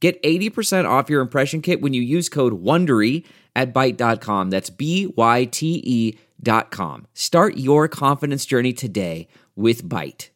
Get 0.00 0.22
80% 0.22 0.88
off 0.88 1.10
your 1.10 1.20
impression 1.20 1.60
kit 1.60 1.80
when 1.80 1.92
you 1.92 2.02
use 2.02 2.28
code 2.28 2.62
WONDERY 2.62 3.24
at 3.56 3.74
Byte.com. 3.74 4.50
That's 4.50 4.70
B-Y-T-E 4.70 6.18
dot 6.40 6.70
com. 6.70 7.06
Start 7.14 7.56
your 7.56 7.88
confidence 7.88 8.46
journey 8.46 8.72
today 8.72 9.26
with 9.56 9.82
Byte. 9.84 10.28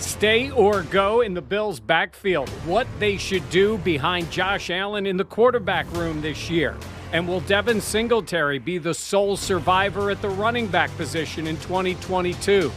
Stay 0.00 0.50
or 0.50 0.82
go 0.82 1.20
in 1.20 1.34
the 1.34 1.42
Bills' 1.42 1.78
backfield. 1.78 2.48
What 2.66 2.88
they 2.98 3.16
should 3.16 3.48
do 3.50 3.78
behind 3.78 4.30
Josh 4.32 4.68
Allen 4.68 5.06
in 5.06 5.16
the 5.16 5.24
quarterback 5.24 5.90
room 5.92 6.20
this 6.20 6.50
year. 6.50 6.76
And 7.12 7.28
will 7.28 7.40
Devin 7.40 7.80
Singletary 7.80 8.58
be 8.58 8.78
the 8.78 8.94
sole 8.94 9.36
survivor 9.36 10.10
at 10.10 10.20
the 10.20 10.30
running 10.30 10.66
back 10.66 10.90
position 10.96 11.46
in 11.46 11.56
2022? 11.58 12.72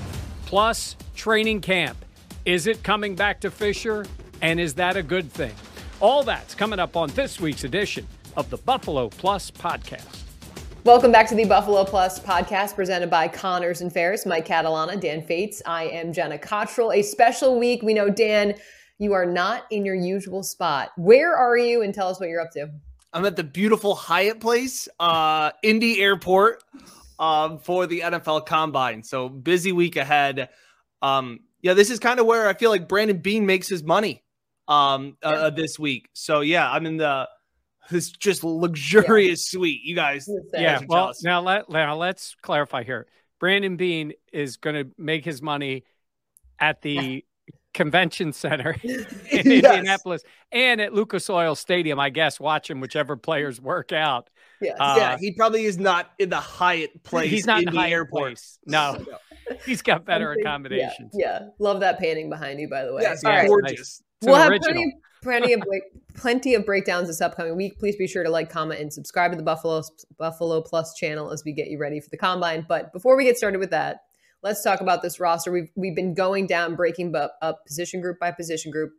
Plus, 0.46 0.96
training 1.16 1.62
camp. 1.62 1.98
Is 2.46 2.68
it 2.68 2.84
coming 2.84 3.16
back 3.16 3.42
to 3.42 3.50
Fisher? 3.50 4.05
And 4.42 4.60
is 4.60 4.74
that 4.76 4.98
a 4.98 5.04
good 5.04 5.32
thing? 5.32 5.54
All 6.00 6.24
that's 6.24 6.54
coming 6.54 6.80
up 6.80 6.98
on 6.98 7.10
this 7.12 7.40
week's 7.40 7.64
edition 7.64 8.06
of 8.36 8.50
the 8.50 8.58
Buffalo 8.58 9.10
Plus 9.10 9.50
podcast. 9.50 10.24
Welcome 10.84 11.12
back 11.12 11.27
to 11.30 11.36
the 11.36 11.46
Buffalo 11.46 11.84
Plus 11.86 12.20
podcast 12.20 12.76
presented 12.76 13.10
by 13.10 13.27
Connors 13.27 13.82
and 13.82 13.92
Ferris. 13.92 14.26
Mike 14.26 14.46
Catalana, 14.46 15.00
Dan 15.00 15.26
Fetes. 15.26 15.62
I 15.66 15.86
am 15.86 16.14
Jenna 16.14 16.38
Cottrell. 16.38 16.92
A 16.92 17.02
special 17.02 17.58
week. 17.58 17.82
We 17.82 17.94
know, 17.94 18.10
Dan, 18.10 18.55
you 19.00 19.14
are 19.14 19.26
not 19.26 19.64
in 19.72 19.86
your 19.86 19.96
usual 19.96 20.44
spot. 20.44 20.92
Where 20.98 21.36
are 21.36 21.58
you? 21.58 21.82
And 21.82 21.94
tell 21.94 22.10
us 22.10 22.20
what 22.20 22.30
you're 22.30 22.42
up 22.42 22.52
to. 22.52 22.70
I'm 23.14 23.26
at 23.26 23.38
the 23.38 23.44
beautiful 23.44 23.96
Hyatt 23.96 24.42
Place, 24.42 24.90
uh, 24.99 25.52
Indy 25.64 26.02
Airport, 26.02 26.62
um, 27.18 27.58
for 27.60 27.88
the 27.88 28.02
NFL 28.02 28.46
Combine. 28.46 29.02
So 29.02 29.30
busy 29.30 29.72
week 29.72 29.96
ahead. 29.96 30.49
Um, 31.02 31.40
yeah, 31.62 31.74
this 31.74 31.90
is 31.90 31.98
kind 31.99 32.20
of 32.20 32.26
where 32.26 32.49
I 32.49 32.54
feel 32.54 32.70
like 32.70 32.90
Brandon 32.90 33.18
Beane 33.18 33.46
makes 33.46 33.70
his 33.70 33.82
money 33.82 34.22
um 34.68 35.18
uh, 35.24 35.27
uh, 35.27 35.49
this 35.49 35.77
week. 35.77 36.10
So 36.13 36.41
yeah, 36.41 36.70
I'm 36.70 36.85
in 36.85 36.98
the 36.98 37.27
this 37.90 38.12
just 38.12 38.44
luxurious 38.44 39.52
yeah. 39.54 39.58
suite. 39.58 39.82
You 39.84 39.96
guys, 39.96 40.30
yeah. 40.54 40.82
Well, 40.88 41.13
now 41.24 41.41
let 41.41 41.70
now 41.70 41.96
let's 41.96 42.35
clarify 42.41 42.84
here. 42.84 43.08
Brandon 43.40 43.76
Beane 43.76 44.13
is 44.32 44.58
going 44.58 44.76
to 44.76 44.91
make 44.98 45.26
his 45.26 45.41
money 45.41 45.84
at 46.60 46.82
the 46.82 47.26
convention 47.74 48.32
center 48.32 48.76
in 48.84 49.05
yes. 49.30 49.46
Indianapolis 49.46 50.24
and 50.52 50.80
at 50.80 50.93
Lucas 50.93 51.30
Oil 51.30 51.55
Stadium, 51.55 51.99
I 51.99 52.10
guess, 52.10 52.40
watching 52.40 52.80
whichever 52.80 53.18
players 53.18 53.60
work 53.60 53.91
out. 53.91 54.30
Yes. 54.62 54.77
Uh, 54.80 54.96
yeah, 54.98 55.18
he 55.20 55.34
probably 55.34 55.66
is 55.66 55.77
not 55.77 56.12
in 56.18 56.30
the 56.30 56.40
Hyatt 56.40 57.04
place. 57.04 57.30
He's 57.30 57.46
not 57.46 57.62
in, 57.62 57.68
in 57.68 57.74
the 57.74 57.80
Hyatt 57.82 57.93
airport. 57.93 58.24
Place. 58.30 58.60
No. 58.66 59.05
he's 59.66 59.82
got 59.82 60.05
better 60.05 60.32
accommodations. 60.32 61.12
Yeah, 61.13 61.40
yeah, 61.41 61.48
love 61.60 61.82
that 61.82 61.99
painting 61.99 62.30
behind 62.30 62.60
you, 62.60 62.70
by 62.70 62.86
the 62.86 62.93
way. 62.93 63.02
Yes, 63.04 63.21
yeah, 63.24 63.46
gorgeous. 63.46 64.02
We'll 64.25 64.35
have 64.35 64.51
plenty, 64.62 64.95
plenty 65.22 65.53
of 65.53 65.63
plenty 66.16 66.56
of 66.56 66.66
breakdowns 66.66 67.07
this 67.07 67.22
upcoming 67.22 67.56
week. 67.56 67.79
Please 67.79 67.95
be 67.95 68.07
sure 68.07 68.23
to 68.23 68.29
like, 68.29 68.50
comment, 68.50 68.79
and 68.79 68.91
subscribe 68.91 69.31
to 69.31 69.38
the 69.38 69.44
Buffalo 69.44 69.84
Buffalo 70.18 70.62
Plus 70.62 70.95
channel 70.95 71.31
as 71.31 71.44
we 71.45 71.53
get 71.53 71.68
you 71.68 71.78
ready 71.78 72.00
for 72.00 72.09
the 72.09 72.18
combine. 72.18 72.66
But 72.68 72.94
before 72.94 73.16
we 73.16 73.24
get 73.24 73.38
started 73.38 73.59
with 73.59 73.72
that, 73.72 74.02
let's 74.41 74.64
talk 74.64 74.81
about 74.81 75.02
this 75.02 75.19
roster. 75.19 75.52
We've 75.52 75.72
we've 75.75 75.96
been 75.96 76.14
going 76.14 76.47
down, 76.47 76.75
breaking 76.75 77.14
up 77.16 77.66
position 77.66 78.02
group 78.02 78.19
by 78.19 78.31
position 78.31 78.72
group. 78.72 78.91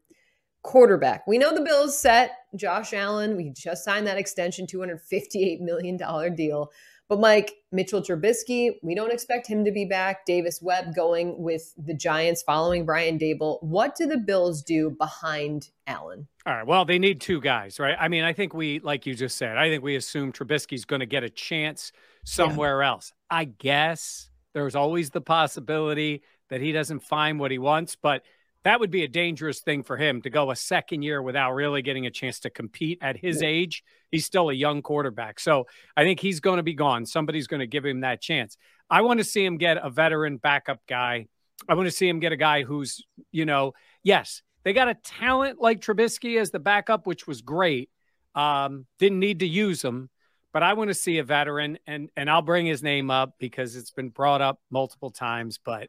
Quarterback. 0.63 1.25
We 1.29 1.39
know 1.39 1.55
the 1.55 1.61
Bills 1.61 1.97
set 1.97 2.33
Josh 2.57 2.93
Allen. 2.93 3.37
We 3.37 3.51
just 3.51 3.85
signed 3.85 4.05
that 4.09 4.19
extension, 4.19 4.67
$258 4.67 5.61
million 5.61 5.97
deal. 6.35 6.73
But 7.09 7.21
Mike, 7.21 7.55
Mitchell 7.71 8.03
Trubisky, 8.03 8.71
we 8.83 8.95
don't 8.95 9.13
expect 9.13 9.47
him 9.47 9.65
to 9.65 9.71
be 9.71 9.85
back. 9.85 10.27
Davis 10.27 10.61
Webb 10.61 10.95
going 10.95 11.39
with 11.41 11.73
the 11.77 11.95
Giants 11.95 12.43
following 12.43 12.85
Brian 12.85 13.17
Daboll. 13.19 13.63
What 13.63 13.95
do 13.95 14.07
the 14.07 14.19
Bills 14.19 14.63
do 14.63 14.91
behind 14.91 15.71
Allen? 15.87 16.27
All 16.45 16.55
right. 16.55 16.67
Well, 16.67 16.85
they 16.85 16.99
need 16.99 17.21
two 17.21 17.41
guys, 17.41 17.79
right? 17.79 17.97
I 17.99 18.09
mean, 18.09 18.25
I 18.25 18.33
think 18.33 18.55
we, 18.55 18.81
like 18.81 19.07
you 19.07 19.15
just 19.15 19.37
said, 19.37 19.57
I 19.57 19.69
think 19.69 19.85
we 19.85 19.95
assume 19.95 20.33
Trubisky's 20.33 20.85
going 20.85 21.01
to 21.01 21.07
get 21.07 21.23
a 21.23 21.31
chance 21.31 21.93
somewhere 22.25 22.83
yeah. 22.83 22.89
else. 22.89 23.13
I 23.31 23.45
guess 23.45 24.31
there's 24.53 24.75
always 24.75 25.11
the 25.11 25.21
possibility 25.21 26.23
that 26.49 26.61
he 26.61 26.73
doesn't 26.73 27.01
find 27.01 27.39
what 27.39 27.51
he 27.51 27.59
wants, 27.59 27.97
but 27.97 28.23
that 28.67 28.81
would 28.81 28.91
be 28.91 29.05
a 29.05 29.09
dangerous 29.09 29.61
thing 29.61 29.85
for 29.85 29.97
him 29.97 30.21
to 30.23 30.31
go 30.31 30.51
a 30.51 30.57
second 30.57 31.03
year 31.03 31.23
without 31.23 31.53
really 31.53 31.83
getting 31.83 32.07
a 32.07 32.11
chance 32.11 32.41
to 32.41 32.51
compete 32.51 32.99
at 33.01 33.17
his 33.17 33.41
age. 33.41 33.85
He's 34.11 34.27
still 34.27 34.51
a 34.51 34.55
young 34.55 34.83
quarterback. 34.83 35.39
So 35.39 35.69
I 35.97 36.03
think 36.03 36.19
he's 36.19 36.41
going 36.41 36.57
to 36.57 36.65
be 36.65 36.75
gone. 36.75 37.07
Somebody's 37.07 37.47
going 37.47 37.61
to 37.61 37.69
give 37.69 37.87
him 37.87 38.01
that 38.01 38.21
chance. 38.21 38.57
I 38.91 39.03
want 39.03 39.19
to 39.19 39.25
see 39.25 39.45
him 39.45 39.57
get 39.57 39.79
a 39.81 39.89
veteran 39.89 40.39
backup 40.39 40.81
guy. 40.89 41.27
I 41.69 41.75
want 41.75 41.87
to 41.87 41.93
see 41.93 42.09
him 42.09 42.19
get 42.19 42.33
a 42.33 42.37
guy 42.37 42.65
who's, 42.65 43.05
you 43.31 43.47
know, 43.47 43.75
yes, 44.03 44.43
they 44.65 44.73
got 44.73 44.89
a 44.89 44.95
talent 44.95 45.61
like 45.61 45.81
Trubisky 45.81 46.41
as 46.41 46.51
the 46.51 46.59
backup, 46.59 47.07
which 47.07 47.25
was 47.25 47.43
great. 47.43 47.89
Um, 48.35 48.87
didn't 48.99 49.21
need 49.21 49.39
to 49.41 49.47
use 49.47 49.81
him, 49.81 50.11
but 50.53 50.65
I 50.65 50.73
want 50.73 50.89
to 50.89 50.95
see 50.95 51.19
a 51.19 51.25
veteran, 51.25 51.79
and 51.87 52.11
and 52.17 52.29
I'll 52.29 52.43
bring 52.43 52.67
his 52.67 52.83
name 52.83 53.11
up 53.11 53.35
because 53.39 53.77
it's 53.77 53.93
been 53.93 54.09
brought 54.11 54.43
up 54.43 54.59
multiple 54.71 55.11
times. 55.11 55.59
But 55.65 55.89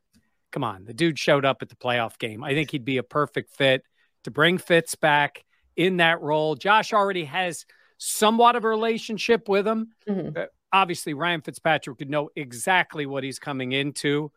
come 0.57 0.63
on, 0.63 0.85
the 0.85 0.93
dude 0.93 1.19
showed 1.19 1.45
up 1.45 1.61
at 1.61 1.69
the 1.69 1.75
playoff 1.75 2.17
game. 2.17 2.43
I 2.43 2.55
think 2.55 2.71
he'd 2.71 2.83
be 2.83 2.97
a 2.97 3.03
perfect 3.03 3.51
fit 3.51 3.83
to 4.23 4.31
bring 4.31 4.57
Fitz 4.57 4.95
back 4.95 5.45
in 5.75 5.97
that 5.97 6.19
role. 6.19 6.55
Josh 6.55 6.93
already 6.93 7.25
has 7.25 7.67
somewhat 7.99 8.55
of 8.55 8.63
a 8.63 8.67
relationship 8.67 9.47
with 9.47 9.67
him. 9.67 9.89
Mm-hmm. 10.09 10.35
Uh, 10.35 10.45
obviously, 10.73 11.13
Ryan 11.13 11.41
Fitzpatrick 11.41 11.99
could 11.99 12.09
know 12.09 12.29
exactly 12.35 13.05
what 13.05 13.23
he's 13.23 13.37
coming 13.37 13.71
into. 13.71 14.31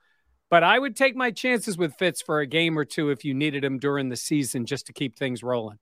But 0.50 0.62
I 0.62 0.78
would 0.78 0.94
take 0.94 1.16
my 1.16 1.30
chances 1.30 1.78
with 1.78 1.94
Fitz 1.94 2.20
for 2.20 2.40
a 2.40 2.46
game 2.46 2.78
or 2.78 2.84
two 2.84 3.08
if 3.08 3.24
you 3.24 3.32
needed 3.32 3.64
him 3.64 3.78
during 3.78 4.10
the 4.10 4.16
season 4.16 4.66
just 4.66 4.88
to 4.88 4.92
keep 4.92 5.16
things 5.16 5.42
rolling. 5.42 5.78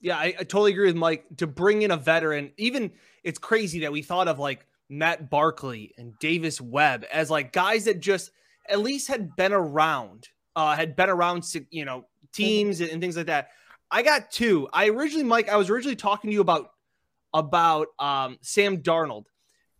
Yeah, 0.00 0.18
I, 0.18 0.26
I, 0.38 0.44
totally 0.44 0.70
agree 0.70 0.86
with 0.86 0.94
Mike. 0.94 1.24
To 1.38 1.48
bring 1.48 1.82
in 1.82 1.90
a 1.90 1.96
veteran, 1.96 2.52
even 2.58 2.92
it's 3.24 3.40
crazy 3.40 3.80
that 3.80 3.90
we 3.90 4.02
thought 4.02 4.28
of 4.28 4.38
like 4.38 4.64
Matt 4.88 5.30
Barkley 5.30 5.94
and 5.98 6.16
Davis 6.20 6.60
Webb 6.60 7.04
as 7.12 7.28
like 7.28 7.52
guys 7.52 7.86
that 7.86 7.98
just 7.98 8.30
at 8.68 8.80
least 8.80 9.08
had 9.08 9.36
been 9.36 9.52
around, 9.52 10.28
uh, 10.54 10.74
had 10.74 10.96
been 10.96 11.10
around, 11.10 11.44
you 11.70 11.84
know, 11.84 12.06
teams 12.32 12.80
and, 12.80 12.90
and 12.90 13.00
things 13.00 13.16
like 13.16 13.26
that. 13.26 13.48
I 13.90 14.02
got 14.02 14.30
two. 14.30 14.68
I 14.72 14.88
originally, 14.88 15.24
Mike, 15.24 15.48
I 15.48 15.56
was 15.56 15.70
originally 15.70 15.96
talking 15.96 16.30
to 16.30 16.34
you 16.34 16.40
about 16.40 16.70
about 17.32 17.88
um, 17.98 18.38
Sam 18.40 18.78
Darnold, 18.78 19.24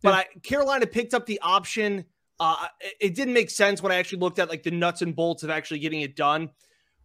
but 0.03 0.09
yeah. 0.09 0.15
I, 0.15 0.39
Carolina 0.43 0.85
picked 0.85 1.13
up 1.13 1.25
the 1.25 1.39
option. 1.41 2.05
Uh, 2.39 2.67
it, 2.79 2.95
it 2.99 3.15
didn't 3.15 3.33
make 3.33 3.49
sense 3.49 3.81
when 3.81 3.91
I 3.91 3.95
actually 3.95 4.19
looked 4.19 4.39
at 4.39 4.49
like 4.49 4.63
the 4.63 4.71
nuts 4.71 5.01
and 5.01 5.15
bolts 5.15 5.43
of 5.43 5.49
actually 5.49 5.79
getting 5.79 6.01
it 6.01 6.15
done. 6.15 6.49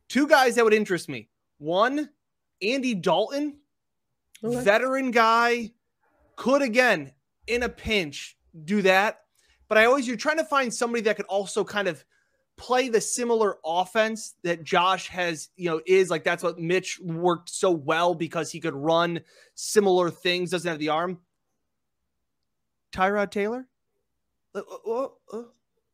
Two 0.09 0.27
guys 0.27 0.57
that 0.57 0.65
would 0.65 0.75
interest 0.75 1.09
me. 1.09 1.29
One, 1.59 2.11
Andy 2.61 2.95
Dalton, 2.95 3.59
okay. 4.45 4.61
veteran 4.63 5.11
guy, 5.11 5.73
could 6.37 6.63
again 6.63 7.13
in 7.47 7.63
a 7.63 7.69
pinch 7.69 8.37
do 8.65 8.83
that. 8.83 9.22
But 9.73 9.79
I 9.79 9.87
always 9.87 10.07
you're 10.07 10.19
trying 10.19 10.37
to 10.37 10.45
find 10.45 10.71
somebody 10.75 11.01
that 11.05 11.17
could 11.17 11.25
also 11.31 11.65
kind 11.65 11.89
of 11.89 12.05
play 12.59 12.91
the 12.91 13.01
similar 13.01 13.57
offense 13.65 14.35
that 14.43 14.65
Josh 14.65 15.09
has, 15.09 15.49
you 15.57 15.71
know, 15.71 15.81
is 15.87 16.11
like 16.11 16.25
that's 16.25 16.43
what 16.43 16.59
Mitch 16.59 17.01
worked 17.01 17.49
so 17.49 17.71
well 17.71 18.15
because 18.15 18.53
he 18.53 18.61
could 18.61 18.75
run 18.75 19.21
similar 19.55 20.11
things, 20.11 20.51
doesn't 20.51 20.69
have 20.69 20.79
the 20.79 20.91
arm. 20.91 21.21
Tyrod 22.95 23.31
Taylor, 23.31 23.67
a 24.55 24.59
uh, 24.87 25.09
uh, 25.33 25.43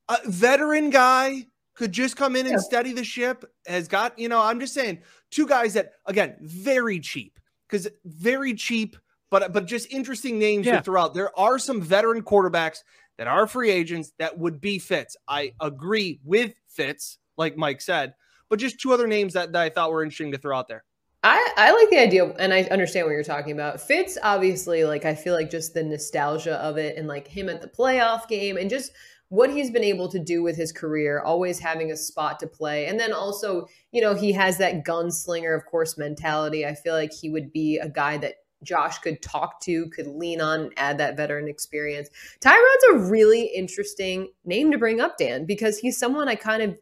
uh, 0.08 0.16
veteran 0.24 0.90
guy 0.90 1.46
could 1.74 1.92
just 1.92 2.16
come 2.16 2.34
in 2.34 2.46
and 2.46 2.54
yeah. 2.54 2.58
steady 2.58 2.92
the 2.92 3.04
ship. 3.04 3.44
Has 3.68 3.86
got, 3.86 4.18
you 4.18 4.28
know, 4.28 4.42
I'm 4.42 4.58
just 4.58 4.74
saying 4.74 5.02
two 5.30 5.46
guys 5.46 5.74
that 5.74 5.92
again 6.04 6.34
very 6.40 6.98
cheap 6.98 7.38
because 7.68 7.86
very 8.04 8.54
cheap 8.54 8.96
but 9.30 9.52
but 9.52 9.66
just 9.66 9.92
interesting 9.92 10.38
names 10.38 10.66
yeah. 10.66 10.78
to 10.78 10.82
throw 10.82 11.02
out. 11.02 11.14
There 11.14 11.36
are 11.38 11.58
some 11.58 11.80
veteran 11.80 12.22
quarterbacks 12.22 12.82
that 13.18 13.26
are 13.26 13.46
free 13.46 13.70
agents 13.70 14.12
that 14.18 14.38
would 14.38 14.60
be 14.60 14.78
Fitz. 14.78 15.16
I 15.26 15.52
agree 15.60 16.20
with 16.24 16.54
Fitz, 16.68 17.18
like 17.36 17.56
Mike 17.56 17.80
said, 17.80 18.14
but 18.48 18.58
just 18.58 18.80
two 18.80 18.92
other 18.92 19.06
names 19.06 19.34
that, 19.34 19.52
that 19.52 19.60
I 19.60 19.68
thought 19.68 19.92
were 19.92 20.02
interesting 20.02 20.32
to 20.32 20.38
throw 20.38 20.56
out 20.56 20.68
there. 20.68 20.84
I, 21.24 21.52
I 21.56 21.72
like 21.72 21.90
the 21.90 21.98
idea 21.98 22.26
and 22.38 22.54
I 22.54 22.62
understand 22.64 23.06
what 23.06 23.12
you're 23.12 23.24
talking 23.24 23.52
about. 23.52 23.80
Fitz, 23.80 24.16
obviously, 24.22 24.84
like 24.84 25.04
I 25.04 25.14
feel 25.14 25.34
like 25.34 25.50
just 25.50 25.74
the 25.74 25.82
nostalgia 25.82 26.56
of 26.62 26.78
it 26.78 26.96
and 26.96 27.08
like 27.08 27.26
him 27.26 27.48
at 27.48 27.60
the 27.60 27.68
playoff 27.68 28.28
game 28.28 28.56
and 28.56 28.70
just 28.70 28.92
what 29.30 29.50
he's 29.50 29.70
been 29.70 29.84
able 29.84 30.08
to 30.08 30.18
do 30.18 30.42
with 30.42 30.56
his 30.56 30.72
career, 30.72 31.20
always 31.20 31.58
having 31.58 31.90
a 31.90 31.96
spot 31.96 32.38
to 32.40 32.46
play. 32.46 32.86
And 32.86 32.98
then 32.98 33.12
also, 33.12 33.66
you 33.92 34.00
know, 34.00 34.14
he 34.14 34.32
has 34.32 34.58
that 34.58 34.86
gunslinger, 34.86 35.54
of 35.54 35.66
course, 35.66 35.98
mentality. 35.98 36.64
I 36.64 36.74
feel 36.74 36.94
like 36.94 37.12
he 37.12 37.28
would 37.30 37.52
be 37.52 37.78
a 37.78 37.88
guy 37.88 38.16
that 38.18 38.36
Josh 38.62 38.98
could 38.98 39.22
talk 39.22 39.60
to, 39.62 39.86
could 39.90 40.06
lean 40.06 40.40
on, 40.40 40.70
add 40.76 40.98
that 40.98 41.16
veteran 41.16 41.48
experience. 41.48 42.08
Tyrod's 42.40 42.84
a 42.92 42.98
really 42.98 43.46
interesting 43.46 44.32
name 44.44 44.70
to 44.72 44.78
bring 44.78 45.00
up, 45.00 45.16
Dan, 45.18 45.44
because 45.44 45.78
he's 45.78 45.98
someone 45.98 46.28
I 46.28 46.34
kind 46.34 46.62
of 46.62 46.78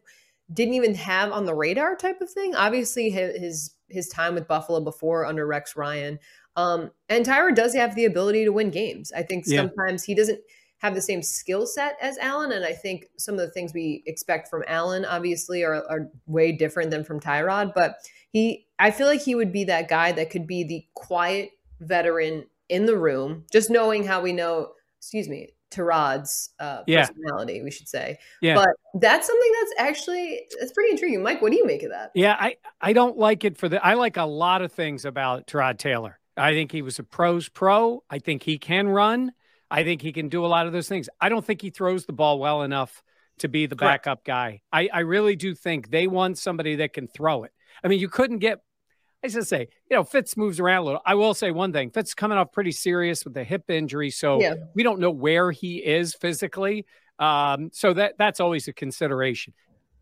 didn't 0.51 0.73
even 0.75 0.95
have 0.95 1.31
on 1.31 1.45
the 1.45 1.53
radar 1.53 1.95
type 1.95 2.21
of 2.21 2.29
thing. 2.29 2.55
Obviously, 2.55 3.09
his 3.09 3.73
his 3.89 4.09
time 4.09 4.35
with 4.35 4.47
Buffalo 4.47 4.81
before 4.81 5.25
under 5.25 5.45
Rex 5.45 5.75
Ryan, 5.75 6.19
um, 6.55 6.91
and 7.07 7.25
Tyrod 7.25 7.55
does 7.55 7.73
have 7.75 7.95
the 7.95 8.05
ability 8.05 8.43
to 8.45 8.51
win 8.51 8.71
games. 8.71 9.11
I 9.15 9.23
think 9.23 9.45
sometimes 9.45 10.07
yeah. 10.07 10.13
he 10.13 10.15
doesn't 10.15 10.39
have 10.79 10.93
the 10.93 11.01
same 11.01 11.21
skill 11.21 11.65
set 11.65 11.97
as 12.01 12.17
Allen. 12.17 12.51
And 12.51 12.63
I 12.65 12.73
think 12.73 13.07
some 13.17 13.35
of 13.35 13.41
the 13.41 13.49
things 13.49 13.73
we 13.73 14.03
expect 14.05 14.47
from 14.47 14.63
Allen, 14.67 15.05
obviously, 15.05 15.63
are, 15.63 15.83
are 15.89 16.09
way 16.25 16.51
different 16.51 16.91
than 16.91 17.03
from 17.03 17.19
Tyrod. 17.19 17.73
But 17.73 17.97
he, 18.31 18.67
I 18.77 18.91
feel 18.91 19.07
like 19.07 19.21
he 19.21 19.35
would 19.35 19.51
be 19.51 19.63
that 19.65 19.87
guy 19.87 20.11
that 20.11 20.29
could 20.29 20.45
be 20.45 20.63
the 20.63 20.85
quiet 20.93 21.51
veteran 21.79 22.45
in 22.69 22.85
the 22.85 22.97
room, 22.97 23.45
just 23.51 23.69
knowing 23.69 24.03
how 24.03 24.21
we 24.21 24.33
know, 24.33 24.71
excuse 24.99 25.29
me, 25.29 25.49
Tyrod's 25.71 26.51
uh, 26.59 26.83
personality, 26.83 27.55
yeah. 27.55 27.63
we 27.63 27.71
should 27.71 27.89
say. 27.89 28.17
Yeah. 28.41 28.55
But 28.55 28.69
that's 29.01 29.27
something 29.27 29.51
that's 29.61 29.89
actually 29.89 30.41
that's 30.59 30.71
pretty 30.71 30.91
intriguing. 30.91 31.21
Mike, 31.21 31.41
what 31.41 31.51
do 31.51 31.57
you 31.57 31.65
make 31.65 31.83
of 31.83 31.91
that? 31.91 32.11
Yeah, 32.15 32.35
I 32.39 32.55
I 32.79 32.93
don't 32.93 33.17
like 33.17 33.43
it 33.43 33.57
for 33.57 33.67
the. 33.67 33.85
I 33.85 33.95
like 33.95 34.17
a 34.17 34.25
lot 34.25 34.61
of 34.61 34.71
things 34.71 35.05
about 35.05 35.47
Tyrod 35.47 35.77
Taylor. 35.77 36.19
I 36.37 36.53
think 36.53 36.71
he 36.71 36.81
was 36.81 36.99
a 36.99 37.03
pros 37.03 37.49
pro. 37.49 38.03
I 38.09 38.19
think 38.19 38.43
he 38.43 38.57
can 38.57 38.87
run. 38.87 39.33
I 39.69 39.83
think 39.83 40.01
he 40.01 40.13
can 40.13 40.29
do 40.29 40.45
a 40.45 40.47
lot 40.47 40.67
of 40.67 40.73
those 40.73 40.87
things. 40.87 41.09
I 41.19 41.29
don't 41.29 41.43
think 41.43 41.61
he 41.61 41.69
throws 41.69 42.05
the 42.05 42.13
ball 42.13 42.39
well 42.39 42.61
enough 42.61 43.03
to 43.39 43.47
be 43.47 43.65
the 43.65 43.75
Correct. 43.75 44.05
backup 44.05 44.23
guy. 44.23 44.61
I, 44.71 44.89
I 44.93 44.99
really 44.99 45.35
do 45.35 45.53
think 45.53 45.89
they 45.89 46.07
want 46.07 46.37
somebody 46.37 46.77
that 46.77 46.93
can 46.93 47.07
throw 47.07 47.43
it. 47.43 47.51
I 47.83 47.87
mean, 47.87 47.99
you 47.99 48.07
couldn't 48.07 48.39
get, 48.39 48.61
I 49.27 49.39
should 49.39 49.47
say, 49.47 49.67
you 49.89 49.97
know, 49.97 50.03
Fitz 50.03 50.37
moves 50.37 50.59
around 50.59 50.83
a 50.83 50.85
little. 50.85 51.01
I 51.05 51.15
will 51.15 51.33
say 51.33 51.51
one 51.51 51.73
thing 51.73 51.89
Fitz 51.89 52.13
coming 52.13 52.37
off 52.37 52.51
pretty 52.51 52.71
serious 52.71 53.25
with 53.25 53.35
a 53.37 53.43
hip 53.43 53.69
injury. 53.69 54.09
So 54.09 54.41
yeah. 54.41 54.55
we 54.73 54.83
don't 54.83 54.99
know 54.99 55.11
where 55.11 55.51
he 55.51 55.77
is 55.77 56.13
physically. 56.15 56.85
Um, 57.19 57.69
so 57.73 57.93
that 57.93 58.13
that's 58.17 58.39
always 58.39 58.67
a 58.67 58.73
consideration. 58.73 59.53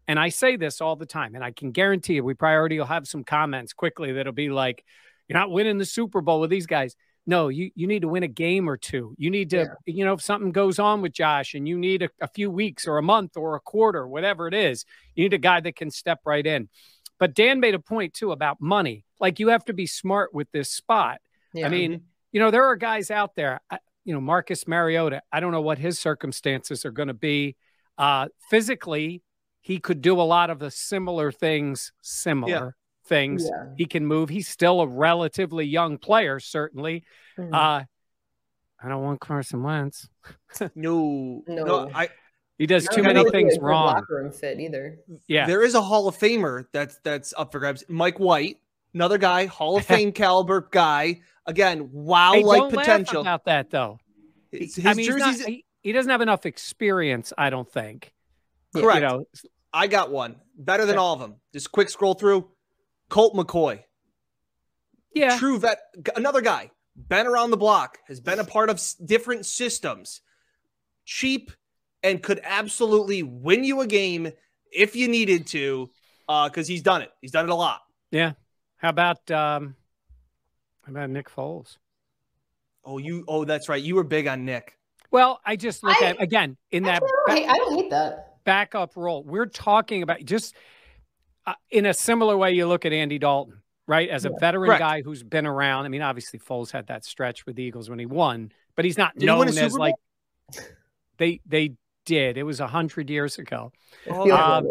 And 0.07 0.19
I 0.19 0.29
say 0.29 0.55
this 0.55 0.81
all 0.81 0.95
the 0.95 1.05
time, 1.05 1.33
and 1.33 1.43
I 1.43 1.51
can 1.51 1.71
guarantee 1.71 2.15
you, 2.15 2.23
we 2.23 2.35
probably 2.35 2.55
already 2.55 2.77
will 2.77 2.85
have 2.85 3.07
some 3.07 3.23
comments 3.23 3.73
quickly 3.73 4.11
that'll 4.11 4.33
be 4.33 4.49
like, 4.49 4.83
you're 5.27 5.39
not 5.39 5.49
winning 5.49 5.79
the 5.79 5.85
Super 5.85 6.21
Bowl 6.21 6.39
with 6.39 6.51
these 6.51 6.67
guys. 6.67 6.95
No, 7.25 7.47
you, 7.47 7.71
you 7.73 7.87
need 7.87 8.03
to 8.03 8.07
win 8.07 8.21
a 8.21 8.27
game 8.27 8.69
or 8.69 8.77
two. 8.77 9.15
You 9.17 9.31
need 9.31 9.49
to, 9.49 9.57
yeah. 9.57 9.73
you 9.87 10.05
know, 10.05 10.13
if 10.13 10.21
something 10.21 10.51
goes 10.51 10.77
on 10.77 11.01
with 11.01 11.11
Josh 11.11 11.55
and 11.55 11.67
you 11.67 11.75
need 11.75 12.03
a, 12.03 12.09
a, 12.21 12.27
few 12.27 12.51
weeks 12.51 12.87
or 12.87 12.99
a 12.99 13.01
month 13.01 13.35
or 13.35 13.55
a 13.55 13.59
quarter, 13.59 14.07
whatever 14.07 14.47
it 14.47 14.53
is, 14.53 14.85
you 15.15 15.23
need 15.23 15.33
a 15.33 15.39
guy 15.39 15.59
that 15.59 15.75
can 15.75 15.89
step 15.89 16.19
right 16.23 16.45
in. 16.45 16.69
But 17.17 17.33
Dan 17.33 17.59
made 17.59 17.73
a 17.73 17.79
point 17.79 18.13
too 18.13 18.31
about 18.31 18.61
money. 18.61 19.04
Like 19.19 19.39
you 19.39 19.49
have 19.49 19.65
to 19.65 19.73
be 19.73 19.87
smart 19.87 20.33
with 20.33 20.51
this 20.51 20.69
spot. 20.69 21.19
Yeah. 21.53 21.67
I 21.67 21.69
mean, 21.69 21.91
mm-hmm. 21.91 22.03
you 22.31 22.39
know, 22.39 22.51
there 22.51 22.65
are 22.65 22.75
guys 22.75 23.11
out 23.11 23.35
there, 23.35 23.61
you 24.03 24.13
know, 24.13 24.21
Marcus 24.21 24.67
Mariota, 24.67 25.21
I 25.31 25.39
don't 25.39 25.51
know 25.51 25.61
what 25.61 25.77
his 25.77 25.99
circumstances 25.99 26.85
are 26.85 26.91
going 26.91 27.07
to 27.07 27.13
be. 27.13 27.55
Uh, 27.97 28.27
physically, 28.49 29.23
he 29.61 29.79
could 29.79 30.01
do 30.01 30.19
a 30.19 30.23
lot 30.23 30.49
of 30.49 30.59
the 30.59 30.69
similar 30.69 31.31
things 31.31 31.91
similar 32.01 32.75
things. 33.07 33.43
Yeah. 33.43 33.73
He 33.77 33.85
can 33.85 34.05
move. 34.05 34.29
He's 34.29 34.47
still 34.47 34.81
a 34.81 34.87
relatively 34.87 35.65
young 35.65 35.97
player, 35.97 36.39
certainly. 36.39 37.03
Mm-hmm. 37.37 37.53
Uh, 37.53 37.83
I 38.83 38.89
don't 38.89 39.03
want 39.03 39.19
Carson 39.19 39.63
Wentz. 39.63 40.07
no, 40.75 41.43
no, 41.47 41.63
no, 41.63 41.91
I. 41.93 42.09
He 42.57 42.67
does 42.67 42.87
too 42.87 43.03
many 43.03 43.29
things 43.31 43.57
wrong. 43.59 43.95
Locker 43.95 44.15
room 44.15 44.31
fit 44.31 44.59
either. 44.59 44.99
Yeah, 45.27 45.45
there 45.45 45.61
is 45.61 45.75
a 45.75 45.81
Hall 45.81 46.07
of 46.07 46.17
Famer 46.17 46.65
that's 46.71 46.99
that's 47.03 47.33
up 47.37 47.51
for 47.51 47.59
grabs. 47.59 47.83
Mike 47.89 48.19
White, 48.19 48.57
another 48.95 49.19
guy, 49.19 49.45
Hall 49.45 49.77
of 49.77 49.85
Fame 49.85 50.11
caliber 50.11 50.67
guy. 50.71 51.21
Again, 51.45 51.89
wow, 51.91 52.39
like 52.39 52.73
potential. 52.73 53.21
about 53.21 53.45
that 53.45 53.69
though. 53.69 53.99
His, 54.51 54.75
his 54.75 54.85
I 54.85 54.93
mean, 54.95 55.05
jerseys. 55.05 55.39
Not, 55.41 55.49
he, 55.49 55.65
he, 55.81 55.91
doesn't 55.91 56.09
have 56.09 56.21
enough 56.21 56.47
experience. 56.47 57.31
I 57.37 57.51
don't 57.51 57.69
think. 57.71 58.13
Correct. 58.73 58.95
You 58.95 59.07
know, 59.07 59.25
I 59.71 59.85
got 59.85 60.11
one 60.11 60.37
better 60.57 60.85
than 60.85 60.97
all 60.97 61.13
of 61.13 61.19
them. 61.19 61.35
Just 61.53 61.71
quick 61.71 61.89
scroll 61.89 62.15
through. 62.15 62.49
Colt 63.09 63.35
McCoy. 63.35 63.83
Yeah. 65.13 65.37
True 65.37 65.59
vet. 65.59 65.79
Another 66.15 66.41
guy. 66.41 66.71
Been 66.95 67.27
around 67.27 67.51
the 67.51 67.57
block. 67.57 67.99
Has 68.07 68.19
been 68.19 68.39
a 68.39 68.43
part 68.43 68.69
of 68.69 68.81
different 69.03 69.45
systems. 69.45 70.21
Cheap 71.05 71.51
and 72.01 72.23
could 72.23 72.39
absolutely 72.43 73.21
win 73.21 73.63
you 73.63 73.81
a 73.81 73.87
game 73.87 74.31
if 74.71 74.95
you 74.95 75.07
needed 75.07 75.47
to, 75.47 75.89
because 76.27 76.69
uh, 76.69 76.71
he's 76.71 76.81
done 76.81 77.01
it. 77.01 77.11
He's 77.21 77.31
done 77.31 77.45
it 77.45 77.51
a 77.51 77.55
lot. 77.55 77.81
Yeah. 78.11 78.33
How 78.85 78.89
about 78.89 79.31
um, 79.31 79.75
how 80.83 80.91
about 80.91 81.09
Nick 81.09 81.27
Foles? 81.27 81.79
Oh, 82.83 82.99
you. 82.99 83.25
Oh, 83.27 83.43
that's 83.43 83.67
right. 83.67 83.81
You 83.81 83.95
were 83.95 84.03
big 84.03 84.27
on 84.27 84.45
Nick. 84.45 84.77
Well, 85.09 85.39
I 85.43 85.55
just 85.55 85.83
look 85.83 85.99
I, 86.03 86.09
at 86.09 86.21
again 86.21 86.55
in 86.69 86.83
that. 86.83 87.01
I 87.27 87.39
don't, 87.39 87.49
I 87.49 87.57
don't 87.57 87.79
hate 87.79 87.89
that 87.89 88.35
backup 88.43 88.95
role. 88.95 89.23
We're 89.23 89.47
talking 89.47 90.03
about 90.03 90.23
just 90.23 90.53
uh, 91.47 91.55
in 91.71 91.87
a 91.87 91.95
similar 91.95 92.37
way, 92.37 92.51
you 92.51 92.67
look 92.67 92.85
at 92.85 92.93
Andy 92.93 93.17
Dalton, 93.17 93.63
right? 93.87 94.07
As 94.07 94.23
a 94.23 94.29
yeah, 94.29 94.35
veteran 94.39 94.67
correct. 94.67 94.81
guy 94.81 95.01
who's 95.01 95.23
been 95.23 95.47
around. 95.47 95.85
I 95.85 95.87
mean, 95.87 96.03
obviously 96.03 96.37
Foles 96.37 96.69
had 96.69 96.85
that 96.85 97.03
stretch 97.05 97.47
with 97.47 97.55
the 97.55 97.63
Eagles 97.63 97.89
when 97.89 97.97
he 97.97 98.05
won, 98.05 98.51
but 98.75 98.85
he's 98.85 98.99
not 98.99 99.17
did 99.17 99.25
known 99.25 99.47
as 99.47 99.73
like 99.73 99.95
they 101.17 101.41
they 101.47 101.71
did. 102.05 102.37
It 102.37 102.43
was 102.43 102.59
a 102.59 102.67
hundred 102.67 103.09
years 103.09 103.39
ago, 103.39 103.71
um, 104.07 104.67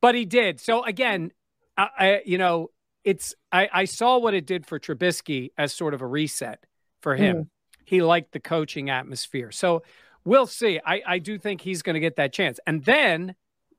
but 0.00 0.16
he 0.16 0.24
did. 0.24 0.58
So 0.58 0.82
again, 0.82 1.30
I, 1.78 1.88
I, 1.96 2.22
you 2.26 2.38
know, 2.38 2.70
it's 3.04 3.34
I, 3.50 3.68
I 3.72 3.84
saw 3.84 4.18
what 4.18 4.34
it 4.34 4.46
did 4.46 4.66
for 4.66 4.78
Trubisky 4.78 5.50
as 5.58 5.72
sort 5.72 5.94
of 5.94 6.02
a 6.02 6.06
reset 6.06 6.64
for 7.00 7.16
him. 7.16 7.36
Mm. 7.36 7.46
He 7.84 8.02
liked 8.02 8.32
the 8.32 8.40
coaching 8.40 8.90
atmosphere, 8.90 9.50
so 9.50 9.82
we'll 10.24 10.46
see. 10.46 10.80
I 10.84 11.02
I 11.06 11.18
do 11.18 11.38
think 11.38 11.60
he's 11.60 11.82
going 11.82 11.94
to 11.94 12.00
get 12.00 12.16
that 12.16 12.32
chance, 12.32 12.60
and 12.66 12.84
then 12.84 13.34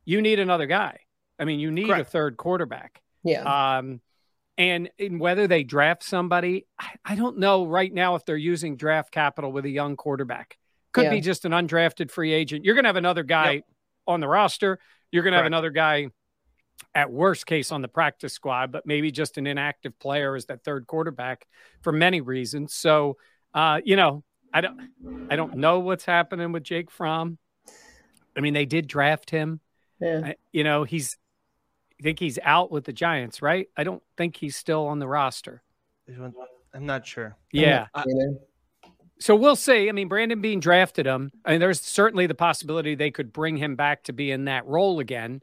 you 0.06 0.22
need 0.22 0.40
another 0.40 0.66
guy. 0.66 1.00
I 1.40 1.46
mean, 1.46 1.60
you 1.60 1.72
need 1.72 1.88
Correct. 1.88 2.08
a 2.08 2.12
third 2.12 2.38
quarterback. 2.38 3.02
Yeah. 3.24 3.78
Um, 3.78 4.02
and 4.58 4.90
in 4.98 5.18
whether 5.18 5.48
they 5.48 5.64
draft 5.64 6.04
somebody, 6.04 6.68
I, 6.78 6.90
I, 7.04 7.16
don't 7.16 7.40
know 7.40 7.66
right 7.66 7.92
now 7.92 8.16
if 8.16 8.24
they're 8.24 8.38
using 8.38 8.76
draft 8.76 9.12
capital 9.12 9.52
with 9.52 9.66
a 9.66 9.70
young 9.70 9.96
quarterback. 9.96 10.58
Could 10.92 11.06
yeah. 11.06 11.10
be 11.10 11.22
just 11.22 11.46
an 11.46 11.54
undrafted 11.54 12.12
free 12.12 12.34
agent. 12.34 12.64
You're 12.64 12.76
going 12.76 12.84
to 12.84 12.90
have 12.90 12.98
another 12.98 13.24
guy 13.24 13.52
yep. 13.52 13.64
on 14.06 14.20
the 14.20 14.28
roster. 14.28 14.78
You're 15.12 15.24
going 15.24 15.32
to 15.32 15.38
have 15.38 15.48
another 15.48 15.72
guy 15.72 16.10
at 16.96 17.12
worst 17.12 17.46
case 17.46 17.72
on 17.72 17.82
the 17.82 17.88
practice 17.88 18.34
squad, 18.34 18.72
but 18.72 18.86
maybe 18.86 19.12
just 19.12 19.38
an 19.38 19.48
inactive 19.48 19.98
player 20.00 20.36
as 20.36 20.46
that 20.46 20.64
third 20.64 20.86
quarterback 20.88 21.48
for 21.82 21.92
many 21.92 22.22
reasons. 22.22 22.74
So, 22.74 23.18
uh, 23.54 23.82
you 23.84 23.96
know, 23.96 24.24
I 24.54 24.62
don't, 24.62 24.80
I 25.30 25.36
don't 25.36 25.58
know 25.58 25.80
what's 25.80 26.06
happening 26.06 26.52
with 26.52 26.64
Jake 26.64 26.92
Fromm. 26.92 27.38
I 28.38 28.42
mean, 28.42 28.54
they 28.54 28.66
did 28.66 28.88
draft 28.88 29.30
him. 29.30 29.60
Yeah. 30.00 30.22
I, 30.24 30.36
you 30.52 30.64
know, 30.64 30.84
he's 30.84 31.18
I 32.00 32.04
think 32.04 32.20
he's 32.20 32.38
out 32.44 32.70
with 32.70 32.84
the 32.84 32.92
Giants, 32.92 33.42
right? 33.42 33.68
I 33.78 33.86
don't 33.86 34.04
think 34.18 34.36
he's 34.36 34.58
still 34.58 34.88
on 34.88 35.00
the 35.00 35.08
roster. 35.08 35.64
I'm 36.74 36.86
not 36.86 37.08
sure. 37.08 37.38
Yeah. 37.52 37.88
so 39.20 39.38
we'll 39.38 39.56
see. 39.56 39.88
I 39.88 39.94
mean, 39.94 40.10
Brandon 40.10 40.42
Beane 40.42 40.60
drafted 40.60 41.06
him. 41.06 41.32
I 41.46 41.52
mean, 41.52 41.60
there's 41.62 41.80
certainly 41.80 42.28
the 42.28 42.36
possibility 42.36 42.96
they 42.96 43.12
could 43.12 43.32
bring 43.32 43.56
him 43.56 43.78
back 43.78 44.04
to 44.04 44.14
be 44.14 44.32
in 44.32 44.46
that 44.46 44.66
role 44.66 45.00
again. 45.00 45.42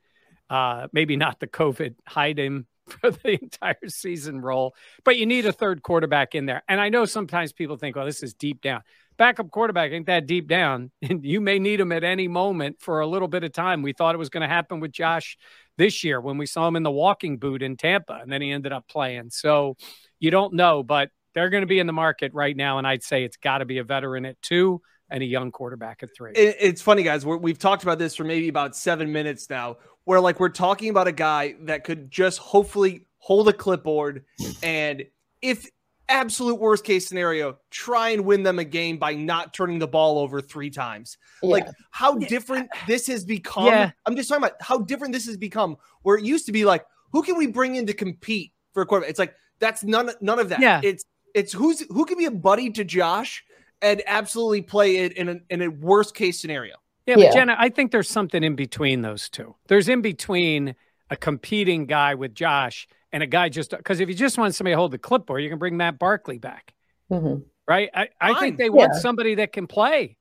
Uh, 0.51 0.89
maybe 0.93 1.17
not 1.17 1.41
the 1.41 1.47
COVID 1.47 1.95
hide 2.07 2.39
him 2.39 2.67
for 2.89 3.11
the 3.11 3.41
entire 3.41 3.89
season 3.89 4.43
role, 4.43 4.75
but 5.05 5.17
you 5.17 5.25
need 5.25 5.47
a 5.47 5.53
third 5.53 5.83
quarterback 5.83 6.35
in 6.35 6.45
there. 6.45 6.63
And 6.69 6.81
I 6.81 6.91
know 6.91 7.07
sometimes 7.07 7.53
people 7.53 7.77
think, 7.77 7.97
well, 7.97 8.05
this 8.05 8.23
is 8.23 8.35
deep 8.35 8.61
down 8.61 8.83
backup 9.21 9.51
quarterback 9.51 9.93
ain't 9.93 10.07
that 10.07 10.27
deep 10.27 10.49
down, 10.49 10.91
and 11.03 11.25
you 11.25 11.43
may 11.43 11.59
need 11.59 11.79
him 11.79 11.93
at 11.93 12.03
any 12.03 12.27
moment 12.27 12.81
for 12.81 13.01
a 13.01 13.07
little 13.07 13.29
bit 13.29 13.45
of 13.45 13.53
time. 13.53 13.83
We 13.83 13.93
thought 13.93 14.15
it 14.15 14.19
was 14.19 14.31
going 14.31 14.41
to 14.41 14.49
happen 14.49 14.81
with 14.81 14.93
Josh 14.93 15.37
this 15.77 16.03
year 16.03 16.21
when 16.21 16.39
we 16.39 16.47
saw 16.47 16.67
him 16.67 16.75
in 16.75 16.83
the 16.83 16.91
walking 16.91 17.37
boot 17.37 17.63
in 17.63 17.77
Tampa, 17.77 18.19
and 18.23 18.33
then 18.33 18.41
he 18.41 18.51
ended 18.51 18.73
up 18.73 18.89
playing. 18.89 19.29
So 19.29 19.77
you 20.19 20.31
don't 20.31 20.55
know, 20.55 20.83
but 20.83 21.11
they're 21.35 21.51
going 21.51 21.61
to 21.61 21.67
be 21.67 21.79
in 21.79 21.87
the 21.87 21.93
market 21.93 22.33
right 22.33 22.57
now, 22.57 22.79
and 22.79 22.87
I'd 22.87 23.03
say 23.03 23.23
it's 23.23 23.37
got 23.37 23.59
to 23.59 23.67
be 23.67 23.77
a 23.77 23.85
veteran 23.85 24.25
at 24.25 24.41
two 24.41 24.81
and 25.11 25.23
a 25.23 25.27
young 25.27 25.51
quarterback 25.51 26.03
at 26.03 26.15
three. 26.15 26.33
It's 26.35 26.81
funny, 26.81 27.03
guys. 27.03 27.27
we 27.27 27.51
have 27.51 27.59
talked 27.59 27.83
about 27.83 27.99
this 27.99 28.15
for 28.15 28.25
maybe 28.25 28.49
about 28.49 28.77
seven 28.77 29.13
minutes 29.13 29.51
now, 29.51 29.79
where 30.05 30.21
like 30.21 30.41
we're 30.41 30.49
talking 30.49 30.91
about 30.91 31.09
a 31.09 31.13
guy 31.13 31.55
that 31.63 31.85
could 31.85 32.11
just 32.11 32.39
hopefully 32.39 33.07
hold 33.19 33.49
a 33.49 33.53
clipboard 33.53 34.25
and 34.63 35.05
if 35.43 35.67
absolute 36.11 36.59
worst 36.59 36.85
case 36.85 37.07
scenario, 37.07 37.57
try 37.71 38.11
and 38.11 38.25
win 38.25 38.43
them 38.43 38.59
a 38.59 38.65
game 38.65 38.99
by 38.99 39.15
not 39.15 39.55
turning 39.55 39.79
the 39.79 39.87
ball 39.87 40.19
over 40.19 40.41
three 40.41 40.71
times. 40.71 41.17
Yeah. 41.43 41.51
Like 41.51 41.69
how 41.91 42.17
different 42.17 42.69
this 42.87 43.07
has 43.07 43.25
become. 43.25 43.67
Yeah. 43.67 43.93
I'm 44.07 44.17
just 44.17 44.29
talking 44.29 44.45
about 44.45 44.61
how 44.61 44.79
different 44.79 45.15
this 45.15 45.27
has 45.27 45.37
become. 45.37 45.77
Where 46.03 46.17
it 46.17 46.25
used 46.25 46.47
to 46.47 46.53
be 46.53 46.65
like, 46.65 46.85
who 47.13 47.23
can 47.23 47.37
we 47.37 47.47
bring 47.47 47.77
in 47.77 47.87
to 47.87 47.95
compete 47.95 48.53
for 48.75 48.83
a 48.83 48.87
quarterback? 48.87 49.11
It's 49.11 49.19
like 49.19 49.35
that's 49.61 49.85
none 49.85 50.11
none 50.21 50.39
of 50.39 50.49
that. 50.51 50.61
Yeah. 50.61 50.81
It's 50.83 51.05
it's 51.35 51.53
who's 51.53 51.81
who 51.89 52.05
can 52.05 52.19
be 52.19 52.27
a 52.27 52.31
buddy 52.31 52.71
to 52.71 52.85
Josh 52.85 53.45
and 53.83 54.03
absolutely 54.07 54.63
play 54.63 54.99
it 54.99 55.13
in 55.15 55.29
a 55.29 55.37
in 55.49 55.63
a 55.63 55.69
worst 55.69 56.15
case 56.15 56.41
scenario. 56.41 56.75
Yeah, 57.07 57.17
but 57.17 57.25
yeah. 57.25 57.33
Jenna, 57.33 57.57
I 57.59 57.71
think 57.71 57.93
there's 57.93 58.09
something 58.09 58.45
in 58.45 58.55
between 58.57 59.03
those 59.03 59.29
two. 59.29 59.57
There's 59.67 59.89
in 59.89 60.01
between 60.01 60.69
a 60.69 60.71
think 60.71 60.71
there's 60.71 60.71
something 60.71 60.71
in 60.71 60.71
between 60.71 60.71
those 60.71 60.75
two. 60.75 60.77
There's 60.77 60.77
in 60.77 60.77
between 60.77 60.77
a 61.11 61.17
competing 61.17 61.87
guy 61.87 62.15
with 62.15 62.35
Josh 62.35 62.87
and 63.13 63.23
a 63.23 63.27
guy 63.27 63.49
just 63.49 63.71
because 63.71 64.01
if 64.01 64.09
you 64.09 64.15
just 64.15 64.39
want 64.39 64.55
somebody 64.55 64.75
to 64.75 64.79
hold 64.79 64.93
the 64.93 64.99
clipboard, 64.99 65.43
you 65.43 65.49
can 65.49 65.59
bring 65.59 65.77
Matt 65.77 65.99
Barkley 65.99 66.39
back. 66.39 66.73
Mm-hmm. 67.11 67.43
Right? 67.67 67.91
I, 67.95 68.09
I 68.21 68.39
think 68.41 68.59
they 68.59 68.71
want 68.71 68.93
yeah. 68.95 69.01
somebody 69.01 69.37
that 69.37 69.53
can 69.53 69.67
play. 69.67 70.17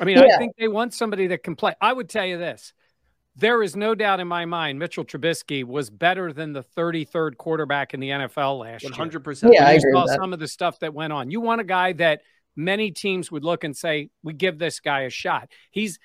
I 0.00 0.04
mean, 0.04 0.18
yeah. 0.18 0.34
I 0.34 0.38
think 0.38 0.56
they 0.56 0.68
want 0.68 0.94
somebody 0.94 1.28
that 1.28 1.42
can 1.42 1.56
play. 1.56 1.74
I 1.80 1.92
would 1.92 2.08
tell 2.08 2.24
you 2.24 2.38
this. 2.38 2.72
There 3.36 3.62
is 3.64 3.74
no 3.74 3.96
doubt 3.96 4.20
in 4.20 4.28
my 4.28 4.44
mind 4.44 4.78
Mitchell 4.78 5.04
Trubisky 5.04 5.64
was 5.64 5.90
better 5.90 6.32
than 6.32 6.52
the 6.52 6.62
33rd 6.62 7.36
quarterback 7.36 7.92
in 7.92 7.98
the 7.98 8.10
NFL 8.10 8.60
last 8.60 8.84
100%. 8.84 9.12
year. 9.12 9.20
100%. 9.20 9.52
Yeah, 9.52 9.66
I 9.66 9.72
agree 9.72 9.92
saw 9.92 10.06
some 10.06 10.32
of 10.32 10.38
the 10.38 10.46
stuff 10.46 10.78
that 10.80 10.94
went 10.94 11.12
on. 11.12 11.32
You 11.32 11.40
want 11.40 11.60
a 11.60 11.64
guy 11.64 11.94
that 11.94 12.22
many 12.56 12.90
teams 12.90 13.30
would 13.30 13.44
look 13.44 13.64
and 13.64 13.76
say, 13.76 14.10
"We 14.22 14.32
give 14.32 14.58
this 14.58 14.80
guy 14.80 15.02
a 15.02 15.10
shot." 15.10 15.50
He's 15.70 15.98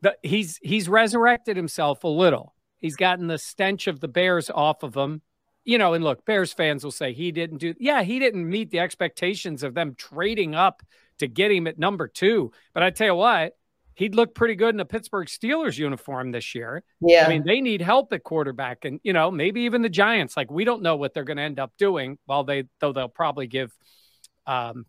the, 0.00 0.16
he's 0.22 0.58
he's 0.62 0.88
resurrected 0.88 1.56
himself 1.56 2.04
a 2.04 2.08
little. 2.08 2.54
He's 2.78 2.96
gotten 2.96 3.26
the 3.26 3.38
stench 3.38 3.86
of 3.86 4.00
the 4.00 4.08
Bears 4.08 4.50
off 4.50 4.82
of 4.82 4.94
him. 4.94 5.22
You 5.64 5.78
know, 5.78 5.94
and 5.94 6.04
look, 6.04 6.24
Bears 6.24 6.52
fans 6.52 6.84
will 6.84 6.92
say 6.92 7.12
he 7.12 7.32
didn't 7.32 7.58
do. 7.58 7.74
Yeah, 7.78 8.02
he 8.02 8.18
didn't 8.18 8.48
meet 8.48 8.70
the 8.70 8.78
expectations 8.78 9.62
of 9.62 9.74
them 9.74 9.94
trading 9.96 10.54
up 10.54 10.82
to 11.18 11.26
get 11.26 11.50
him 11.50 11.66
at 11.66 11.78
number 11.78 12.06
two. 12.06 12.52
But 12.72 12.82
I 12.82 12.90
tell 12.90 13.08
you 13.08 13.14
what, 13.14 13.56
he'd 13.94 14.14
look 14.14 14.34
pretty 14.34 14.54
good 14.54 14.74
in 14.74 14.80
a 14.80 14.84
Pittsburgh 14.84 15.26
Steelers 15.26 15.78
uniform 15.78 16.30
this 16.30 16.54
year. 16.54 16.84
Yeah. 17.00 17.24
I 17.26 17.28
mean, 17.28 17.44
they 17.44 17.60
need 17.60 17.80
help 17.80 18.12
at 18.12 18.22
quarterback 18.22 18.84
and, 18.84 19.00
you 19.02 19.12
know, 19.12 19.30
maybe 19.30 19.62
even 19.62 19.82
the 19.82 19.88
Giants. 19.88 20.36
Like, 20.36 20.50
we 20.50 20.64
don't 20.64 20.82
know 20.82 20.96
what 20.96 21.14
they're 21.14 21.24
going 21.24 21.38
to 21.38 21.42
end 21.42 21.58
up 21.58 21.72
doing. 21.78 22.18
Well, 22.26 22.44
they, 22.44 22.64
though 22.80 22.92
they'll 22.92 23.08
probably 23.08 23.46
give 23.46 23.72
um, 24.46 24.84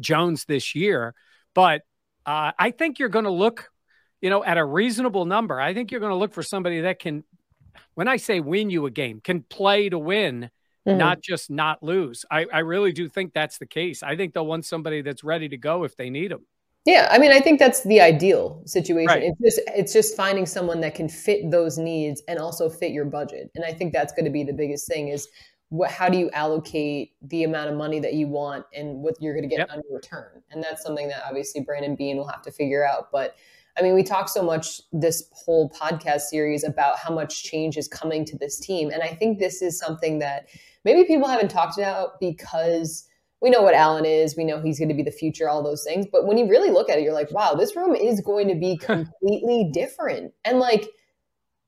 Jones 0.00 0.44
this 0.46 0.74
year. 0.74 1.14
But 1.54 1.82
uh, 2.26 2.52
I 2.58 2.70
think 2.70 2.98
you're 2.98 3.08
going 3.08 3.24
to 3.24 3.30
look, 3.30 3.70
you 4.20 4.30
know, 4.30 4.44
at 4.44 4.58
a 4.58 4.64
reasonable 4.64 5.24
number. 5.24 5.60
I 5.60 5.74
think 5.74 5.90
you're 5.90 6.00
going 6.00 6.12
to 6.12 6.16
look 6.16 6.32
for 6.32 6.42
somebody 6.42 6.82
that 6.82 6.98
can, 6.98 7.24
when 7.94 8.08
I 8.08 8.16
say 8.16 8.40
win 8.40 8.70
you 8.70 8.86
a 8.86 8.90
game, 8.90 9.20
can 9.20 9.42
play 9.42 9.88
to 9.88 9.98
win. 9.98 10.50
Mm-hmm. 10.88 10.96
Not 10.96 11.20
just 11.20 11.50
not 11.50 11.82
lose. 11.82 12.24
I, 12.30 12.46
I 12.50 12.60
really 12.60 12.92
do 12.92 13.06
think 13.06 13.34
that's 13.34 13.58
the 13.58 13.66
case. 13.66 14.02
I 14.02 14.16
think 14.16 14.32
they'll 14.32 14.46
want 14.46 14.64
somebody 14.64 15.02
that's 15.02 15.22
ready 15.22 15.46
to 15.50 15.58
go 15.58 15.84
if 15.84 15.94
they 15.94 16.08
need 16.08 16.30
them. 16.30 16.46
Yeah, 16.86 17.08
I 17.10 17.18
mean, 17.18 17.32
I 17.32 17.40
think 17.40 17.58
that's 17.58 17.82
the 17.82 18.00
ideal 18.00 18.62
situation. 18.64 19.06
Right. 19.06 19.22
It's 19.24 19.38
just 19.38 19.60
it's 19.76 19.92
just 19.92 20.16
finding 20.16 20.46
someone 20.46 20.80
that 20.80 20.94
can 20.94 21.08
fit 21.08 21.50
those 21.50 21.76
needs 21.76 22.22
and 22.26 22.38
also 22.38 22.70
fit 22.70 22.92
your 22.92 23.04
budget. 23.04 23.50
And 23.54 23.64
I 23.64 23.74
think 23.74 23.92
that's 23.92 24.14
going 24.14 24.24
to 24.24 24.30
be 24.30 24.42
the 24.42 24.54
biggest 24.54 24.88
thing 24.88 25.08
is 25.08 25.28
what 25.70 25.90
how 25.90 26.08
do 26.08 26.18
you 26.18 26.30
allocate 26.30 27.12
the 27.22 27.44
amount 27.44 27.70
of 27.70 27.76
money 27.76 28.00
that 28.00 28.14
you 28.14 28.28
want 28.28 28.66
and 28.74 29.02
what 29.02 29.14
you're 29.20 29.34
going 29.34 29.48
to 29.48 29.48
get 29.48 29.60
yep. 29.60 29.70
on 29.70 29.82
return. 29.90 30.42
And 30.50 30.62
that's 30.62 30.82
something 30.82 31.08
that 31.08 31.22
obviously 31.26 31.62
Brandon 31.62 31.96
Beane 31.96 32.16
will 32.16 32.26
have 32.26 32.42
to 32.42 32.50
figure 32.50 32.86
out. 32.86 33.10
But 33.12 33.36
I 33.78 33.82
mean, 33.82 33.94
we 33.94 34.02
talk 34.02 34.28
so 34.28 34.42
much 34.42 34.82
this 34.92 35.30
whole 35.32 35.70
podcast 35.70 36.22
series 36.22 36.64
about 36.64 36.98
how 36.98 37.14
much 37.14 37.44
change 37.44 37.76
is 37.76 37.86
coming 37.86 38.24
to 38.26 38.36
this 38.36 38.58
team, 38.58 38.90
and 38.90 39.02
I 39.02 39.08
think 39.08 39.38
this 39.38 39.62
is 39.62 39.78
something 39.78 40.18
that 40.18 40.48
maybe 40.84 41.04
people 41.04 41.28
haven't 41.28 41.50
talked 41.50 41.78
about 41.78 42.18
because 42.20 43.06
we 43.40 43.48
know 43.48 43.62
what 43.62 43.74
Allen 43.74 44.04
is. 44.04 44.36
We 44.36 44.44
know 44.44 44.60
he's 44.60 44.78
going 44.78 44.90
to 44.90 44.94
be 44.94 45.02
the 45.02 45.10
future, 45.10 45.48
all 45.48 45.62
those 45.62 45.82
things. 45.82 46.06
But 46.10 46.26
when 46.26 46.36
you 46.36 46.48
really 46.48 46.70
look 46.70 46.90
at 46.90 46.98
it, 46.98 47.02
you're 47.02 47.14
like, 47.14 47.30
wow, 47.32 47.54
this 47.54 47.74
room 47.74 47.94
is 47.94 48.20
going 48.20 48.48
to 48.48 48.54
be 48.54 48.76
completely 48.80 49.70
different. 49.72 50.32
And 50.44 50.58
like, 50.58 50.88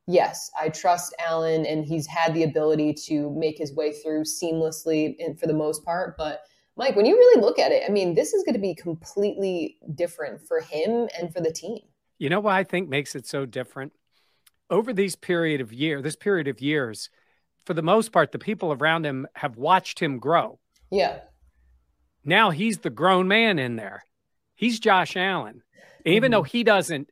yes, 0.06 0.50
I 0.60 0.68
trust 0.68 1.14
Allen 1.18 1.66
and 1.66 1.84
he's 1.84 2.06
had 2.06 2.34
the 2.34 2.44
ability 2.44 2.94
to 3.06 3.30
make 3.30 3.58
his 3.58 3.74
way 3.74 3.92
through 3.92 4.22
seamlessly 4.22 5.14
and 5.18 5.38
for 5.38 5.46
the 5.46 5.54
most 5.54 5.84
part. 5.84 6.16
But 6.16 6.42
Mike, 6.76 6.96
when 6.96 7.06
you 7.06 7.16
really 7.16 7.40
look 7.40 7.58
at 7.58 7.72
it, 7.72 7.82
I 7.86 7.92
mean, 7.92 8.14
this 8.14 8.32
is 8.32 8.44
going 8.44 8.54
to 8.54 8.60
be 8.60 8.74
completely 8.74 9.78
different 9.94 10.40
for 10.46 10.60
him 10.60 11.08
and 11.18 11.32
for 11.32 11.40
the 11.40 11.52
team. 11.52 11.80
You 12.18 12.30
know 12.30 12.40
what 12.40 12.54
I 12.54 12.64
think 12.64 12.88
makes 12.88 13.14
it 13.14 13.26
so 13.26 13.46
different? 13.46 13.92
Over 14.70 14.92
these 14.92 15.16
period 15.16 15.60
of 15.60 15.72
year, 15.72 16.00
this 16.00 16.16
period 16.16 16.48
of 16.48 16.60
years, 16.60 17.10
for 17.66 17.74
the 17.74 17.82
most 17.82 18.10
part, 18.10 18.32
the 18.32 18.38
people 18.38 18.72
around 18.72 19.04
him 19.04 19.26
have 19.34 19.56
watched 19.56 19.98
him 19.98 20.18
grow. 20.18 20.58
Yeah. 20.90 21.20
Now 22.24 22.50
he's 22.50 22.78
the 22.78 22.90
grown 22.90 23.28
man 23.28 23.58
in 23.58 23.76
there. 23.76 24.04
He's 24.54 24.80
Josh 24.80 25.16
Allen. 25.16 25.62
Even 26.04 26.28
mm-hmm. 26.28 26.32
though 26.32 26.42
he 26.42 26.64
doesn't 26.64 27.10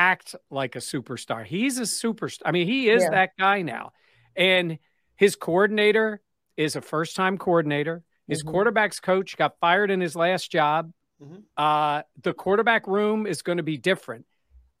act 0.00 0.34
like 0.50 0.76
a 0.76 0.78
superstar, 0.78 1.44
he's 1.44 1.78
a 1.78 1.82
superstar. 1.82 2.42
I 2.46 2.52
mean, 2.52 2.66
he 2.66 2.88
is 2.88 3.02
yeah. 3.02 3.10
that 3.10 3.30
guy 3.38 3.60
now. 3.60 3.92
And 4.34 4.78
his 5.16 5.36
coordinator 5.36 6.22
is 6.56 6.74
a 6.74 6.80
first 6.80 7.14
time 7.16 7.36
coordinator. 7.36 8.02
His 8.26 8.42
mm-hmm. 8.42 8.50
quarterback's 8.50 8.98
coach 8.98 9.36
got 9.36 9.58
fired 9.60 9.90
in 9.90 10.00
his 10.00 10.16
last 10.16 10.50
job. 10.50 10.92
Mm-hmm. 11.22 11.40
Uh, 11.54 12.02
the 12.22 12.32
quarterback 12.32 12.86
room 12.86 13.26
is 13.26 13.42
going 13.42 13.58
to 13.58 13.62
be 13.62 13.76
different. 13.76 14.24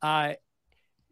Uh, 0.00 0.34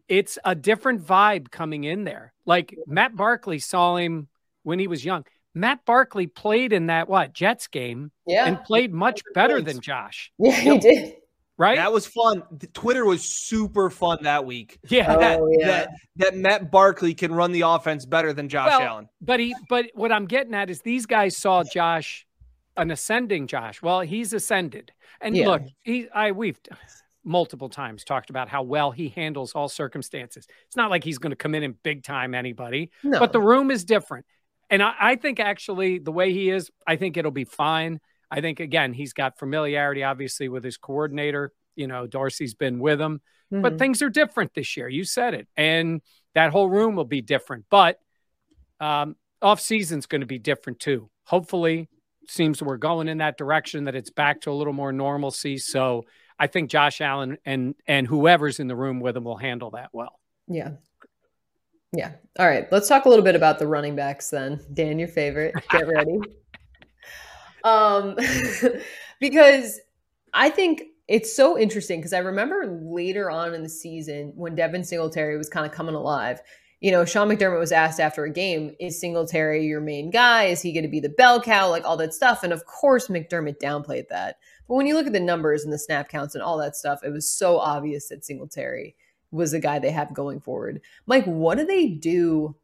it's 0.08 0.38
a 0.42 0.54
different 0.54 1.04
vibe 1.04 1.50
coming 1.50 1.84
in 1.84 2.04
there. 2.04 2.32
Like 2.46 2.74
Matt 2.86 3.14
Barkley 3.14 3.58
saw 3.58 3.96
him 3.96 4.28
when 4.62 4.78
he 4.78 4.86
was 4.86 5.04
young. 5.04 5.26
Matt 5.52 5.84
Barkley 5.84 6.26
played 6.26 6.72
in 6.72 6.86
that 6.86 7.10
what 7.10 7.34
Jets 7.34 7.66
game, 7.66 8.10
yeah, 8.26 8.46
and 8.46 8.62
played 8.62 8.94
much 8.94 9.20
better 9.34 9.60
than 9.60 9.80
Josh. 9.80 10.32
Yeah, 10.38 10.52
he 10.52 10.78
did. 10.78 11.14
Right, 11.58 11.76
that 11.76 11.92
was 11.92 12.06
fun. 12.06 12.44
Twitter 12.72 13.04
was 13.04 13.24
super 13.24 13.90
fun 13.90 14.18
that 14.22 14.46
week. 14.46 14.78
Yeah, 14.88 15.16
oh, 15.16 15.18
that, 15.18 15.40
yeah. 15.58 15.66
that 15.66 15.90
that 16.16 16.36
Matt 16.36 16.70
Barkley 16.70 17.14
can 17.14 17.34
run 17.34 17.50
the 17.50 17.62
offense 17.62 18.06
better 18.06 18.32
than 18.32 18.48
Josh 18.48 18.70
well, 18.70 18.80
Allen. 18.80 19.08
But 19.20 19.40
he, 19.40 19.56
but 19.68 19.86
what 19.94 20.12
I'm 20.12 20.26
getting 20.26 20.54
at 20.54 20.70
is 20.70 20.82
these 20.82 21.04
guys 21.04 21.36
saw 21.36 21.64
Josh, 21.64 22.26
an 22.76 22.92
ascending 22.92 23.48
Josh. 23.48 23.82
Well, 23.82 24.00
he's 24.00 24.32
ascended, 24.32 24.92
and 25.20 25.36
yeah. 25.36 25.48
look, 25.48 25.62
he, 25.82 26.08
I 26.10 26.30
we've 26.30 26.60
multiple 27.24 27.68
times 27.68 28.04
talked 28.04 28.30
about 28.30 28.48
how 28.48 28.62
well 28.62 28.90
he 28.90 29.08
handles 29.08 29.52
all 29.52 29.68
circumstances. 29.68 30.46
It's 30.66 30.76
not 30.76 30.90
like 30.90 31.04
he's 31.04 31.18
going 31.18 31.30
to 31.30 31.36
come 31.36 31.54
in 31.54 31.62
and 31.62 31.80
big 31.82 32.04
time 32.04 32.34
anybody, 32.34 32.90
no. 33.02 33.18
but 33.18 33.32
the 33.32 33.40
room 33.40 33.70
is 33.70 33.84
different. 33.84 34.26
And 34.70 34.82
I, 34.82 34.94
I, 34.98 35.16
think 35.16 35.40
actually 35.40 35.98
the 35.98 36.12
way 36.12 36.32
he 36.32 36.50
is, 36.50 36.70
I 36.86 36.96
think 36.96 37.16
it'll 37.16 37.30
be 37.30 37.44
fine. 37.44 38.00
I 38.30 38.40
think 38.40 38.60
again, 38.60 38.92
he's 38.92 39.12
got 39.12 39.38
familiarity 39.38 40.02
obviously 40.02 40.48
with 40.48 40.64
his 40.64 40.76
coordinator. 40.76 41.52
You 41.76 41.86
know, 41.86 42.06
Dorsey's 42.06 42.54
been 42.54 42.78
with 42.78 43.00
him, 43.00 43.20
mm-hmm. 43.52 43.62
but 43.62 43.78
things 43.78 44.02
are 44.02 44.10
different 44.10 44.54
this 44.54 44.76
year. 44.76 44.88
You 44.88 45.04
said 45.04 45.34
it. 45.34 45.48
And 45.56 46.02
that 46.34 46.50
whole 46.50 46.68
room 46.68 46.96
will 46.96 47.04
be 47.04 47.20
different. 47.20 47.66
But 47.70 47.98
um, 48.80 49.16
off 49.40 49.60
season's 49.60 50.06
going 50.06 50.20
to 50.20 50.26
be 50.26 50.38
different 50.38 50.80
too. 50.80 51.10
Hopefully, 51.24 51.88
seems 52.28 52.62
we're 52.62 52.76
going 52.76 53.08
in 53.08 53.18
that 53.18 53.38
direction 53.38 53.84
that 53.84 53.94
it's 53.94 54.10
back 54.10 54.42
to 54.42 54.50
a 54.50 54.52
little 54.52 54.72
more 54.72 54.92
normalcy. 54.92 55.58
So 55.58 56.04
I 56.38 56.46
think 56.46 56.70
Josh 56.70 57.00
Allen 57.00 57.38
and 57.44 57.74
and 57.86 58.06
whoever's 58.06 58.60
in 58.60 58.66
the 58.66 58.76
room 58.76 59.00
with 59.00 59.16
him 59.16 59.24
will 59.24 59.36
handle 59.36 59.70
that 59.72 59.90
well. 59.92 60.18
Yeah, 60.46 60.72
yeah. 61.92 62.12
All 62.38 62.46
right. 62.46 62.70
Let's 62.70 62.88
talk 62.88 63.06
a 63.06 63.08
little 63.08 63.24
bit 63.24 63.34
about 63.34 63.58
the 63.58 63.66
running 63.66 63.96
backs 63.96 64.30
then. 64.30 64.60
Dan, 64.72 64.98
your 64.98 65.08
favorite. 65.08 65.54
Get 65.70 65.86
ready. 65.88 66.18
um, 67.64 68.16
because 69.20 69.80
I 70.34 70.50
think 70.50 70.82
it's 71.08 71.34
so 71.34 71.58
interesting 71.58 72.00
because 72.00 72.12
I 72.12 72.18
remember 72.18 72.66
later 72.66 73.30
on 73.30 73.54
in 73.54 73.62
the 73.62 73.68
season 73.68 74.32
when 74.36 74.54
Devin 74.54 74.84
Singletary 74.84 75.38
was 75.38 75.48
kind 75.48 75.64
of 75.64 75.72
coming 75.72 75.94
alive. 75.94 76.40
You 76.80 76.92
know, 76.92 77.04
Sean 77.04 77.28
McDermott 77.28 77.58
was 77.58 77.72
asked 77.72 77.98
after 77.98 78.24
a 78.24 78.30
game, 78.30 78.76
is 78.78 79.00
Singletary 79.00 79.66
your 79.66 79.80
main 79.80 80.10
guy? 80.10 80.44
Is 80.44 80.62
he 80.62 80.72
going 80.72 80.84
to 80.84 80.90
be 80.90 81.00
the 81.00 81.08
bell 81.08 81.40
cow? 81.40 81.68
Like 81.70 81.84
all 81.84 81.96
that 81.96 82.14
stuff. 82.14 82.44
And 82.44 82.52
of 82.52 82.66
course, 82.66 83.08
McDermott 83.08 83.58
downplayed 83.58 84.08
that. 84.08 84.36
But 84.68 84.74
when 84.74 84.86
you 84.86 84.94
look 84.94 85.06
at 85.06 85.12
the 85.12 85.18
numbers 85.18 85.64
and 85.64 85.72
the 85.72 85.78
snap 85.78 86.08
counts 86.08 86.34
and 86.34 86.44
all 86.44 86.58
that 86.58 86.76
stuff, 86.76 87.02
it 87.02 87.10
was 87.10 87.28
so 87.28 87.58
obvious 87.58 88.08
that 88.08 88.24
Singletary 88.24 88.94
was 89.30 89.52
the 89.52 89.60
guy 89.60 89.78
they 89.78 89.90
have 89.90 90.14
going 90.14 90.40
forward. 90.40 90.80
Mike, 91.06 91.24
what 91.24 91.58
do 91.58 91.64
they 91.64 91.88
do 91.88 92.54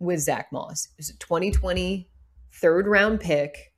with 0.00 0.20
Zach 0.20 0.52
Moss? 0.52 0.88
Is 0.98 1.10
it 1.10 1.20
2020 1.20 2.10
third 2.52 2.86
round 2.86 3.20
pick? 3.20 3.69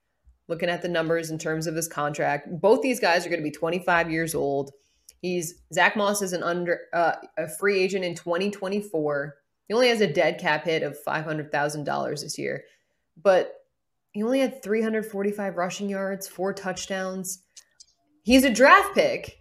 Looking 0.48 0.68
at 0.68 0.82
the 0.82 0.88
numbers 0.88 1.30
in 1.30 1.38
terms 1.38 1.66
of 1.66 1.74
his 1.74 1.88
contract, 1.88 2.60
both 2.60 2.82
these 2.82 3.00
guys 3.00 3.24
are 3.24 3.28
going 3.28 3.40
to 3.40 3.44
be 3.44 3.50
25 3.50 4.10
years 4.10 4.34
old. 4.34 4.72
He's 5.20 5.62
Zach 5.72 5.96
Moss 5.96 6.20
is 6.20 6.32
an 6.32 6.42
under 6.42 6.80
uh, 6.92 7.12
a 7.38 7.48
free 7.48 7.80
agent 7.80 8.04
in 8.04 8.14
2024. 8.14 9.36
He 9.68 9.74
only 9.74 9.88
has 9.88 10.00
a 10.00 10.12
dead 10.12 10.38
cap 10.38 10.64
hit 10.64 10.82
of 10.82 10.98
five 10.98 11.24
hundred 11.24 11.52
thousand 11.52 11.84
dollars 11.84 12.22
this 12.22 12.36
year, 12.36 12.64
but 13.22 13.54
he 14.10 14.22
only 14.22 14.40
had 14.40 14.62
345 14.62 15.56
rushing 15.56 15.88
yards, 15.88 16.26
four 16.26 16.52
touchdowns. 16.52 17.44
He's 18.24 18.44
a 18.44 18.50
draft 18.50 18.94
pick, 18.94 19.38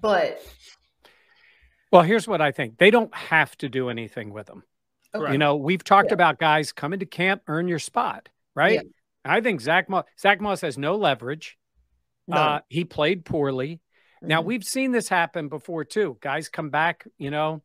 but 0.00 0.40
well, 1.92 2.02
here's 2.02 2.28
what 2.28 2.40
I 2.40 2.52
think. 2.52 2.78
They 2.78 2.90
don't 2.90 3.14
have 3.14 3.56
to 3.58 3.68
do 3.68 3.88
anything 3.88 4.32
with 4.32 4.46
them. 4.46 4.62
Okay. 5.14 5.32
You 5.32 5.38
know, 5.38 5.56
we've 5.56 5.84
talked 5.84 6.10
yeah. 6.10 6.14
about 6.14 6.38
guys 6.38 6.72
come 6.72 6.92
into 6.92 7.06
camp, 7.06 7.42
earn 7.48 7.68
your 7.68 7.78
spot, 7.78 8.28
right? 8.54 8.74
Yeah. 8.74 8.90
I 9.30 9.40
think 9.40 9.60
Zach 9.60 9.88
Moss, 9.88 10.04
Zach 10.18 10.40
Moss 10.40 10.60
has 10.60 10.78
no 10.78 10.96
leverage. 10.96 11.58
No. 12.28 12.36
Uh, 12.36 12.60
he 12.68 12.84
played 12.84 13.24
poorly. 13.24 13.80
Mm-hmm. 14.16 14.28
Now 14.28 14.42
we've 14.42 14.64
seen 14.64 14.92
this 14.92 15.08
happen 15.08 15.48
before 15.48 15.84
too. 15.84 16.18
Guys 16.20 16.48
come 16.48 16.70
back, 16.70 17.06
you 17.18 17.30
know, 17.30 17.62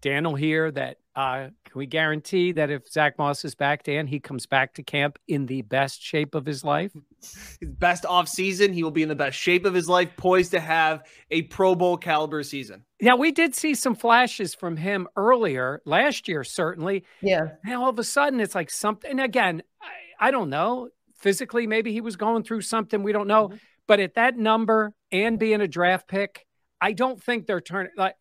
Dan 0.00 0.24
will 0.24 0.34
hear 0.34 0.70
that 0.70 0.98
Uh, 1.14 1.50
can 1.64 1.78
we 1.78 1.86
guarantee 1.86 2.52
that 2.52 2.70
if 2.70 2.88
Zach 2.90 3.18
Moss 3.18 3.44
is 3.44 3.54
back, 3.54 3.82
Dan, 3.84 4.06
he 4.06 4.18
comes 4.18 4.46
back 4.46 4.74
to 4.74 4.82
camp 4.82 5.18
in 5.28 5.44
the 5.44 5.60
best 5.60 6.02
shape 6.02 6.34
of 6.34 6.46
his 6.46 6.64
life? 6.64 6.90
His 7.20 7.70
best 7.70 8.06
off 8.06 8.28
season. 8.28 8.72
He 8.72 8.82
will 8.82 8.90
be 8.90 9.02
in 9.02 9.10
the 9.10 9.14
best 9.14 9.36
shape 9.36 9.66
of 9.66 9.74
his 9.74 9.90
life, 9.90 10.08
poised 10.16 10.52
to 10.52 10.60
have 10.60 11.02
a 11.30 11.42
Pro 11.42 11.74
Bowl 11.74 11.98
caliber 11.98 12.42
season. 12.42 12.84
Yeah, 12.98 13.14
we 13.14 13.30
did 13.30 13.54
see 13.54 13.74
some 13.74 13.94
flashes 13.94 14.54
from 14.54 14.78
him 14.78 15.06
earlier 15.14 15.82
last 15.84 16.28
year, 16.28 16.44
certainly. 16.44 17.04
Yeah. 17.20 17.42
And 17.64 17.74
all 17.74 17.90
of 17.90 17.98
a 17.98 18.04
sudden, 18.04 18.40
it's 18.40 18.54
like 18.54 18.70
something. 18.70 19.10
And 19.10 19.20
again, 19.20 19.62
I, 19.82 20.28
I 20.28 20.30
don't 20.30 20.48
know. 20.48 20.88
Physically, 21.22 21.66
maybe 21.66 21.92
he 21.92 22.00
was 22.00 22.16
going 22.16 22.42
through 22.42 22.62
something. 22.62 23.02
We 23.02 23.12
don't 23.12 23.28
know. 23.28 23.48
Mm-hmm. 23.48 23.56
But 23.86 24.00
at 24.00 24.14
that 24.14 24.36
number 24.36 24.92
and 25.10 25.38
being 25.38 25.60
a 25.60 25.68
draft 25.68 26.08
pick, 26.08 26.46
I 26.80 26.92
don't 26.92 27.22
think 27.22 27.46
they're 27.46 27.60
turning 27.60 27.92
like 27.96 28.16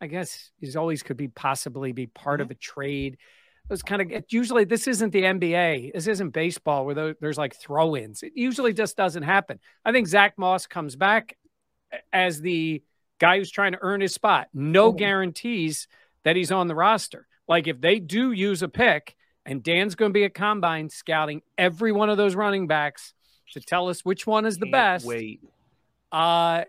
I 0.00 0.06
guess 0.08 0.50
he's 0.58 0.76
always 0.76 1.02
could 1.02 1.16
be 1.16 1.28
possibly 1.28 1.92
be 1.92 2.06
part 2.06 2.40
mm-hmm. 2.40 2.46
of 2.46 2.50
a 2.50 2.54
trade. 2.54 3.14
It 3.14 3.70
was 3.70 3.82
kind 3.82 4.02
of 4.02 4.24
usually 4.28 4.64
this 4.64 4.86
isn't 4.86 5.10
the 5.10 5.22
NBA. 5.22 5.92
This 5.94 6.06
isn't 6.06 6.30
baseball 6.30 6.86
where 6.86 7.14
there's 7.20 7.38
like 7.38 7.56
throw-ins. 7.56 8.22
It 8.22 8.32
usually 8.36 8.72
just 8.72 8.96
doesn't 8.96 9.24
happen. 9.24 9.58
I 9.84 9.92
think 9.92 10.06
Zach 10.06 10.34
Moss 10.38 10.66
comes 10.66 10.94
back 10.94 11.36
as 12.12 12.40
the 12.40 12.82
guy 13.18 13.38
who's 13.38 13.50
trying 13.50 13.72
to 13.72 13.78
earn 13.80 14.00
his 14.00 14.14
spot. 14.14 14.48
No 14.54 14.90
mm-hmm. 14.90 14.98
guarantees 14.98 15.88
that 16.24 16.36
he's 16.36 16.52
on 16.52 16.68
the 16.68 16.74
roster. 16.74 17.26
Like 17.48 17.66
if 17.66 17.80
they 17.80 17.98
do 17.98 18.32
use 18.32 18.62
a 18.62 18.68
pick, 18.68 19.15
and 19.46 19.62
Dan's 19.62 19.94
going 19.94 20.10
to 20.10 20.12
be 20.12 20.24
at 20.24 20.34
combine 20.34 20.90
scouting 20.90 21.40
every 21.56 21.92
one 21.92 22.10
of 22.10 22.16
those 22.16 22.34
running 22.34 22.66
backs 22.66 23.14
to 23.52 23.60
tell 23.60 23.88
us 23.88 24.04
which 24.04 24.26
one 24.26 24.44
is 24.44 24.56
the 24.56 24.66
Can't 24.66 24.72
best. 24.72 25.06
Wait. 25.06 25.40
Uh, 26.10 26.64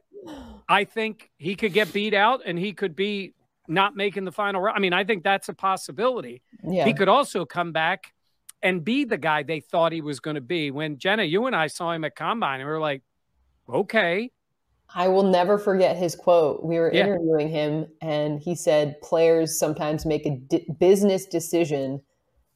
I 0.70 0.84
think 0.84 1.32
he 1.38 1.56
could 1.56 1.74
get 1.74 1.92
beat 1.92 2.14
out 2.14 2.42
and 2.46 2.58
he 2.58 2.74
could 2.74 2.96
be 2.96 3.34
not 3.68 3.96
making 3.96 4.26
the 4.26 4.32
final 4.32 4.62
round. 4.62 4.78
I 4.78 4.80
mean, 4.80 4.94
I 4.94 5.04
think 5.04 5.24
that's 5.24 5.50
a 5.50 5.54
possibility. 5.54 6.42
Yeah. 6.64 6.86
He 6.86 6.94
could 6.94 7.10
also 7.10 7.46
come 7.46 7.72
back 7.72 8.14
and 8.62 8.84
be 8.84 9.06
the 9.06 9.18
guy 9.18 9.44
they 9.44 9.60
thought 9.60 9.92
he 9.92 10.02
was 10.02 10.20
going 10.20 10.36
to 10.36 10.42
be. 10.42 10.72
When 10.72 10.98
Jenna, 10.98 11.24
you 11.24 11.48
and 11.48 11.56
I 11.56 11.68
saw 11.68 11.92
him 11.92 12.04
at 12.04 12.16
Combine, 12.16 12.60
and 12.60 12.68
we 12.68 12.74
were 12.74 12.80
like, 12.80 13.02
okay. 13.68 14.32
I 14.94 15.08
will 15.10 15.24
never 15.24 15.58
forget 15.58 15.98
his 15.98 16.16
quote. 16.16 16.64
We 16.64 16.80
were 16.80 16.92
yeah. 16.94 17.06
interviewing 17.06 17.50
him, 17.50 17.88
and 18.02 18.40
he 18.40 18.56
said, 18.56 19.00
Players 19.02 19.60
sometimes 19.60 20.06
make 20.06 20.26
a 20.26 20.38
di- 20.38 20.66
business 20.80 21.26
decision 21.26 22.02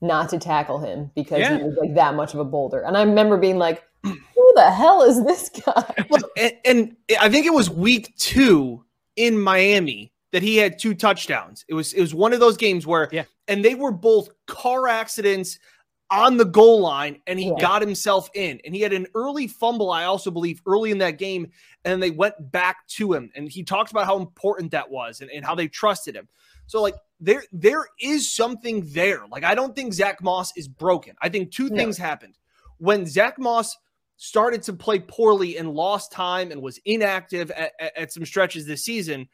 not 0.02 0.30
to 0.30 0.40
tackle 0.40 0.80
him 0.80 1.12
because 1.16 1.40
yeah. 1.40 1.58
he 1.58 1.64
was 1.64 1.76
like 1.80 1.94
that 1.96 2.16
much 2.16 2.34
of 2.34 2.40
a 2.40 2.46
boulder. 2.46 2.82
And 2.82 2.98
I 2.98 3.04
remember 3.04 3.38
being 3.38 3.58
like, 3.58 3.84
who 4.04 4.54
the 4.56 4.72
hell 4.72 5.04
is 5.04 5.24
this 5.24 5.50
guy? 5.50 5.94
Look, 6.10 6.30
and, 6.38 6.54
and, 6.66 6.96
I 7.20 7.30
think 7.30 7.46
it 7.46 7.54
was 7.54 7.70
week 7.70 8.16
two 8.18 8.84
in 9.16 9.40
Miami 9.40 10.12
that 10.32 10.42
he 10.42 10.58
had 10.58 10.80
two 10.80 10.96
touchdowns. 10.96 11.66
It 11.68 11.74
was 11.74 11.94
it 11.94 12.02
was 12.02 12.14
one 12.14 12.34
of 12.34 12.40
those 12.40 12.58
games 12.58 12.88
where 12.88 13.10
yeah. 13.12 13.26
and 13.48 13.64
they 13.64 13.76
were 13.76 13.92
both 13.92 14.30
car 14.48 14.88
accidents 14.88 15.60
on 16.12 16.36
the 16.36 16.46
goal 16.46 16.82
line 16.82 17.22
and 17.26 17.40
he 17.40 17.48
yeah. 17.48 17.56
got 17.60 17.82
himself 17.82 18.30
in. 18.34 18.60
And 18.66 18.76
he 18.76 18.82
had 18.82 18.92
an 18.92 19.08
early 19.16 19.48
fumble, 19.48 19.92
I 19.92 20.04
also 20.04 20.30
believe, 20.30 20.62
early 20.68 20.92
in 20.92 20.98
that 20.98 21.18
game. 21.18 21.50
And 21.86 22.04
they 22.04 22.12
went 22.12 22.52
back 22.52 22.86
to 22.90 23.14
him. 23.14 23.32
And 23.34 23.50
he 23.50 23.64
talked 23.64 23.92
about 23.92 24.06
how 24.06 24.18
important 24.18 24.72
that 24.72 24.92
was 24.92 25.22
and, 25.22 25.32
and 25.32 25.46
how 25.46 25.56
they 25.56 25.70
trusted 25.70 26.16
him. 26.16 26.28
So 26.68 26.82
like 26.82 26.96
there 27.22 27.44
there 27.52 27.88
is 28.02 28.34
something 28.34 28.84
there. 28.88 29.22
Like 29.30 29.44
I 29.44 29.56
don't 29.56 29.76
think 29.76 29.94
Zach 29.94 30.22
Moss 30.22 30.56
is 30.58 30.68
broken. 30.68 31.16
I 31.22 31.30
think 31.30 31.52
two 31.52 31.70
no. 31.70 31.76
things 31.78 31.98
happened. 31.98 32.38
When 32.80 33.06
Zach 33.06 33.40
Moss 33.40 33.78
started 34.18 34.64
to 34.64 34.74
play 34.74 35.00
poorly 35.00 35.58
and 35.58 35.74
lost 35.74 36.12
time 36.12 36.52
and 36.52 36.62
was 36.62 36.80
inactive 36.86 37.52
at, 37.52 37.72
at, 37.80 37.98
at 37.98 38.12
some 38.12 38.26
stretches 38.26 38.66
this 38.66 38.84
season, 38.84 39.30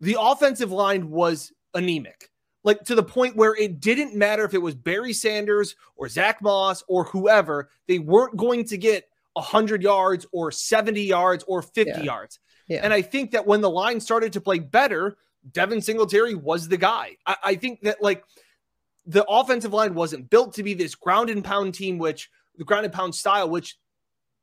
the 0.00 0.16
offensive 0.18 0.72
line 0.72 1.10
was 1.10 1.52
anemic. 1.74 2.30
Like 2.64 2.82
to 2.84 2.94
the 2.94 3.02
point 3.02 3.36
where 3.36 3.54
it 3.54 3.80
didn't 3.80 4.14
matter 4.14 4.44
if 4.44 4.54
it 4.54 4.62
was 4.62 4.74
Barry 4.74 5.12
Sanders 5.12 5.76
or 5.96 6.08
Zach 6.08 6.42
Moss 6.42 6.82
or 6.88 7.04
whoever, 7.04 7.70
they 7.86 7.98
weren't 7.98 8.36
going 8.36 8.64
to 8.66 8.76
get 8.76 9.04
100 9.34 9.82
yards 9.82 10.26
or 10.32 10.50
70 10.50 11.00
yards 11.02 11.44
or 11.46 11.62
50 11.62 11.90
yeah. 11.90 12.02
yards. 12.02 12.40
Yeah. 12.68 12.80
And 12.82 12.92
I 12.92 13.02
think 13.02 13.30
that 13.30 13.46
when 13.46 13.60
the 13.60 13.70
line 13.70 14.00
started 14.00 14.32
to 14.34 14.40
play 14.40 14.58
better, 14.58 15.16
Devin 15.52 15.82
Singletary 15.82 16.34
was 16.34 16.68
the 16.68 16.76
guy. 16.76 17.16
I, 17.26 17.36
I 17.44 17.54
think 17.54 17.82
that 17.82 18.02
like 18.02 18.24
the 19.06 19.24
offensive 19.24 19.72
line 19.72 19.94
wasn't 19.94 20.30
built 20.30 20.54
to 20.54 20.62
be 20.62 20.74
this 20.74 20.94
ground 20.94 21.30
and 21.30 21.44
pound 21.44 21.74
team, 21.74 21.98
which 21.98 22.30
the 22.56 22.64
ground 22.64 22.84
and 22.84 22.94
pound 22.94 23.14
style, 23.14 23.48
which 23.48 23.78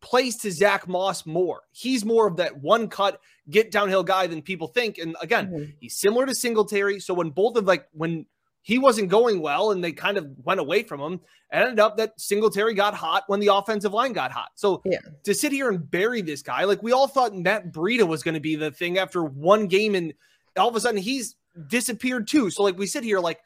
plays 0.01 0.37
to 0.37 0.51
Zach 0.51 0.87
Moss 0.87 1.25
more. 1.25 1.61
He's 1.71 2.05
more 2.05 2.27
of 2.27 2.37
that 2.37 2.57
one 2.57 2.87
cut, 2.87 3.19
get 3.49 3.71
downhill 3.71 4.03
guy 4.03 4.27
than 4.27 4.41
people 4.41 4.67
think. 4.67 4.97
And 4.97 5.15
again, 5.21 5.47
mm-hmm. 5.47 5.71
he's 5.79 5.97
similar 5.97 6.25
to 6.25 6.35
Singletary. 6.35 6.99
So 6.99 7.13
when 7.13 7.29
both 7.29 7.57
of 7.57 7.65
like 7.65 7.87
when 7.91 8.25
he 8.61 8.79
wasn't 8.79 9.09
going 9.09 9.41
well 9.41 9.71
and 9.71 9.83
they 9.83 9.91
kind 9.91 10.17
of 10.17 10.27
went 10.43 10.59
away 10.59 10.81
from 10.83 10.99
him, 10.99 11.13
it 11.51 11.57
ended 11.57 11.79
up 11.79 11.97
that 11.97 12.19
Singletary 12.19 12.73
got 12.73 12.95
hot 12.95 13.23
when 13.27 13.39
the 13.39 13.53
offensive 13.53 13.93
line 13.93 14.13
got 14.13 14.31
hot. 14.31 14.49
So 14.55 14.81
yeah. 14.85 14.99
to 15.23 15.35
sit 15.35 15.51
here 15.51 15.69
and 15.69 15.89
bury 15.89 16.21
this 16.21 16.41
guy, 16.41 16.63
like 16.63 16.81
we 16.81 16.91
all 16.91 17.07
thought 17.07 17.35
Matt 17.35 17.71
Breida 17.71 18.07
was 18.07 18.23
going 18.23 18.33
to 18.33 18.39
be 18.39 18.55
the 18.55 18.71
thing 18.71 18.97
after 18.97 19.23
one 19.23 19.67
game, 19.67 19.93
and 19.93 20.13
all 20.57 20.69
of 20.69 20.75
a 20.75 20.79
sudden 20.79 21.01
he's 21.01 21.35
disappeared 21.67 22.27
too. 22.27 22.49
So 22.49 22.63
like 22.63 22.77
we 22.77 22.87
sit 22.87 23.03
here 23.03 23.19
like 23.19 23.39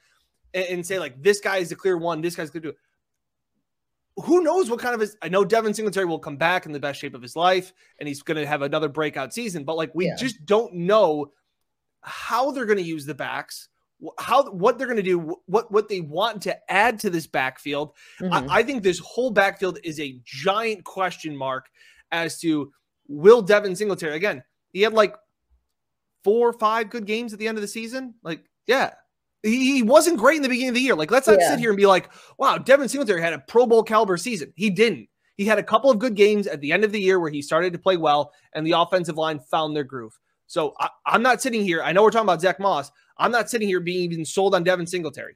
and, 0.53 0.65
and 0.65 0.85
say 0.85 0.99
like 0.99 1.21
this 1.21 1.39
guy 1.39 1.57
is 1.57 1.69
the 1.69 1.75
clear 1.75 1.97
one, 1.97 2.21
this 2.21 2.35
guy's 2.35 2.49
going 2.49 2.63
to 2.63 2.71
do 2.71 2.77
who 4.23 4.41
knows 4.43 4.69
what 4.69 4.79
kind 4.79 4.93
of 4.93 5.01
his 5.01 5.17
I 5.21 5.29
know 5.29 5.45
Devin 5.45 5.73
Singletary 5.73 6.05
will 6.05 6.19
come 6.19 6.37
back 6.37 6.65
in 6.65 6.71
the 6.71 6.79
best 6.79 6.99
shape 6.99 7.15
of 7.15 7.21
his 7.21 7.35
life 7.35 7.73
and 7.99 8.07
he's 8.07 8.21
going 8.21 8.37
to 8.37 8.45
have 8.45 8.61
another 8.61 8.89
breakout 8.89 9.33
season, 9.33 9.63
but 9.63 9.77
like 9.77 9.93
we 9.93 10.07
yeah. 10.07 10.15
just 10.15 10.45
don't 10.45 10.73
know 10.73 11.31
how 12.01 12.51
they're 12.51 12.65
going 12.65 12.77
to 12.77 12.83
use 12.83 13.05
the 13.05 13.13
backs, 13.13 13.69
how 14.17 14.49
what 14.51 14.77
they're 14.77 14.87
going 14.87 14.97
to 14.97 15.03
do, 15.03 15.37
what 15.45 15.71
what 15.71 15.89
they 15.89 16.01
want 16.01 16.41
to 16.43 16.71
add 16.71 16.99
to 16.99 17.09
this 17.09 17.27
backfield. 17.27 17.93
Mm-hmm. 18.19 18.49
I, 18.49 18.59
I 18.59 18.63
think 18.63 18.83
this 18.83 18.99
whole 18.99 19.31
backfield 19.31 19.79
is 19.83 19.99
a 19.99 20.19
giant 20.23 20.83
question 20.83 21.35
mark 21.35 21.69
as 22.11 22.39
to 22.41 22.71
will 23.07 23.41
Devin 23.41 23.75
Singletary 23.75 24.15
again? 24.15 24.43
He 24.71 24.81
had 24.81 24.93
like 24.93 25.15
four 26.29 26.49
or 26.49 26.53
five 26.53 26.91
good 26.91 27.07
games 27.07 27.33
at 27.33 27.39
the 27.39 27.47
end 27.47 27.57
of 27.57 27.63
the 27.63 27.67
season. 27.67 28.13
Like, 28.21 28.45
yeah, 28.67 28.91
he 29.41 29.81
wasn't 29.81 30.19
great 30.19 30.35
in 30.35 30.43
the 30.43 30.49
beginning 30.49 30.69
of 30.69 30.75
the 30.75 30.81
year. 30.81 30.93
Like, 30.93 31.09
let's 31.09 31.27
not 31.27 31.39
yeah. 31.39 31.49
sit 31.49 31.59
here 31.59 31.71
and 31.71 31.77
be 31.77 31.87
like, 31.87 32.11
wow, 32.37 32.59
Devin 32.59 32.87
Singletary 32.87 33.19
had 33.19 33.33
a 33.33 33.39
Pro 33.39 33.65
Bowl 33.65 33.81
caliber 33.81 34.15
season. 34.15 34.53
He 34.55 34.69
didn't. 34.69 35.09
He 35.37 35.45
had 35.45 35.57
a 35.57 35.63
couple 35.63 35.89
of 35.89 35.97
good 35.97 36.13
games 36.13 36.45
at 36.45 36.61
the 36.61 36.71
end 36.71 36.83
of 36.83 36.91
the 36.91 37.01
year 37.01 37.19
where 37.19 37.31
he 37.31 37.41
started 37.41 37.73
to 37.73 37.79
play 37.79 37.97
well 37.97 38.31
and 38.53 38.63
the 38.63 38.73
offensive 38.73 39.17
line 39.17 39.39
found 39.39 39.75
their 39.75 39.83
groove. 39.83 40.15
So 40.45 40.75
I, 40.79 40.89
am 41.07 41.23
not 41.23 41.41
sitting 41.41 41.63
here. 41.63 41.81
I 41.81 41.93
know 41.93 42.03
we're 42.03 42.11
talking 42.11 42.27
about 42.27 42.41
Zach 42.41 42.59
Moss. 42.59 42.91
I'm 43.17 43.31
not 43.31 43.49
sitting 43.49 43.67
here 43.67 43.79
being 43.79 44.03
even 44.03 44.23
sold 44.23 44.53
on 44.53 44.63
Devin 44.63 44.85
Singletary. 44.85 45.35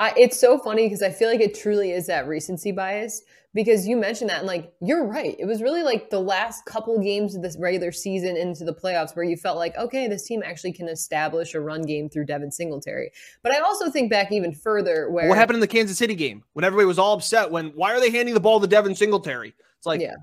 I, 0.00 0.14
it's 0.16 0.40
so 0.40 0.58
funny 0.58 0.86
because 0.86 1.02
I 1.02 1.10
feel 1.10 1.28
like 1.28 1.40
it 1.40 1.54
truly 1.54 1.92
is 1.92 2.06
that 2.06 2.26
recency 2.26 2.72
bias 2.72 3.22
because 3.52 3.86
you 3.86 3.98
mentioned 3.98 4.30
that 4.30 4.38
and 4.38 4.46
like 4.46 4.72
you're 4.80 5.06
right. 5.06 5.36
It 5.38 5.44
was 5.44 5.60
really 5.60 5.82
like 5.82 6.08
the 6.08 6.20
last 6.20 6.64
couple 6.64 6.98
games 6.98 7.34
of 7.34 7.42
this 7.42 7.58
regular 7.58 7.92
season 7.92 8.34
into 8.34 8.64
the 8.64 8.72
playoffs 8.72 9.14
where 9.14 9.26
you 9.26 9.36
felt 9.36 9.58
like 9.58 9.76
okay 9.76 10.08
this 10.08 10.24
team 10.24 10.42
actually 10.44 10.72
can 10.72 10.88
establish 10.88 11.54
a 11.54 11.60
run 11.60 11.82
game 11.82 12.08
through 12.08 12.24
devin 12.24 12.50
singletary. 12.50 13.10
But 13.42 13.52
i 13.52 13.60
also 13.60 13.90
think 13.90 14.10
back 14.10 14.32
even 14.32 14.54
further 14.54 15.10
where 15.10 15.28
what 15.28 15.36
happened 15.36 15.56
in 15.56 15.60
the 15.60 15.66
kansas 15.66 15.98
city 15.98 16.14
game 16.14 16.44
when 16.54 16.64
everybody 16.64 16.86
was 16.86 16.98
all 16.98 17.14
upset 17.14 17.50
when 17.50 17.68
why 17.70 17.92
are 17.92 18.00
they 18.00 18.10
handing 18.10 18.32
the 18.32 18.40
ball 18.40 18.58
to 18.58 18.66
devin 18.66 18.94
singletary? 18.94 19.54
It's 19.76 19.86
like 19.86 20.00
yeah. 20.00 20.16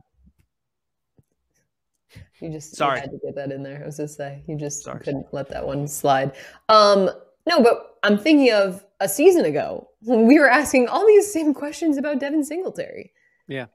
You 2.41 2.51
just 2.51 2.75
sorry. 2.75 2.97
you 2.97 3.01
had 3.01 3.11
to 3.11 3.19
get 3.23 3.35
that 3.35 3.51
in 3.51 3.61
there. 3.61 3.81
I 3.83 3.85
was 3.85 3.97
just 3.97 4.17
say 4.17 4.41
you 4.47 4.57
just 4.57 4.83
sorry. 4.83 5.03
couldn't 5.03 5.27
let 5.33 5.49
that 5.49 5.65
one 5.65 5.87
slide. 5.87 6.33
Um 6.69 7.11
no 7.47 7.61
but 7.61 7.97
i'm 8.03 8.17
thinking 8.17 8.51
of 8.51 8.83
a 8.99 9.09
season 9.09 9.45
ago 9.45 9.87
when 10.01 10.27
we 10.27 10.39
were 10.39 10.49
asking 10.49 10.87
all 10.87 11.05
these 11.05 11.31
same 11.31 11.53
questions 11.53 11.97
about 11.97 12.19
devin 12.19 12.43
singletary 12.43 13.11
yeah. 13.47 13.65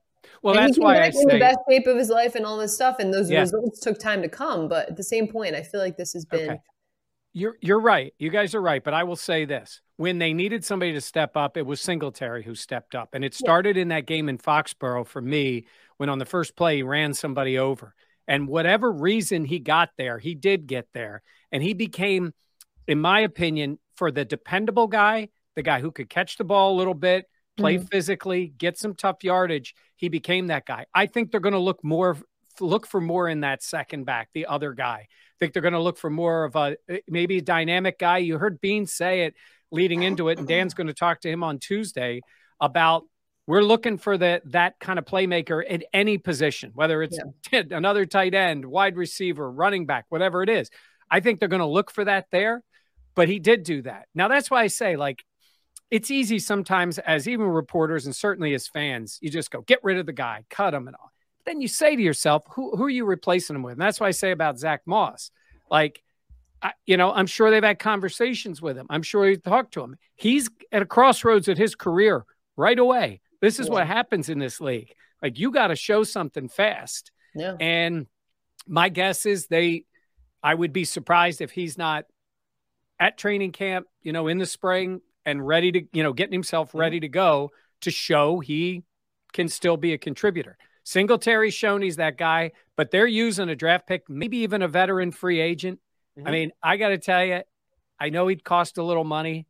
Well, 0.42 0.56
and 0.56 0.66
that's 0.66 0.78
why 0.78 1.02
I 1.02 1.10
say 1.10 1.24
the 1.24 1.38
best 1.38 1.58
shape 1.68 1.86
of 1.86 1.96
his 1.96 2.08
life 2.08 2.34
and 2.34 2.46
all 2.46 2.56
this 2.58 2.74
stuff, 2.74 2.96
and 2.98 3.12
those 3.12 3.30
yeah. 3.30 3.40
results 3.40 3.80
took 3.80 3.98
time 3.98 4.22
to 4.22 4.28
come. 4.28 4.68
But 4.68 4.90
at 4.90 4.96
the 4.96 5.02
same 5.02 5.28
point, 5.28 5.54
I 5.54 5.62
feel 5.62 5.80
like 5.80 5.96
this 5.96 6.12
has 6.12 6.24
been. 6.24 6.50
Okay. 6.50 6.60
You're 7.32 7.56
you're 7.60 7.80
right. 7.80 8.12
You 8.18 8.30
guys 8.30 8.54
are 8.54 8.60
right. 8.60 8.82
But 8.82 8.94
I 8.94 9.04
will 9.04 9.16
say 9.16 9.44
this: 9.44 9.80
when 9.96 10.18
they 10.18 10.32
needed 10.32 10.64
somebody 10.64 10.92
to 10.92 11.00
step 11.00 11.36
up, 11.36 11.56
it 11.56 11.66
was 11.66 11.80
Singletary 11.80 12.42
who 12.42 12.54
stepped 12.54 12.94
up, 12.94 13.10
and 13.14 13.24
it 13.24 13.34
started 13.34 13.76
yeah. 13.76 13.82
in 13.82 13.88
that 13.88 14.06
game 14.06 14.28
in 14.28 14.38
Foxborough 14.38 15.06
for 15.06 15.20
me 15.20 15.66
when 15.96 16.08
on 16.08 16.18
the 16.18 16.26
first 16.26 16.56
play 16.56 16.76
he 16.76 16.82
ran 16.82 17.14
somebody 17.14 17.58
over, 17.58 17.94
and 18.28 18.48
whatever 18.48 18.92
reason 18.92 19.44
he 19.44 19.58
got 19.58 19.90
there, 19.96 20.18
he 20.18 20.34
did 20.34 20.66
get 20.66 20.88
there, 20.92 21.22
and 21.50 21.62
he 21.62 21.72
became, 21.72 22.32
in 22.86 23.00
my 23.00 23.20
opinion, 23.20 23.78
for 23.96 24.10
the 24.10 24.24
dependable 24.24 24.86
guy, 24.86 25.28
the 25.54 25.62
guy 25.62 25.80
who 25.80 25.90
could 25.90 26.08
catch 26.08 26.36
the 26.36 26.44
ball 26.44 26.74
a 26.74 26.78
little 26.78 26.94
bit, 26.94 27.26
play 27.56 27.76
mm-hmm. 27.76 27.86
physically, 27.86 28.52
get 28.56 28.78
some 28.78 28.94
tough 28.94 29.22
yardage. 29.22 29.74
He 29.96 30.08
became 30.08 30.48
that 30.48 30.66
guy. 30.66 30.86
I 30.94 31.06
think 31.06 31.30
they're 31.30 31.40
going 31.40 31.52
to 31.52 31.58
look 31.58 31.84
more 31.84 32.16
look 32.60 32.86
for 32.86 33.00
more 33.00 33.28
in 33.28 33.40
that 33.40 33.62
second 33.62 34.04
back, 34.04 34.28
the 34.34 34.46
other 34.46 34.72
guy. 34.74 35.06
I 35.08 35.34
think 35.38 35.52
they're 35.52 35.62
going 35.62 35.72
to 35.72 35.80
look 35.80 35.98
for 35.98 36.10
more 36.10 36.44
of 36.44 36.56
a 36.56 36.76
eh, 36.88 36.98
maybe 37.08 37.38
a 37.38 37.42
dynamic 37.42 37.98
guy. 37.98 38.18
You 38.18 38.38
heard 38.38 38.60
Beane 38.60 38.86
say 38.86 39.22
it 39.22 39.34
leading 39.70 40.02
into 40.02 40.28
it, 40.28 40.38
and 40.38 40.46
Dan's 40.46 40.74
going 40.74 40.86
to 40.86 40.94
talk 40.94 41.20
to 41.22 41.30
him 41.30 41.42
on 41.42 41.58
Tuesday 41.58 42.20
about 42.60 43.04
we're 43.46 43.62
looking 43.62 43.98
for 43.98 44.16
that 44.18 44.42
that 44.52 44.78
kind 44.78 44.98
of 44.98 45.04
playmaker 45.04 45.62
at 45.68 45.82
any 45.92 46.18
position, 46.18 46.72
whether 46.74 47.02
it's 47.02 47.18
yeah. 47.52 47.62
another 47.70 48.06
tight 48.06 48.34
end, 48.34 48.64
wide 48.64 48.96
receiver, 48.96 49.50
running 49.50 49.86
back, 49.86 50.06
whatever 50.08 50.42
it 50.42 50.48
is. 50.48 50.70
I 51.10 51.20
think 51.20 51.40
they're 51.40 51.48
going 51.48 51.60
to 51.60 51.66
look 51.66 51.90
for 51.90 52.04
that 52.04 52.26
there. 52.30 52.62
But 53.14 53.28
he 53.28 53.38
did 53.38 53.62
do 53.62 53.82
that. 53.82 54.06
Now 54.14 54.28
that's 54.28 54.50
why 54.50 54.62
I 54.62 54.66
say 54.68 54.96
like 54.96 55.24
it's 55.90 56.10
easy 56.10 56.38
sometimes 56.38 56.98
as 56.98 57.28
even 57.28 57.46
reporters 57.46 58.06
and 58.06 58.16
certainly 58.16 58.54
as 58.54 58.66
fans, 58.66 59.18
you 59.20 59.30
just 59.30 59.50
go 59.50 59.60
get 59.60 59.80
rid 59.82 59.98
of 59.98 60.06
the 60.06 60.12
guy, 60.12 60.44
cut 60.48 60.74
him 60.74 60.86
and 60.86 60.96
all. 60.96 61.12
Then 61.44 61.60
you 61.60 61.68
say 61.68 61.96
to 61.96 62.02
yourself, 62.02 62.44
who 62.50 62.76
who 62.76 62.84
are 62.84 62.90
you 62.90 63.04
replacing 63.04 63.56
him 63.56 63.62
with? 63.62 63.72
And 63.72 63.82
that's 63.82 64.00
why 64.00 64.08
I 64.08 64.12
say 64.12 64.30
about 64.30 64.58
Zach 64.58 64.82
Moss, 64.86 65.30
like. 65.70 66.02
I, 66.64 66.74
you 66.86 66.96
know, 66.96 67.12
I'm 67.12 67.26
sure 67.26 67.50
they've 67.50 67.60
had 67.60 67.80
conversations 67.80 68.62
with 68.62 68.78
him. 68.78 68.86
I'm 68.88 69.02
sure 69.02 69.26
he 69.26 69.36
talked 69.36 69.74
to 69.74 69.82
him. 69.82 69.96
He's 70.14 70.48
at 70.70 70.80
a 70.80 70.86
crossroads 70.86 71.48
at 71.48 71.58
his 71.58 71.74
career 71.74 72.24
right 72.56 72.78
away. 72.78 73.20
This 73.40 73.58
is 73.58 73.66
yeah. 73.66 73.72
what 73.72 73.86
happens 73.88 74.28
in 74.28 74.38
this 74.38 74.60
league. 74.60 74.94
Like 75.20 75.38
you 75.38 75.50
got 75.50 75.68
to 75.68 75.76
show 75.76 76.04
something 76.04 76.48
fast. 76.48 77.10
Yeah. 77.34 77.56
And 77.60 78.06
my 78.66 78.88
guess 78.88 79.26
is 79.26 79.46
they 79.46 79.84
I 80.42 80.54
would 80.54 80.72
be 80.72 80.84
surprised 80.84 81.40
if 81.40 81.50
he's 81.50 81.78
not 81.78 82.04
at 83.02 83.18
training 83.18 83.50
camp, 83.50 83.88
you 84.00 84.12
know, 84.12 84.28
in 84.28 84.38
the 84.38 84.46
spring 84.46 85.00
and 85.26 85.44
ready 85.44 85.72
to, 85.72 85.82
you 85.92 86.04
know, 86.04 86.12
getting 86.12 86.32
himself 86.32 86.68
mm-hmm. 86.68 86.78
ready 86.78 87.00
to 87.00 87.08
go 87.08 87.50
to 87.80 87.90
show 87.90 88.38
he 88.38 88.84
can 89.32 89.48
still 89.48 89.76
be 89.76 89.92
a 89.92 89.98
contributor. 89.98 90.56
Singletary's 90.84 91.52
shown 91.52 91.82
he's 91.82 91.96
that 91.96 92.16
guy, 92.16 92.52
but 92.76 92.92
they're 92.92 93.08
using 93.08 93.48
a 93.48 93.56
draft 93.56 93.88
pick, 93.88 94.08
maybe 94.08 94.38
even 94.38 94.62
a 94.62 94.68
veteran 94.68 95.10
free 95.10 95.40
agent. 95.40 95.80
Mm-hmm. 96.16 96.28
I 96.28 96.30
mean, 96.30 96.52
I 96.62 96.76
got 96.76 96.90
to 96.90 96.98
tell 96.98 97.24
you, 97.24 97.42
I 97.98 98.10
know 98.10 98.28
he'd 98.28 98.44
cost 98.44 98.78
a 98.78 98.84
little 98.84 99.02
money. 99.02 99.48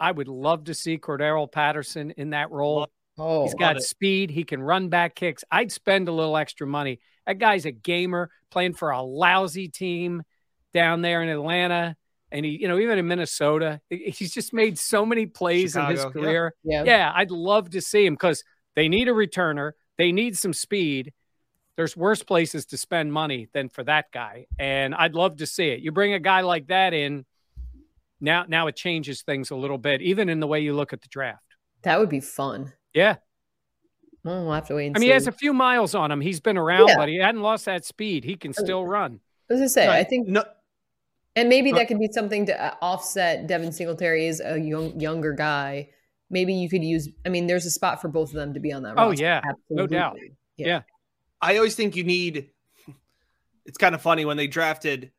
I 0.00 0.10
would 0.10 0.28
love 0.28 0.64
to 0.64 0.74
see 0.74 0.98
Cordarrelle 0.98 1.50
Patterson 1.50 2.10
in 2.16 2.30
that 2.30 2.50
role. 2.50 2.88
Oh, 3.16 3.44
he's 3.44 3.54
got 3.54 3.80
speed. 3.80 4.30
He 4.30 4.42
can 4.42 4.60
run 4.60 4.88
back 4.88 5.14
kicks. 5.14 5.44
I'd 5.52 5.70
spend 5.70 6.08
a 6.08 6.12
little 6.12 6.36
extra 6.36 6.66
money. 6.66 6.98
That 7.28 7.38
guy's 7.38 7.64
a 7.64 7.70
gamer 7.70 8.30
playing 8.50 8.74
for 8.74 8.90
a 8.90 9.02
lousy 9.02 9.68
team 9.68 10.24
down 10.72 11.02
there 11.02 11.22
in 11.22 11.28
Atlanta 11.28 11.96
and 12.30 12.44
he, 12.44 12.52
you 12.60 12.68
know, 12.68 12.78
even 12.78 12.98
in 12.98 13.06
Minnesota, 13.06 13.80
he's 13.88 14.32
just 14.32 14.52
made 14.52 14.78
so 14.78 15.06
many 15.06 15.26
plays 15.26 15.72
Chicago, 15.72 15.90
in 15.90 15.96
his 15.96 16.04
career. 16.06 16.54
Yeah. 16.62 16.84
yeah. 16.84 16.96
yeah, 16.96 17.12
I'd 17.14 17.30
love 17.30 17.70
to 17.70 17.80
see 17.80 18.04
him 18.04 18.14
because 18.14 18.44
they 18.76 18.88
need 18.88 19.08
a 19.08 19.12
returner, 19.12 19.72
they 19.96 20.12
need 20.12 20.36
some 20.36 20.52
speed. 20.52 21.12
There's 21.76 21.96
worse 21.96 22.24
places 22.24 22.66
to 22.66 22.76
spend 22.76 23.12
money 23.12 23.48
than 23.52 23.68
for 23.68 23.84
that 23.84 24.10
guy, 24.12 24.46
and 24.58 24.94
I'd 24.94 25.14
love 25.14 25.36
to 25.36 25.46
see 25.46 25.68
it. 25.68 25.80
You 25.80 25.92
bring 25.92 26.12
a 26.12 26.18
guy 26.18 26.40
like 26.40 26.66
that 26.68 26.92
in, 26.92 27.24
now 28.20 28.44
now 28.48 28.66
it 28.66 28.74
changes 28.74 29.22
things 29.22 29.52
a 29.52 29.56
little 29.56 29.78
bit, 29.78 30.02
even 30.02 30.28
in 30.28 30.40
the 30.40 30.46
way 30.48 30.58
you 30.60 30.74
look 30.74 30.92
at 30.92 31.02
the 31.02 31.08
draft. 31.08 31.44
That 31.82 32.00
would 32.00 32.08
be 32.08 32.18
fun. 32.20 32.72
Yeah. 32.92 33.16
Well, 34.24 34.44
we'll 34.44 34.54
have 34.54 34.66
to 34.68 34.74
wait. 34.74 34.86
I 34.86 34.88
mean, 34.88 34.96
see. 34.96 35.06
he 35.06 35.12
has 35.12 35.28
a 35.28 35.32
few 35.32 35.52
miles 35.52 35.94
on 35.94 36.10
him. 36.10 36.20
He's 36.20 36.40
been 36.40 36.58
around, 36.58 36.88
yeah. 36.88 36.96
but 36.96 37.08
he 37.08 37.16
hadn't 37.16 37.42
lost 37.42 37.66
that 37.66 37.84
speed. 37.84 38.24
He 38.24 38.34
can 38.34 38.52
oh, 38.58 38.62
still 38.62 38.84
run. 38.84 39.20
I 39.50 39.54
was 39.54 39.72
say, 39.72 39.86
no, 39.86 39.92
I 39.92 40.04
think 40.04 40.28
no, 40.28 40.44
and 41.38 41.48
maybe 41.48 41.72
that 41.72 41.86
could 41.86 41.98
be 41.98 42.08
something 42.12 42.46
to 42.46 42.60
uh, 42.60 42.74
offset 42.82 43.46
Devin 43.46 43.72
Singletary 43.72 44.26
is 44.26 44.42
a 44.44 44.58
young, 44.58 44.98
younger 44.98 45.32
guy. 45.32 45.88
Maybe 46.30 46.52
you 46.52 46.68
could 46.68 46.82
use. 46.82 47.08
I 47.24 47.28
mean, 47.28 47.46
there's 47.46 47.64
a 47.64 47.70
spot 47.70 48.02
for 48.02 48.08
both 48.08 48.30
of 48.30 48.34
them 48.34 48.54
to 48.54 48.60
be 48.60 48.72
on 48.72 48.82
that. 48.82 48.94
Oh 48.96 49.10
roster. 49.10 49.22
yeah, 49.22 49.40
Absolutely. 49.48 49.76
no 49.76 49.86
doubt. 49.86 50.18
Yeah. 50.56 50.66
yeah. 50.66 50.80
I 51.40 51.56
always 51.56 51.74
think 51.74 51.96
you 51.96 52.04
need. 52.04 52.50
It's 53.64 53.78
kind 53.78 53.94
of 53.94 54.02
funny 54.02 54.24
when 54.24 54.36
they 54.36 54.46
drafted 54.46 55.12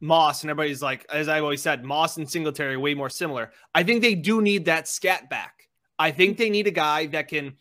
Moss, 0.00 0.42
and 0.42 0.50
everybody's 0.50 0.82
like, 0.82 1.06
as 1.12 1.28
I've 1.28 1.42
always 1.42 1.62
said, 1.62 1.84
Moss 1.84 2.16
and 2.16 2.30
Singletary 2.30 2.74
are 2.74 2.80
way 2.80 2.94
more 2.94 3.10
similar. 3.10 3.50
I 3.74 3.82
think 3.82 4.02
they 4.02 4.14
do 4.14 4.40
need 4.40 4.66
that 4.66 4.86
scat 4.86 5.28
back. 5.28 5.68
I 5.98 6.10
think 6.10 6.38
they 6.38 6.50
need 6.50 6.66
a 6.66 6.72
guy 6.72 7.06
that 7.06 7.28
can 7.28 7.56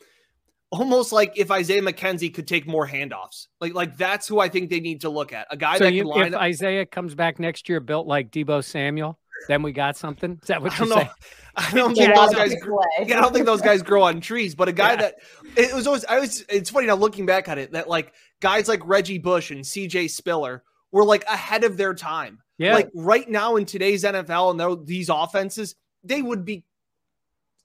almost 0.73 1.11
like 1.11 1.33
if 1.37 1.51
Isaiah 1.51 1.81
McKenzie 1.81 2.33
could 2.33 2.47
take 2.47 2.67
more 2.67 2.87
handoffs. 2.87 3.47
Like 3.61 3.73
like 3.73 3.97
that's 3.97 4.27
who 4.27 4.39
I 4.39 4.49
think 4.49 4.69
they 4.69 4.79
need 4.79 5.01
to 5.01 5.09
look 5.09 5.33
at. 5.33 5.47
A 5.51 5.57
guy 5.57 5.77
so 5.77 5.85
that 5.85 5.93
you, 5.93 6.03
can 6.03 6.09
line 6.09 6.27
if 6.27 6.33
up. 6.33 6.41
Isaiah 6.41 6.85
comes 6.85 7.15
back 7.15 7.39
next 7.39 7.69
year 7.69 7.79
built 7.79 8.07
like 8.07 8.31
Deebo 8.31 8.63
Samuel, 8.63 9.19
then 9.47 9.61
we 9.61 9.71
got 9.71 9.97
something. 9.97 10.39
Is 10.41 10.47
that 10.47 10.61
what 10.61 10.77
you're 10.77 10.87
saying? 10.87 11.09
I 11.55 11.71
don't 11.71 11.95
think 11.95 12.15
those 12.15 12.33
guys. 12.33 12.55
I 12.99 13.03
don't 13.03 13.33
think 13.33 13.45
those 13.45 13.61
guys 13.61 13.83
grow 13.83 14.03
on 14.03 14.21
trees. 14.21 14.55
But 14.55 14.69
a 14.69 14.71
guy 14.71 14.91
yeah. 14.91 14.95
that 14.95 15.15
it 15.55 15.73
was 15.73 15.87
always. 15.87 16.05
I 16.05 16.19
was. 16.19 16.43
It's 16.49 16.69
funny 16.69 16.87
now 16.87 16.95
looking 16.95 17.25
back 17.25 17.47
at 17.47 17.57
it 17.57 17.73
that 17.73 17.87
like 17.87 18.13
guys 18.41 18.67
like 18.67 18.81
Reggie 18.85 19.19
Bush 19.19 19.51
and 19.51 19.65
C.J. 19.65 20.07
Spiller 20.07 20.63
were 20.91 21.05
like 21.05 21.23
ahead 21.25 21.63
of 21.63 21.77
their 21.77 21.93
time. 21.93 22.39
Yeah. 22.57 22.73
Like 22.73 22.89
right 22.95 23.29
now 23.29 23.55
in 23.55 23.65
today's 23.65 24.03
NFL 24.03 24.51
and 24.51 24.87
these 24.87 25.09
offenses, 25.09 25.75
they 26.03 26.21
would 26.21 26.45
be 26.45 26.63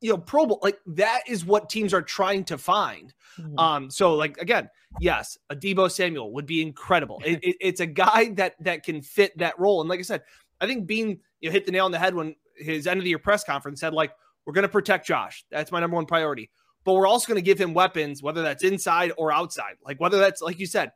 you 0.01 0.11
know, 0.11 0.19
Pro 0.19 0.47
Bowl, 0.47 0.61
like 0.63 0.79
that 0.87 1.23
is 1.27 1.45
what 1.45 1.69
teams 1.69 1.93
are 1.93 2.03
trying 2.03 2.45
to 2.45 2.59
find. 2.59 3.13
Mm-hmm. 3.39 3.59
Um, 3.59 3.91
so 3.91 4.15
like 4.15 4.39
again, 4.39 4.69
yes, 5.01 5.37
a 5.51 5.57
Deebo 5.57 5.91
Samuel 5.91 6.33
would 6.33 6.47
be 6.47 6.63
incredible. 6.63 7.21
It, 7.25 7.41
it, 7.43 7.57
it's 7.61 7.81
a 7.81 7.87
guy 7.87 8.31
that 8.35 8.55
that 8.61 8.85
can 8.85 9.03
fit 9.03 9.37
that 9.39 9.59
role. 9.59 9.81
And 9.81 9.91
like 9.91 9.99
I 9.99 10.03
said, 10.03 10.23
I 10.61 10.67
think 10.67 10.87
Beane 10.87 11.21
you 11.41 11.49
know, 11.49 11.53
hit 11.53 11.67
the 11.67 11.73
nail 11.73 11.85
on 11.85 11.93
the 11.93 11.99
head 11.99 12.15
when 12.15 12.35
his 12.57 12.87
end 12.87 12.99
of 12.99 13.05
the 13.05 13.11
year 13.11 13.19
press 13.19 13.45
conference 13.45 13.81
said 13.81 13.93
like 13.93 14.13
we're 14.45 14.55
going 14.55 14.63
to 14.63 14.69
protect 14.69 15.07
Josh. 15.07 15.45
That's 15.51 15.71
my 15.71 15.81
number 15.81 15.97
one 15.97 16.07
priority. 16.07 16.51
But 16.85 16.95
we're 16.95 17.07
also 17.07 17.29
going 17.29 17.37
to 17.37 17.43
give 17.43 17.61
him 17.61 17.75
weapons, 17.75 18.23
whether 18.23 18.41
that's 18.41 18.65
inside 18.65 19.13
or 19.19 19.31
outside. 19.31 19.75
Like 19.85 20.01
whether 20.01 20.19
that's 20.19 20.41
like 20.41 20.59
you 20.59 20.67
said, 20.67 20.93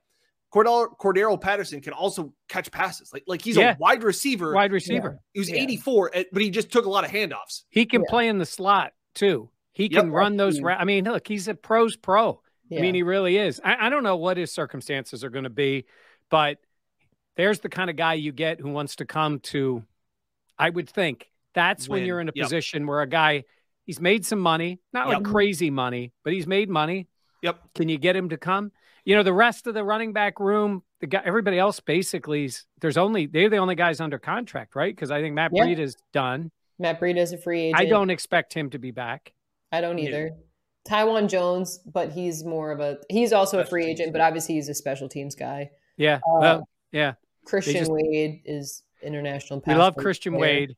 Cordell, 0.52 0.96
Cordarrelle 0.98 1.40
Patterson 1.40 1.80
can 1.80 1.92
also 1.92 2.32
catch 2.48 2.70
passes. 2.70 3.12
Like 3.12 3.24
like 3.26 3.42
he's 3.42 3.56
yeah. 3.56 3.74
a 3.74 3.78
wide 3.78 4.02
receiver. 4.02 4.52
Wide 4.52 4.72
receiver. 4.72 5.12
Yeah. 5.12 5.30
He 5.32 5.38
was 5.40 5.50
yeah. 5.50 5.62
84, 5.62 6.10
eh, 6.12 6.24
but 6.32 6.42
he 6.42 6.50
just 6.50 6.70
took 6.70 6.84
a 6.84 6.90
lot 6.90 7.04
of 7.04 7.10
handoffs. 7.10 7.62
He 7.70 7.86
can 7.86 8.04
play 8.08 8.28
in 8.28 8.38
the 8.38 8.46
slot 8.46 8.92
too. 9.14 9.48
He 9.72 9.88
can 9.88 10.06
yep. 10.06 10.14
run 10.14 10.36
those. 10.36 10.60
Mm. 10.60 10.64
Ra- 10.64 10.76
I 10.78 10.84
mean, 10.84 11.04
look, 11.04 11.26
he's 11.26 11.48
a 11.48 11.54
pros 11.54 11.96
pro. 11.96 12.40
I 12.70 12.80
mean, 12.80 12.94
he 12.94 13.02
really 13.02 13.36
is. 13.36 13.60
I, 13.62 13.86
I 13.86 13.90
don't 13.90 14.02
know 14.02 14.16
what 14.16 14.38
his 14.38 14.50
circumstances 14.50 15.24
are 15.24 15.28
going 15.28 15.44
to 15.44 15.50
be, 15.50 15.84
but 16.30 16.56
there's 17.36 17.60
the 17.60 17.68
kind 17.68 17.90
of 17.90 17.96
guy 17.96 18.14
you 18.14 18.32
get 18.32 18.60
who 18.60 18.70
wants 18.70 18.96
to 18.96 19.04
come 19.04 19.40
to. 19.40 19.84
I 20.58 20.70
would 20.70 20.88
think 20.88 21.30
that's 21.54 21.86
Win. 21.86 22.00
when 22.00 22.06
you're 22.06 22.20
in 22.20 22.28
a 22.30 22.32
yep. 22.34 22.44
position 22.44 22.86
where 22.86 23.02
a 23.02 23.06
guy 23.06 23.44
he's 23.84 24.00
made 24.00 24.24
some 24.24 24.38
money, 24.38 24.80
not 24.92 25.08
yep. 25.08 25.18
like 25.18 25.24
crazy 25.24 25.70
money, 25.70 26.12
but 26.24 26.32
he's 26.32 26.46
made 26.46 26.70
money. 26.70 27.08
Yep. 27.42 27.60
Can 27.74 27.88
you 27.88 27.98
get 27.98 28.16
him 28.16 28.30
to 28.30 28.38
come? 28.38 28.72
You 29.04 29.16
know, 29.16 29.22
the 29.22 29.32
rest 29.32 29.66
of 29.66 29.74
the 29.74 29.82
running 29.82 30.12
back 30.12 30.38
room, 30.38 30.82
the 31.00 31.06
guy, 31.08 31.22
everybody 31.24 31.58
else 31.58 31.80
basically, 31.80 32.50
there's 32.80 32.96
only 32.96 33.26
they're 33.26 33.48
the 33.48 33.56
only 33.56 33.74
guys 33.74 34.00
under 34.00 34.18
contract, 34.18 34.76
right? 34.76 34.94
Because 34.94 35.10
I 35.10 35.20
think 35.20 35.34
Matt 35.34 35.50
yeah. 35.52 35.64
Breida 35.64 35.80
is 35.80 35.96
done. 36.12 36.50
Matt 36.78 37.00
Breida 37.00 37.18
is 37.18 37.32
a 37.32 37.38
free 37.38 37.62
agent. 37.62 37.80
I 37.80 37.86
don't 37.86 38.10
expect 38.10 38.54
him 38.54 38.70
to 38.70 38.78
be 38.78 38.90
back. 38.90 39.32
I 39.72 39.80
don't 39.80 39.98
either. 39.98 40.26
Yeah. 40.26 40.42
Taiwan 40.84 41.28
Jones, 41.28 41.78
but 41.78 42.12
he's 42.12 42.44
more 42.44 42.72
of 42.72 42.80
a 42.80 42.98
he's 43.08 43.32
also 43.32 43.58
special 43.58 43.66
a 43.66 43.70
free 43.70 43.86
agent, 43.86 44.12
but 44.12 44.20
obviously 44.20 44.56
he's 44.56 44.68
a 44.68 44.74
special 44.74 45.08
teams 45.08 45.34
guy. 45.34 45.70
Yeah. 45.96 46.16
Uh, 46.16 46.40
well, 46.40 46.68
yeah. 46.90 47.14
Christian 47.44 47.74
just, 47.74 47.92
Wade 47.92 48.42
is 48.44 48.82
international. 49.02 49.62
We 49.66 49.74
love 49.74 49.96
Christian 49.96 50.34
player. 50.34 50.68
Wade. 50.68 50.76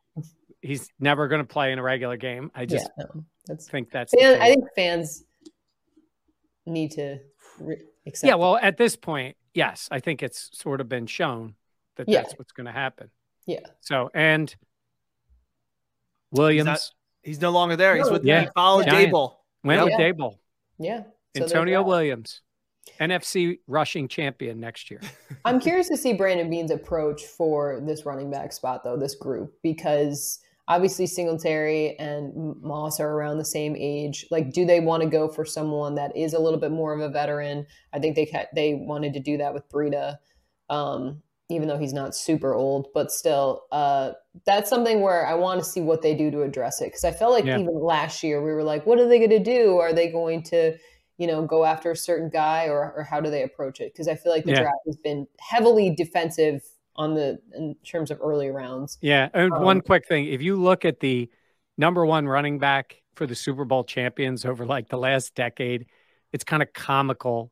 He's 0.62 0.88
never 0.98 1.28
going 1.28 1.40
to 1.42 1.46
play 1.46 1.72
in 1.72 1.78
a 1.78 1.82
regular 1.82 2.16
game. 2.16 2.50
I 2.54 2.64
just 2.64 2.88
yeah, 2.98 3.04
no, 3.14 3.24
that's, 3.46 3.68
think 3.68 3.90
that's. 3.90 4.14
Fan, 4.18 4.40
I 4.40 4.48
think 4.48 4.64
fans 4.74 5.24
need 6.64 6.92
to 6.92 7.18
re- 7.58 7.82
accept. 8.06 8.28
Yeah, 8.28 8.34
well, 8.34 8.56
at 8.56 8.76
this 8.76 8.96
point, 8.96 9.36
yes, 9.52 9.88
I 9.90 10.00
think 10.00 10.22
it's 10.22 10.50
sort 10.52 10.80
of 10.80 10.88
been 10.88 11.06
shown 11.06 11.54
that 11.96 12.08
yeah. 12.08 12.22
that's 12.22 12.34
what's 12.34 12.52
going 12.52 12.66
to 12.66 12.72
happen. 12.72 13.10
Yeah. 13.46 13.60
So, 13.80 14.10
and 14.14 14.54
Williams, 16.30 16.58
he's, 16.58 16.66
not, 16.66 16.90
he's 17.22 17.40
no 17.40 17.50
longer 17.50 17.76
there. 17.76 17.96
He's 17.96 18.10
with 18.10 18.24
yeah. 18.24 18.42
he 18.42 18.48
followed 18.54 18.86
Daboll. 18.86 19.36
Went 19.62 19.78
yeah. 19.78 19.84
with 19.84 19.94
Daboll. 19.94 20.38
Yeah. 20.78 21.02
So 21.36 21.44
Antonio 21.44 21.82
Williams, 21.82 22.42
NFC 23.00 23.58
rushing 23.66 24.08
champion 24.08 24.60
next 24.60 24.90
year. 24.90 25.00
I'm 25.44 25.60
curious 25.60 25.88
to 25.88 25.96
see 25.96 26.12
Brandon 26.12 26.48
Beane's 26.48 26.70
approach 26.70 27.24
for 27.24 27.80
this 27.80 28.06
running 28.06 28.30
back 28.30 28.52
spot, 28.52 28.84
though, 28.84 28.96
this 28.96 29.14
group, 29.14 29.54
because 29.62 30.40
obviously 30.68 31.06
Singletary 31.06 31.98
and 31.98 32.56
Moss 32.62 33.00
are 33.00 33.10
around 33.10 33.38
the 33.38 33.44
same 33.44 33.76
age. 33.76 34.26
Like, 34.30 34.52
do 34.52 34.64
they 34.64 34.80
want 34.80 35.02
to 35.02 35.08
go 35.08 35.28
for 35.28 35.44
someone 35.44 35.94
that 35.96 36.16
is 36.16 36.34
a 36.34 36.38
little 36.38 36.58
bit 36.58 36.70
more 36.70 36.94
of 36.94 37.00
a 37.00 37.08
veteran? 37.08 37.66
I 37.92 37.98
think 37.98 38.16
they 38.16 38.30
they 38.54 38.74
wanted 38.74 39.12
to 39.14 39.20
do 39.20 39.36
that 39.38 39.54
with 39.54 39.68
Breida, 39.68 40.16
um, 40.70 41.22
even 41.50 41.68
though 41.68 41.78
he's 41.78 41.92
not 41.92 42.14
super 42.14 42.54
old, 42.54 42.88
but 42.94 43.12
still, 43.12 43.64
uh, 43.72 44.12
that's 44.46 44.70
something 44.70 45.00
where 45.00 45.26
I 45.26 45.34
want 45.34 45.62
to 45.62 45.68
see 45.68 45.80
what 45.80 46.02
they 46.02 46.14
do 46.14 46.30
to 46.30 46.42
address 46.42 46.80
it. 46.80 46.86
Because 46.86 47.04
I 47.04 47.12
felt 47.12 47.32
like 47.32 47.44
yeah. 47.44 47.58
even 47.58 47.74
last 47.74 48.22
year 48.22 48.42
we 48.42 48.52
were 48.52 48.64
like, 48.64 48.86
what 48.86 48.98
are 48.98 49.08
they 49.08 49.18
going 49.18 49.30
to 49.30 49.38
do? 49.38 49.78
Are 49.78 49.92
they 49.92 50.10
going 50.10 50.42
to 50.44 50.76
you 51.16 51.28
know, 51.28 51.46
go 51.46 51.64
after 51.64 51.92
a 51.92 51.96
certain 51.96 52.28
guy, 52.28 52.66
or 52.66 52.92
or 52.96 53.04
how 53.04 53.20
do 53.20 53.30
they 53.30 53.42
approach 53.42 53.80
it? 53.80 53.92
Because 53.92 54.08
I 54.08 54.16
feel 54.16 54.32
like 54.32 54.44
the 54.44 54.52
yeah. 54.52 54.62
draft 54.62 54.78
has 54.86 54.96
been 54.96 55.26
heavily 55.38 55.94
defensive 55.94 56.62
on 56.96 57.14
the 57.14 57.38
in 57.56 57.74
terms 57.84 58.10
of 58.10 58.20
early 58.22 58.50
rounds. 58.50 58.98
Yeah. 59.00 59.28
And 59.34 59.52
um, 59.52 59.62
one 59.62 59.80
quick 59.80 60.06
thing, 60.06 60.26
if 60.26 60.42
you 60.42 60.56
look 60.56 60.84
at 60.84 61.00
the 61.00 61.30
number 61.76 62.04
one 62.06 62.26
running 62.26 62.58
back 62.58 63.02
for 63.14 63.26
the 63.26 63.34
Super 63.34 63.64
Bowl 63.64 63.84
champions 63.84 64.44
over 64.44 64.64
like 64.66 64.88
the 64.88 64.98
last 64.98 65.34
decade, 65.34 65.86
it's 66.32 66.44
kind 66.44 66.62
of 66.62 66.72
comical. 66.72 67.50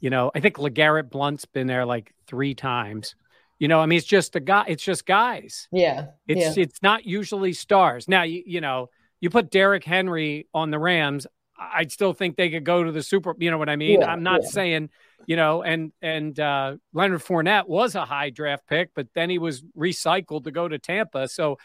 You 0.00 0.10
know, 0.10 0.30
I 0.34 0.40
think 0.40 0.56
LeGarrette 0.56 1.10
Blunt's 1.10 1.44
been 1.44 1.66
there 1.66 1.86
like 1.86 2.14
three 2.26 2.54
times. 2.54 3.14
You 3.58 3.68
know, 3.68 3.80
I 3.80 3.86
mean, 3.86 3.96
it's 3.96 4.06
just 4.06 4.36
a 4.36 4.40
guy. 4.40 4.64
It's 4.68 4.82
just 4.82 5.06
guys. 5.06 5.68
Yeah, 5.72 6.08
it's 6.26 6.56
yeah. 6.56 6.62
it's 6.62 6.82
not 6.82 7.06
usually 7.06 7.52
stars. 7.52 8.08
Now, 8.08 8.24
you 8.24 8.42
you 8.44 8.60
know, 8.60 8.90
you 9.20 9.30
put 9.30 9.50
Derrick 9.50 9.84
Henry 9.84 10.48
on 10.52 10.70
the 10.70 10.78
Rams. 10.78 11.26
I'd 11.56 11.92
still 11.92 12.12
think 12.12 12.36
they 12.36 12.50
could 12.50 12.64
go 12.64 12.82
to 12.82 12.90
the 12.90 13.02
Super. 13.02 13.34
You 13.38 13.50
know 13.50 13.58
what 13.58 13.68
I 13.68 13.76
mean? 13.76 14.00
Yeah, 14.00 14.12
I'm 14.12 14.24
not 14.24 14.42
yeah. 14.42 14.48
saying 14.48 14.90
you 15.26 15.36
know, 15.36 15.62
and 15.62 15.92
and 16.02 16.38
uh, 16.38 16.76
Leonard 16.92 17.22
Fournette 17.22 17.68
was 17.68 17.94
a 17.94 18.04
high 18.04 18.30
draft 18.30 18.66
pick, 18.66 18.90
but 18.94 19.08
then 19.14 19.30
he 19.30 19.38
was 19.38 19.62
recycled 19.76 20.44
to 20.44 20.50
go 20.50 20.68
to 20.68 20.78
Tampa. 20.78 21.28
So 21.28 21.58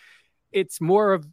it's 0.51 0.79
more 0.81 1.13
of 1.13 1.27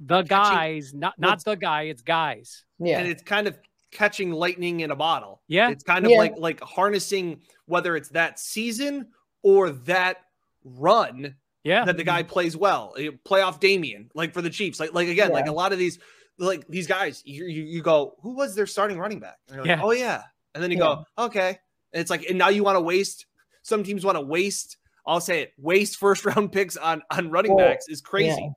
the 0.00 0.22
guys, 0.22 0.92
not 0.94 1.14
not 1.18 1.44
the 1.44 1.54
guy, 1.56 1.82
it's 1.82 2.02
guys. 2.02 2.64
Yeah. 2.78 2.98
And 2.98 3.08
it's 3.08 3.22
kind 3.22 3.46
of 3.46 3.56
catching 3.92 4.32
lightning 4.32 4.80
in 4.80 4.90
a 4.90 4.96
bottle. 4.96 5.42
Yeah. 5.48 5.70
It's 5.70 5.84
kind 5.84 6.04
of 6.04 6.10
Yeah. 6.10 6.18
like 6.18 6.34
like 6.38 6.60
harnessing 6.60 7.40
whether 7.66 7.94
it's 7.96 8.08
that 8.10 8.38
season 8.38 9.08
or 9.42 9.70
that 9.70 10.16
run 10.64 11.36
Yeah. 11.64 11.84
that 11.84 11.96
the 11.96 12.04
guy 12.04 12.22
plays 12.22 12.56
well. 12.56 12.94
Playoff 13.24 13.60
Damien, 13.60 14.10
like 14.14 14.32
for 14.32 14.42
the 14.42 14.50
Chiefs. 14.50 14.80
Like 14.80 14.92
like 14.94 15.08
again, 15.08 15.30
like 15.30 15.46
a 15.46 15.52
lot 15.52 15.72
of 15.72 15.78
these 15.78 15.98
like 16.38 16.66
these 16.68 16.86
guys, 16.86 17.22
you 17.24 17.44
you, 17.44 17.62
you 17.62 17.82
go, 17.82 18.14
who 18.22 18.34
was 18.34 18.54
their 18.54 18.66
starting 18.66 18.98
running 18.98 19.20
back? 19.20 19.36
And 19.48 19.58
like, 19.58 19.66
Yeah. 19.66 19.80
oh 19.82 19.92
yeah. 19.92 20.22
And 20.54 20.62
then 20.62 20.70
you 20.70 20.78
go, 20.78 21.04
okay. 21.18 21.58
And 21.92 22.00
it's 22.00 22.10
like, 22.10 22.24
and 22.28 22.38
now 22.38 22.48
you 22.48 22.64
want 22.64 22.76
to 22.76 22.80
waste 22.80 23.26
some 23.62 23.84
teams 23.84 24.04
want 24.04 24.16
to 24.16 24.22
waste, 24.22 24.76
I'll 25.06 25.20
say 25.20 25.42
it, 25.42 25.52
waste 25.56 25.98
first 25.98 26.24
round 26.26 26.52
picks 26.52 26.76
on 26.76 27.02
on 27.10 27.30
running 27.30 27.54
Well, 27.54 27.66
backs 27.68 27.86
is 27.88 28.00
crazy. 28.00 28.40
Yeah. 28.40 28.48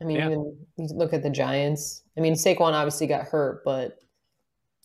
I 0.00 0.04
mean, 0.04 0.16
Yeah. 0.16 0.26
even 0.26 0.56
you 0.76 0.88
look 0.94 1.12
at 1.12 1.22
the 1.22 1.30
Giants. 1.30 2.02
I 2.16 2.20
mean, 2.20 2.34
Saquon 2.34 2.72
obviously 2.72 3.06
got 3.06 3.24
hurt, 3.26 3.62
but 3.64 3.98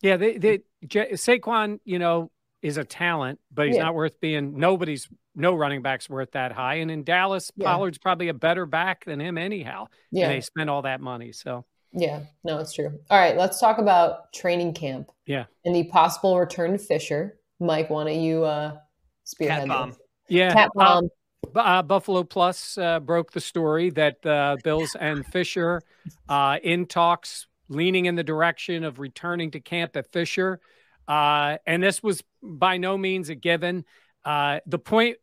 Yeah, 0.02 0.16
they, 0.16 0.36
they 0.38 0.60
J- 0.86 1.12
Saquon, 1.12 1.80
you 1.84 1.98
know, 1.98 2.30
is 2.62 2.76
a 2.76 2.84
talent, 2.84 3.40
but 3.52 3.66
he's 3.68 3.76
Yeah. 3.76 3.84
not 3.84 3.94
worth 3.94 4.20
being. 4.20 4.58
Nobody's 4.58 5.08
no 5.34 5.54
running 5.54 5.80
backs 5.82 6.08
worth 6.10 6.32
that 6.32 6.52
high. 6.52 6.76
And 6.76 6.90
in 6.90 7.04
Dallas, 7.04 7.50
Yeah. 7.56 7.66
Pollard's 7.72 7.98
probably 7.98 8.28
a 8.28 8.34
better 8.34 8.66
back 8.66 9.04
than 9.06 9.18
him 9.20 9.38
anyhow. 9.38 9.86
yeah, 10.10 10.26
And 10.26 10.34
they 10.34 10.40
spent 10.42 10.68
all 10.70 10.82
that 10.82 11.00
money. 11.00 11.32
So 11.32 11.64
yeah, 11.92 12.20
no, 12.44 12.58
it's 12.58 12.72
true. 12.72 12.98
All 13.10 13.18
right, 13.18 13.36
let's 13.36 13.58
talk 13.60 13.78
about 13.78 14.32
training 14.32 14.74
camp. 14.74 15.10
Yeah. 15.26 15.44
and 15.64 15.74
the 15.74 15.84
possible 15.84 16.38
return 16.38 16.72
to 16.72 16.78
Fisher. 16.78 17.38
Mike, 17.60 17.90
why 17.90 18.04
don't 18.04 18.20
you 18.20 18.44
uh, 18.44 18.78
spearhead 19.24 19.60
Cat 19.60 19.68
bomb. 19.68 19.90
this? 19.90 19.98
yeah, 20.28 20.52
Cat 20.52 20.70
uh, 20.76 20.78
bomb. 20.78 21.08
Bu- 21.52 21.60
uh, 21.60 21.82
Buffalo 21.82 22.24
Plus 22.24 22.76
uh, 22.78 23.00
broke 23.00 23.32
the 23.32 23.40
story 23.40 23.90
that 23.90 24.24
uh, 24.26 24.56
Bills 24.62 24.96
and 24.98 25.24
Fisher 25.26 25.82
uh, 26.28 26.58
in 26.62 26.86
talks, 26.86 27.46
leaning 27.68 28.06
in 28.06 28.14
the 28.14 28.24
direction 28.24 28.84
of 28.84 28.98
returning 28.98 29.50
to 29.52 29.60
camp 29.60 29.96
at 29.96 30.10
Fisher. 30.12 30.60
Uh, 31.08 31.58
and 31.66 31.82
this 31.82 32.02
was 32.02 32.22
by 32.42 32.76
no 32.76 32.96
means 32.96 33.28
a 33.30 33.34
given. 33.34 33.84
Uh, 34.24 34.60
the 34.66 34.78
point 34.78 35.16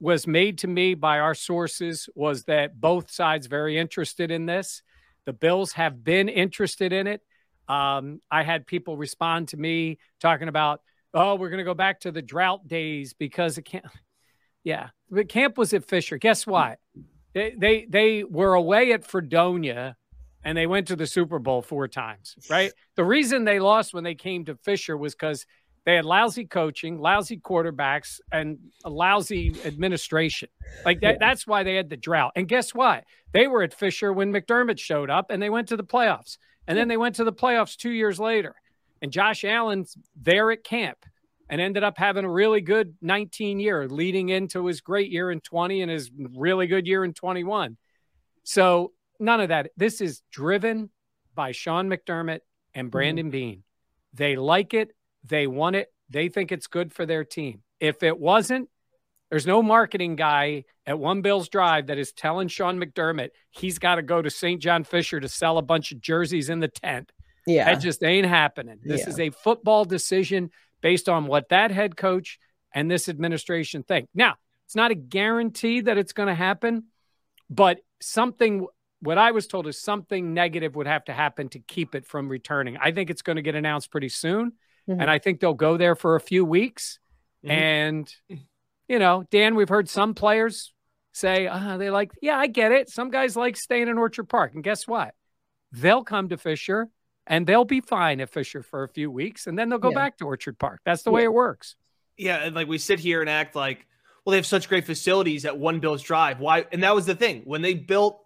was 0.00 0.26
made 0.26 0.58
to 0.58 0.68
me 0.68 0.94
by 0.94 1.18
our 1.18 1.34
sources 1.34 2.08
was 2.14 2.44
that 2.44 2.80
both 2.80 3.10
sides 3.10 3.46
very 3.46 3.78
interested 3.78 4.30
in 4.30 4.46
this. 4.46 4.82
The 5.28 5.34
Bills 5.34 5.72
have 5.72 6.02
been 6.02 6.30
interested 6.30 6.90
in 6.90 7.06
it. 7.06 7.20
Um, 7.68 8.22
I 8.30 8.44
had 8.44 8.66
people 8.66 8.96
respond 8.96 9.48
to 9.48 9.58
me 9.58 9.98
talking 10.22 10.48
about, 10.48 10.80
oh, 11.12 11.34
we're 11.34 11.50
going 11.50 11.58
to 11.58 11.64
go 11.64 11.74
back 11.74 12.00
to 12.00 12.10
the 12.10 12.22
drought 12.22 12.66
days 12.66 13.12
because 13.12 13.58
it 13.58 13.66
can't. 13.66 13.84
Yeah, 14.64 14.88
but 15.08 15.28
camp 15.28 15.56
was 15.56 15.72
at 15.72 15.84
Fisher. 15.84 16.18
Guess 16.18 16.46
what? 16.46 16.78
They 17.32 17.54
they 17.56 17.86
they 17.88 18.24
were 18.24 18.54
away 18.54 18.92
at 18.92 19.06
Fredonia, 19.06 19.96
and 20.44 20.58
they 20.58 20.66
went 20.66 20.88
to 20.88 20.96
the 20.96 21.06
Super 21.06 21.38
Bowl 21.38 21.62
four 21.62 21.88
times. 21.88 22.34
Right. 22.50 22.72
The 22.96 23.04
reason 23.04 23.44
they 23.44 23.60
lost 23.60 23.94
when 23.94 24.04
they 24.04 24.16
came 24.16 24.44
to 24.46 24.56
Fisher 24.56 24.96
was 24.96 25.14
because 25.14 25.46
they 25.88 25.94
had 25.94 26.04
lousy 26.04 26.44
coaching, 26.44 26.98
lousy 27.00 27.38
quarterbacks, 27.38 28.20
and 28.30 28.58
a 28.84 28.90
lousy 28.90 29.56
administration. 29.64 30.50
Like 30.84 31.00
that. 31.00 31.18
That's 31.18 31.46
why 31.46 31.62
they 31.62 31.76
had 31.76 31.88
the 31.88 31.96
drought. 31.96 32.32
And 32.36 32.46
guess 32.46 32.74
what? 32.74 33.04
They 33.32 33.46
were 33.46 33.62
at 33.62 33.72
Fisher 33.72 34.12
when 34.12 34.30
McDermott 34.30 34.78
showed 34.78 35.08
up, 35.08 35.30
and 35.30 35.42
they 35.42 35.48
went 35.48 35.68
to 35.68 35.78
the 35.78 35.84
playoffs. 35.84 36.36
And 36.66 36.76
then 36.76 36.88
they 36.88 36.98
went 36.98 37.14
to 37.14 37.24
the 37.24 37.32
playoffs 37.32 37.74
two 37.74 37.92
years 37.92 38.20
later. 38.20 38.54
And 39.00 39.10
Josh 39.10 39.44
Allen's 39.44 39.96
there 40.14 40.50
at 40.50 40.62
camp 40.62 41.06
and 41.48 41.58
ended 41.58 41.84
up 41.84 41.96
having 41.96 42.26
a 42.26 42.30
really 42.30 42.60
good 42.60 42.94
19 43.00 43.58
year 43.58 43.88
leading 43.88 44.28
into 44.28 44.66
his 44.66 44.82
great 44.82 45.10
year 45.10 45.30
in 45.30 45.40
20 45.40 45.80
and 45.80 45.90
his 45.90 46.10
really 46.36 46.66
good 46.66 46.86
year 46.86 47.02
in 47.02 47.14
21. 47.14 47.78
So 48.44 48.92
none 49.18 49.40
of 49.40 49.48
that. 49.48 49.70
This 49.78 50.02
is 50.02 50.20
driven 50.32 50.90
by 51.34 51.52
Sean 51.52 51.88
McDermott 51.88 52.40
and 52.74 52.88
mm-hmm. 52.88 52.90
Brandon 52.90 53.30
Beane. 53.30 53.62
They 54.12 54.36
like 54.36 54.74
it. 54.74 54.90
They 55.24 55.46
want 55.46 55.76
it. 55.76 55.92
They 56.10 56.28
think 56.28 56.52
it's 56.52 56.66
good 56.66 56.92
for 56.92 57.04
their 57.06 57.24
team. 57.24 57.62
If 57.80 58.02
it 58.02 58.18
wasn't, 58.18 58.68
there's 59.30 59.46
no 59.46 59.62
marketing 59.62 60.16
guy 60.16 60.64
at 60.86 60.98
One 60.98 61.20
Bills 61.20 61.48
Drive 61.48 61.88
that 61.88 61.98
is 61.98 62.12
telling 62.12 62.48
Sean 62.48 62.80
McDermott 62.82 63.30
he's 63.50 63.78
got 63.78 63.96
to 63.96 64.02
go 64.02 64.22
to 64.22 64.30
St. 64.30 64.60
John 64.60 64.84
Fisher 64.84 65.20
to 65.20 65.28
sell 65.28 65.58
a 65.58 65.62
bunch 65.62 65.92
of 65.92 66.00
jerseys 66.00 66.48
in 66.48 66.60
the 66.60 66.68
tent. 66.68 67.12
Yeah, 67.46 67.64
That 67.66 67.80
just 67.80 68.02
ain't 68.02 68.26
happening. 68.26 68.78
This 68.82 69.02
Yeah. 69.02 69.08
is 69.10 69.20
a 69.20 69.30
football 69.30 69.84
decision 69.84 70.50
based 70.80 71.08
on 71.08 71.26
what 71.26 71.48
that 71.50 71.70
head 71.70 71.96
coach 71.96 72.38
and 72.74 72.90
this 72.90 73.08
administration 73.08 73.82
think. 73.82 74.08
Now, 74.14 74.36
it's 74.66 74.76
not 74.76 74.90
a 74.90 74.94
guarantee 74.94 75.80
that 75.80 75.96
it's 75.98 76.12
going 76.12 76.26
to 76.28 76.34
happen, 76.34 76.84
but 77.48 77.80
something, 78.00 78.66
what 79.00 79.16
I 79.18 79.30
was 79.30 79.46
told 79.46 79.66
is 79.66 79.80
something 79.80 80.34
negative 80.34 80.76
would 80.76 80.86
have 80.86 81.04
to 81.06 81.12
happen 81.12 81.48
to 81.50 81.58
keep 81.58 81.94
it 81.94 82.06
from 82.06 82.28
returning. 82.28 82.76
I 82.78 82.92
think 82.92 83.08
it's 83.10 83.22
going 83.22 83.36
to 83.36 83.42
get 83.42 83.54
announced 83.54 83.90
pretty 83.90 84.10
soon. 84.10 84.52
Mhm. 84.88 85.00
And 85.00 85.10
I 85.10 85.18
think 85.18 85.40
they'll 85.40 85.54
go 85.54 85.76
there 85.76 85.94
for 85.94 86.16
a 86.16 86.20
few 86.20 86.44
weeks. 86.44 86.98
Mhm. 87.44 87.50
And, 87.50 88.14
you 88.88 88.98
know, 88.98 89.24
Dan, 89.30 89.54
we've 89.54 89.68
heard 89.68 89.88
some 89.88 90.14
players 90.14 90.72
say, 91.12 91.46
uh, 91.46 91.76
they 91.76 91.90
like, 91.90 92.12
yeah, 92.22 92.38
I 92.38 92.46
get 92.46 92.72
it. 92.72 92.88
Some 92.88 93.10
guys 93.10 93.36
like 93.36 93.56
staying 93.56 93.88
in 93.88 93.98
Orchard 93.98 94.28
Park. 94.28 94.54
And 94.54 94.64
guess 94.64 94.86
what? 94.86 95.14
They'll 95.72 96.04
come 96.04 96.28
to 96.30 96.38
Fisher 96.38 96.88
and 97.26 97.46
they'll 97.46 97.64
be 97.64 97.80
fine 97.80 98.20
at 98.20 98.30
Fisher 98.30 98.62
for 98.62 98.84
a 98.84 98.88
few 98.88 99.10
weeks 99.10 99.46
and 99.46 99.58
then 99.58 99.68
they'll 99.68 99.78
go 99.78 99.90
Yeah. 99.90 99.94
back 99.96 100.16
to 100.18 100.24
Orchard 100.24 100.58
Park. 100.58 100.80
That's 100.84 101.02
the 101.02 101.10
way 101.10 101.24
it 101.24 101.32
works. 101.32 101.76
Yeah, 102.16 102.38
and 102.38 102.54
like 102.54 102.66
we 102.68 102.78
sit 102.78 102.98
here 102.98 103.20
and 103.20 103.28
act 103.30 103.54
like, 103.54 103.86
well, 104.24 104.32
they 104.32 104.36
have 104.38 104.46
such 104.46 104.68
great 104.68 104.84
facilities 104.86 105.44
at 105.44 105.56
One 105.58 105.80
Bills 105.80 106.02
Drive. 106.02 106.40
Why? 106.40 106.66
And 106.72 106.82
that 106.82 106.94
was 106.94 107.06
the 107.06 107.14
thing 107.14 107.42
when 107.44 107.62
they 107.62 107.74
built 107.74 108.24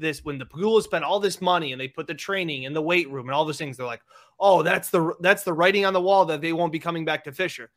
this, 0.00 0.24
when 0.24 0.38
the 0.38 0.46
Pegula 0.46 0.82
spent 0.82 1.04
all 1.04 1.20
this 1.20 1.40
money 1.40 1.72
and 1.72 1.80
they 1.80 1.88
put 1.88 2.06
the 2.06 2.14
training 2.14 2.66
and 2.66 2.74
the 2.74 2.82
weight 2.82 3.10
room 3.10 3.28
and 3.28 3.34
all 3.34 3.44
those 3.44 3.58
things. 3.58 3.76
They're 3.76 3.86
like, 3.86 4.02
oh, 4.38 4.62
that's 4.62 4.90
the 4.90 5.12
that's 5.20 5.42
the 5.42 5.52
writing 5.52 5.84
on 5.84 5.92
the 5.92 6.00
wall 6.00 6.24
that 6.26 6.40
they 6.40 6.52
won't 6.52 6.72
be 6.72 6.78
coming 6.78 7.04
back 7.04 7.24
to 7.24 7.32
Fisher. 7.32 7.70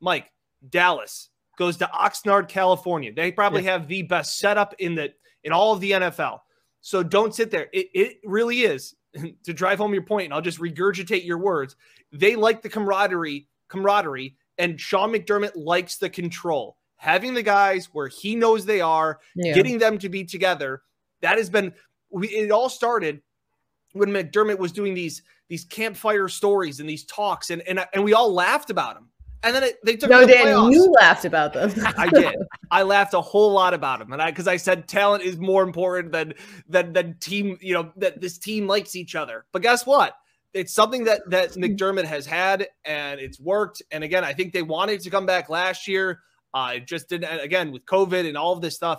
Mike, 0.00 0.32
Dallas 0.68 1.30
goes 1.58 1.76
to 1.78 1.86
Oxnard, 1.86 2.48
California. 2.48 3.12
They 3.12 3.32
probably 3.32 3.64
have 3.64 3.88
the 3.88 4.02
best 4.02 4.38
setup 4.38 4.74
in 4.78 4.94
the 4.94 5.12
in 5.44 5.52
all 5.52 5.72
of 5.72 5.80
the 5.80 5.92
NFL. 5.92 6.40
So 6.80 7.02
don't 7.02 7.34
sit 7.34 7.50
there. 7.50 7.68
It, 7.72 7.88
it 7.94 8.16
really 8.24 8.60
is 8.60 8.94
to 9.44 9.52
drive 9.52 9.78
home 9.78 9.92
your 9.92 10.04
point, 10.04 10.26
and 10.26 10.34
I'll 10.34 10.40
just 10.40 10.60
regurgitate 10.60 11.24
your 11.24 11.38
words. 11.38 11.76
They 12.12 12.36
like 12.36 12.62
the 12.62 12.68
camaraderie, 12.68 13.48
camaraderie, 13.68 14.36
and 14.56 14.80
Sean 14.80 15.12
McDermott 15.12 15.52
likes 15.54 15.96
the 15.96 16.10
control. 16.10 16.76
Having 16.96 17.34
the 17.34 17.42
guys 17.42 17.90
where 17.92 18.08
he 18.08 18.34
knows 18.34 18.64
they 18.64 18.80
are, 18.80 19.20
yeah. 19.36 19.54
getting 19.54 19.78
them 19.78 19.98
to 19.98 20.08
be 20.08 20.24
together. 20.24 20.82
That 21.22 21.38
has 21.38 21.50
been. 21.50 21.72
We, 22.10 22.28
it 22.28 22.50
all 22.50 22.68
started 22.68 23.20
when 23.92 24.10
McDermott 24.10 24.58
was 24.58 24.72
doing 24.72 24.94
these 24.94 25.22
these 25.48 25.64
campfire 25.64 26.28
stories 26.28 26.80
and 26.80 26.88
these 26.88 27.04
talks, 27.04 27.50
and 27.50 27.62
and 27.62 27.84
and 27.94 28.04
we 28.04 28.14
all 28.14 28.32
laughed 28.32 28.70
about 28.70 28.96
him. 28.96 29.08
And 29.42 29.54
then 29.54 29.62
it, 29.62 29.78
they 29.84 29.94
took 29.96 30.10
no, 30.10 30.22
the 30.22 30.32
Dan, 30.32 30.46
playoffs. 30.46 30.72
you 30.72 30.90
laughed 31.00 31.24
about 31.24 31.52
them. 31.52 31.72
I 31.96 32.08
did. 32.08 32.34
I 32.72 32.82
laughed 32.82 33.14
a 33.14 33.20
whole 33.20 33.52
lot 33.52 33.72
about 33.72 34.00
him, 34.00 34.12
and 34.12 34.20
I 34.20 34.30
because 34.30 34.48
I 34.48 34.56
said 34.56 34.88
talent 34.88 35.22
is 35.22 35.38
more 35.38 35.62
important 35.62 36.12
than 36.12 36.34
than 36.68 36.92
than 36.92 37.16
team. 37.20 37.56
You 37.60 37.74
know 37.74 37.92
that 37.96 38.20
this 38.20 38.38
team 38.38 38.66
likes 38.66 38.96
each 38.96 39.14
other. 39.14 39.46
But 39.52 39.62
guess 39.62 39.86
what? 39.86 40.14
It's 40.54 40.72
something 40.72 41.04
that 41.04 41.22
that 41.30 41.52
McDermott 41.52 42.04
has 42.04 42.26
had, 42.26 42.66
and 42.84 43.20
it's 43.20 43.38
worked. 43.38 43.82
And 43.92 44.02
again, 44.02 44.24
I 44.24 44.32
think 44.32 44.52
they 44.52 44.62
wanted 44.62 45.00
to 45.02 45.10
come 45.10 45.26
back 45.26 45.48
last 45.48 45.86
year. 45.86 46.20
Uh, 46.54 46.72
it 46.76 46.86
just 46.86 47.08
didn't. 47.08 47.40
Again, 47.40 47.72
with 47.72 47.84
COVID 47.84 48.26
and 48.26 48.36
all 48.36 48.52
of 48.52 48.60
this 48.60 48.74
stuff, 48.74 48.98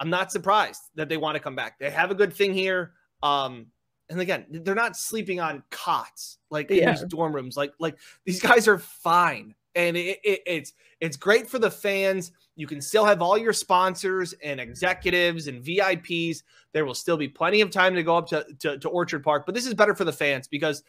I'm 0.00 0.10
not 0.10 0.32
surprised 0.32 0.82
that 0.94 1.08
they 1.08 1.16
want 1.16 1.36
to 1.36 1.40
come 1.40 1.54
back. 1.54 1.78
They 1.78 1.90
have 1.90 2.10
a 2.10 2.14
good 2.14 2.32
thing 2.32 2.52
here. 2.52 2.92
Um, 3.22 3.66
and 4.08 4.20
again, 4.20 4.46
they're 4.50 4.74
not 4.74 4.96
sleeping 4.96 5.40
on 5.40 5.62
cots 5.70 6.38
like 6.50 6.70
in 6.70 6.88
these 6.88 7.04
dorm 7.04 7.34
rooms. 7.34 7.56
Like 7.56 7.72
like 7.78 7.96
these 8.24 8.40
guys 8.40 8.66
are 8.66 8.78
fine, 8.78 9.54
and 9.74 9.96
it, 9.96 10.18
it, 10.24 10.40
it's 10.46 10.72
it's 11.00 11.16
great 11.16 11.48
for 11.48 11.58
the 11.58 11.70
fans. 11.70 12.32
You 12.56 12.66
can 12.66 12.80
still 12.80 13.04
have 13.04 13.22
all 13.22 13.38
your 13.38 13.52
sponsors 13.52 14.34
and 14.44 14.60
executives 14.60 15.46
and 15.46 15.64
VIPs. 15.64 16.42
There 16.72 16.84
will 16.84 16.94
still 16.94 17.16
be 17.16 17.28
plenty 17.28 17.62
of 17.62 17.70
time 17.70 17.94
to 17.94 18.02
go 18.02 18.16
up 18.16 18.28
to, 18.28 18.44
to, 18.60 18.78
to 18.78 18.88
Orchard 18.88 19.24
Park, 19.24 19.44
but 19.46 19.54
this 19.54 19.66
is 19.66 19.74
better 19.74 19.94
for 19.94 20.04
the 20.04 20.12
fans 20.12 20.46
because, 20.46 20.82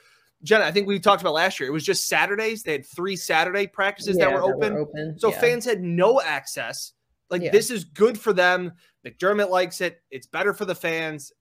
Jenna, 0.44 0.66
I 0.66 0.72
think 0.72 0.88
we 0.88 1.00
talked 1.00 1.22
about 1.22 1.34
last 1.34 1.60
year. 1.60 1.70
It 1.70 1.74
was 1.74 1.84
just 1.84 2.08
Saturdays. 2.08 2.64
They 2.64 2.72
had 2.74 2.86
three 2.86 3.16
Saturday 3.16 3.68
practices 3.68 4.18
Yeah, 4.18 4.26
that 4.26 4.34
were 4.34 4.54
open. 4.56 4.74
open. 4.74 5.20
So 5.20 5.30
yeah. 5.32 5.40
fans 5.40 5.66
had 5.66 5.82
no 5.82 6.20
access. 6.22 6.94
Like 7.30 7.42
Yeah. 7.44 7.52
this 7.52 7.70
is 7.70 7.84
good 7.84 8.20
for 8.20 8.34
them. 8.34 8.74
McDermott 9.06 9.50
likes 9.50 9.82
it. 9.82 10.02
It's 10.10 10.28
better 10.28 10.54
for 10.54 10.66
the 10.66 10.76
fans. 10.76 11.32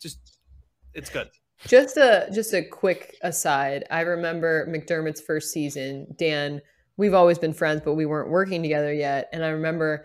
Just 0.00 0.38
it's 0.94 1.10
good. 1.10 1.28
Just 1.66 1.96
a 1.96 2.28
just 2.32 2.54
a 2.54 2.62
quick 2.62 3.16
aside. 3.22 3.84
I 3.90 4.02
remember 4.02 4.66
McDermott's 4.68 5.20
first 5.20 5.50
season. 5.52 6.06
Dan, 6.16 6.60
we've 6.96 7.14
always 7.14 7.38
been 7.38 7.52
friends, 7.52 7.80
but 7.84 7.94
we 7.94 8.06
weren't 8.06 8.30
working 8.30 8.62
together 8.62 8.92
yet. 8.92 9.28
And 9.32 9.44
I 9.44 9.48
remember 9.48 10.04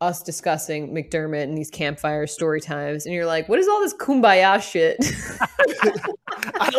us 0.00 0.22
discussing 0.22 0.94
McDermott 0.94 1.42
and 1.42 1.58
these 1.58 1.68
campfire 1.68 2.26
story 2.26 2.62
times. 2.62 3.04
And 3.04 3.14
you're 3.14 3.26
like, 3.26 3.46
"What 3.50 3.58
is 3.58 3.68
all 3.68 3.80
this 3.80 3.92
kumbaya 3.94 4.62
shit?" 4.62 4.96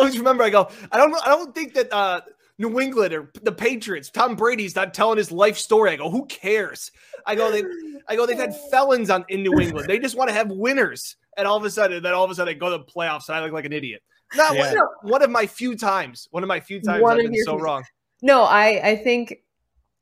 I 0.02 0.06
always 0.06 0.18
remember. 0.18 0.42
I 0.44 0.50
go. 0.50 0.68
I 0.90 0.96
don't. 0.98 1.14
I 1.26 1.28
don't 1.30 1.54
think 1.54 1.74
that 1.74 1.92
uh, 1.92 2.20
New 2.58 2.80
England 2.80 3.14
or 3.14 3.30
the 3.42 3.52
Patriots. 3.52 4.10
Tom 4.10 4.36
Brady's 4.36 4.74
not 4.76 4.94
telling 4.94 5.18
his 5.18 5.30
life 5.32 5.56
story. 5.56 5.90
I 5.92 5.96
go. 5.96 6.10
Who 6.10 6.26
cares? 6.26 6.90
I 7.26 7.34
go. 7.34 7.50
They. 7.50 7.62
I 8.08 8.16
go. 8.16 8.26
They've 8.26 8.36
had 8.36 8.54
felons 8.70 9.10
on 9.10 9.24
in 9.28 9.42
New 9.42 9.58
England. 9.60 9.88
They 9.88 9.98
just 9.98 10.16
want 10.16 10.28
to 10.28 10.34
have 10.34 10.50
winners. 10.50 11.16
and 11.38 11.46
all 11.46 11.56
of 11.56 11.64
a 11.64 11.70
sudden, 11.70 12.02
then 12.02 12.12
all 12.12 12.24
of 12.24 12.30
a 12.30 12.34
sudden, 12.34 12.54
I 12.54 12.58
go 12.58 12.70
to 12.70 12.78
the 12.78 12.84
playoffs 12.84 13.28
and 13.28 13.36
I 13.36 13.42
look 13.42 13.52
like 13.52 13.64
an 13.64 13.72
idiot. 13.72 14.02
Not 14.34 14.54
Yeah. 14.54 14.74
one, 14.74 15.12
one 15.12 15.22
of 15.22 15.30
my 15.30 15.46
few 15.46 15.74
times. 15.76 16.28
One 16.30 16.42
of 16.42 16.48
my 16.48 16.60
few 16.60 16.80
times 16.80 17.02
One 17.02 17.12
I've 17.12 17.18
of 17.20 17.24
been 17.24 17.34
your 17.34 17.44
so 17.44 17.56
few- 17.56 17.64
wrong. 17.64 17.84
No, 18.22 18.42
I 18.42 18.90
I 18.90 18.96
think 18.96 19.38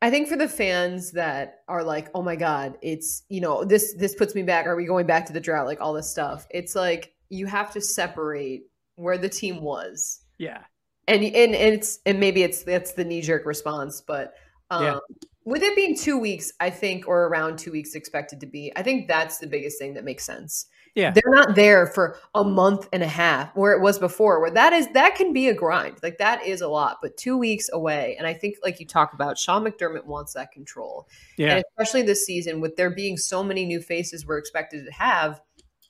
I 0.03 0.11
think 0.11 0.29
for 0.29 0.37
the 0.37 0.49
fans 0.49 1.13
that 1.13 1.61
are 1.69 1.85
like, 1.85 2.09
oh 2.15 2.23
my 2.23 2.37
god, 2.37 2.79
it's 2.83 3.23
you 3.29 3.41
know 3.41 3.65
this 3.65 3.95
this 3.99 4.15
puts 4.15 4.35
me 4.35 4.43
back. 4.43 4.67
Are 4.67 4.77
we 4.77 4.87
going 4.87 5.07
back 5.07 5.27
to 5.27 5.33
the 5.33 5.41
drought? 5.41 5.67
Like 5.67 5.81
all 5.81 5.93
this 5.93 6.11
stuff. 6.11 6.47
It's 6.51 6.75
like 6.75 7.13
you 7.29 7.47
have 7.47 7.71
to 7.75 7.81
separate 7.81 8.65
where 9.01 9.19
the 9.19 9.29
team 9.29 9.63
was, 9.63 10.21
Yeah. 10.39 10.63
and 11.09 11.23
and, 11.25 11.55
and 11.55 11.75
it's 11.75 12.01
and 12.07 12.21
maybe 12.21 12.43
it's 12.43 12.63
that's 12.63 12.93
the 12.93 13.05
knee 13.05 13.23
jerk 13.23 13.47
response, 13.47 14.01
but 14.01 14.35
um, 14.71 14.85
Yeah. 14.85 14.99
with 15.45 15.63
it 15.63 15.75
being 15.75 15.97
two 15.97 16.19
weeks, 16.19 16.53
I 16.61 16.71
think, 16.71 17.09
or 17.09 17.27
around 17.27 17.59
two 17.59 17.73
weeks 17.73 17.95
expected 17.95 18.41
to 18.41 18.47
be, 18.47 18.73
I 18.77 18.83
think 18.83 19.09
that's 19.09 19.39
the 19.39 19.47
biggest 19.47 19.79
thing 19.79 19.95
that 19.95 20.05
makes 20.05 20.25
sense. 20.25 20.67
Yeah. 20.97 21.13
They're 21.13 21.23
not 21.27 21.55
there 21.55 21.87
for 21.87 22.17
a 22.35 22.43
month 22.43 22.89
and 22.93 23.03
a 23.03 23.09
half 23.09 23.55
where 23.55 23.73
it 23.73 23.81
was 23.81 23.99
before, 23.99 24.41
where 24.41 24.51
that 24.51 24.73
is 24.73 24.89
that 24.95 25.15
can 25.15 25.33
be 25.33 25.49
a 25.49 25.55
grind. 25.55 25.99
Like 26.03 26.19
that 26.19 26.45
is 26.45 26.61
a 26.61 26.69
lot, 26.69 26.99
but 27.01 27.17
two 27.17 27.39
weeks 27.39 27.69
away. 27.73 28.17
And 28.19 28.27
I 28.27 28.35
think 28.35 28.57
like 28.65 28.81
you 28.81 28.87
talk 28.87 29.13
about, 29.15 29.39
Sean 29.39 29.65
McDermott 29.65 30.05
wants 30.05 30.35
that 30.35 30.51
control. 30.51 31.09
Yeah. 31.39 31.57
And 31.57 31.65
especially 31.79 32.03
this 32.03 32.27
season 32.27 32.61
with 32.61 32.75
there 32.77 32.91
being 32.91 33.17
so 33.17 33.43
many 33.45 33.65
new 33.65 33.81
faces 33.81 34.27
we're 34.27 34.39
expected 34.39 34.85
to 34.85 34.93
have, 34.93 35.41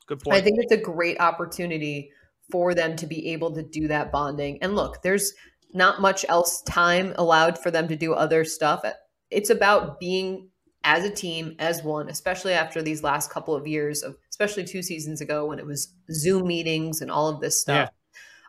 Good 0.07 0.21
point. 0.21 0.37
I 0.37 0.41
think 0.43 0.59
it's 0.61 0.73
a 0.73 0.77
great 0.77 1.19
opportunity 1.19 2.11
for 2.51 2.75
them 2.75 2.97
to 2.97 3.07
be 3.07 3.29
able 3.33 3.53
to 3.55 3.63
do 3.63 3.89
that 3.89 4.13
bonding. 4.13 4.59
And 4.63 4.75
look, 4.77 5.03
there's 5.03 5.33
not 5.73 6.01
much 6.01 6.25
else 6.29 6.63
time 6.63 7.15
allowed 7.17 7.59
for 7.59 7.71
them 7.71 7.89
to 7.89 7.97
do 7.97 8.13
other 8.13 8.45
stuff. 8.45 8.85
It's 9.31 9.51
about 9.51 10.01
being 10.01 10.49
as 10.83 11.05
a 11.05 11.11
team, 11.11 11.55
as 11.59 11.83
one, 11.83 12.09
especially 12.09 12.55
after 12.55 12.83
these 12.83 13.03
last 13.03 13.31
couple 13.31 13.55
of 13.55 13.67
years 13.67 14.03
of, 14.03 14.17
especially 14.31 14.65
two 14.65 14.83
seasons 14.83 15.21
ago 15.21 15.47
when 15.47 15.59
it 15.59 15.67
was 15.67 15.93
Zoom 16.11 16.47
meetings 16.47 17.01
and 17.03 17.11
all 17.11 17.29
of 17.29 17.41
this 17.41 17.61
stuff. 17.61 17.91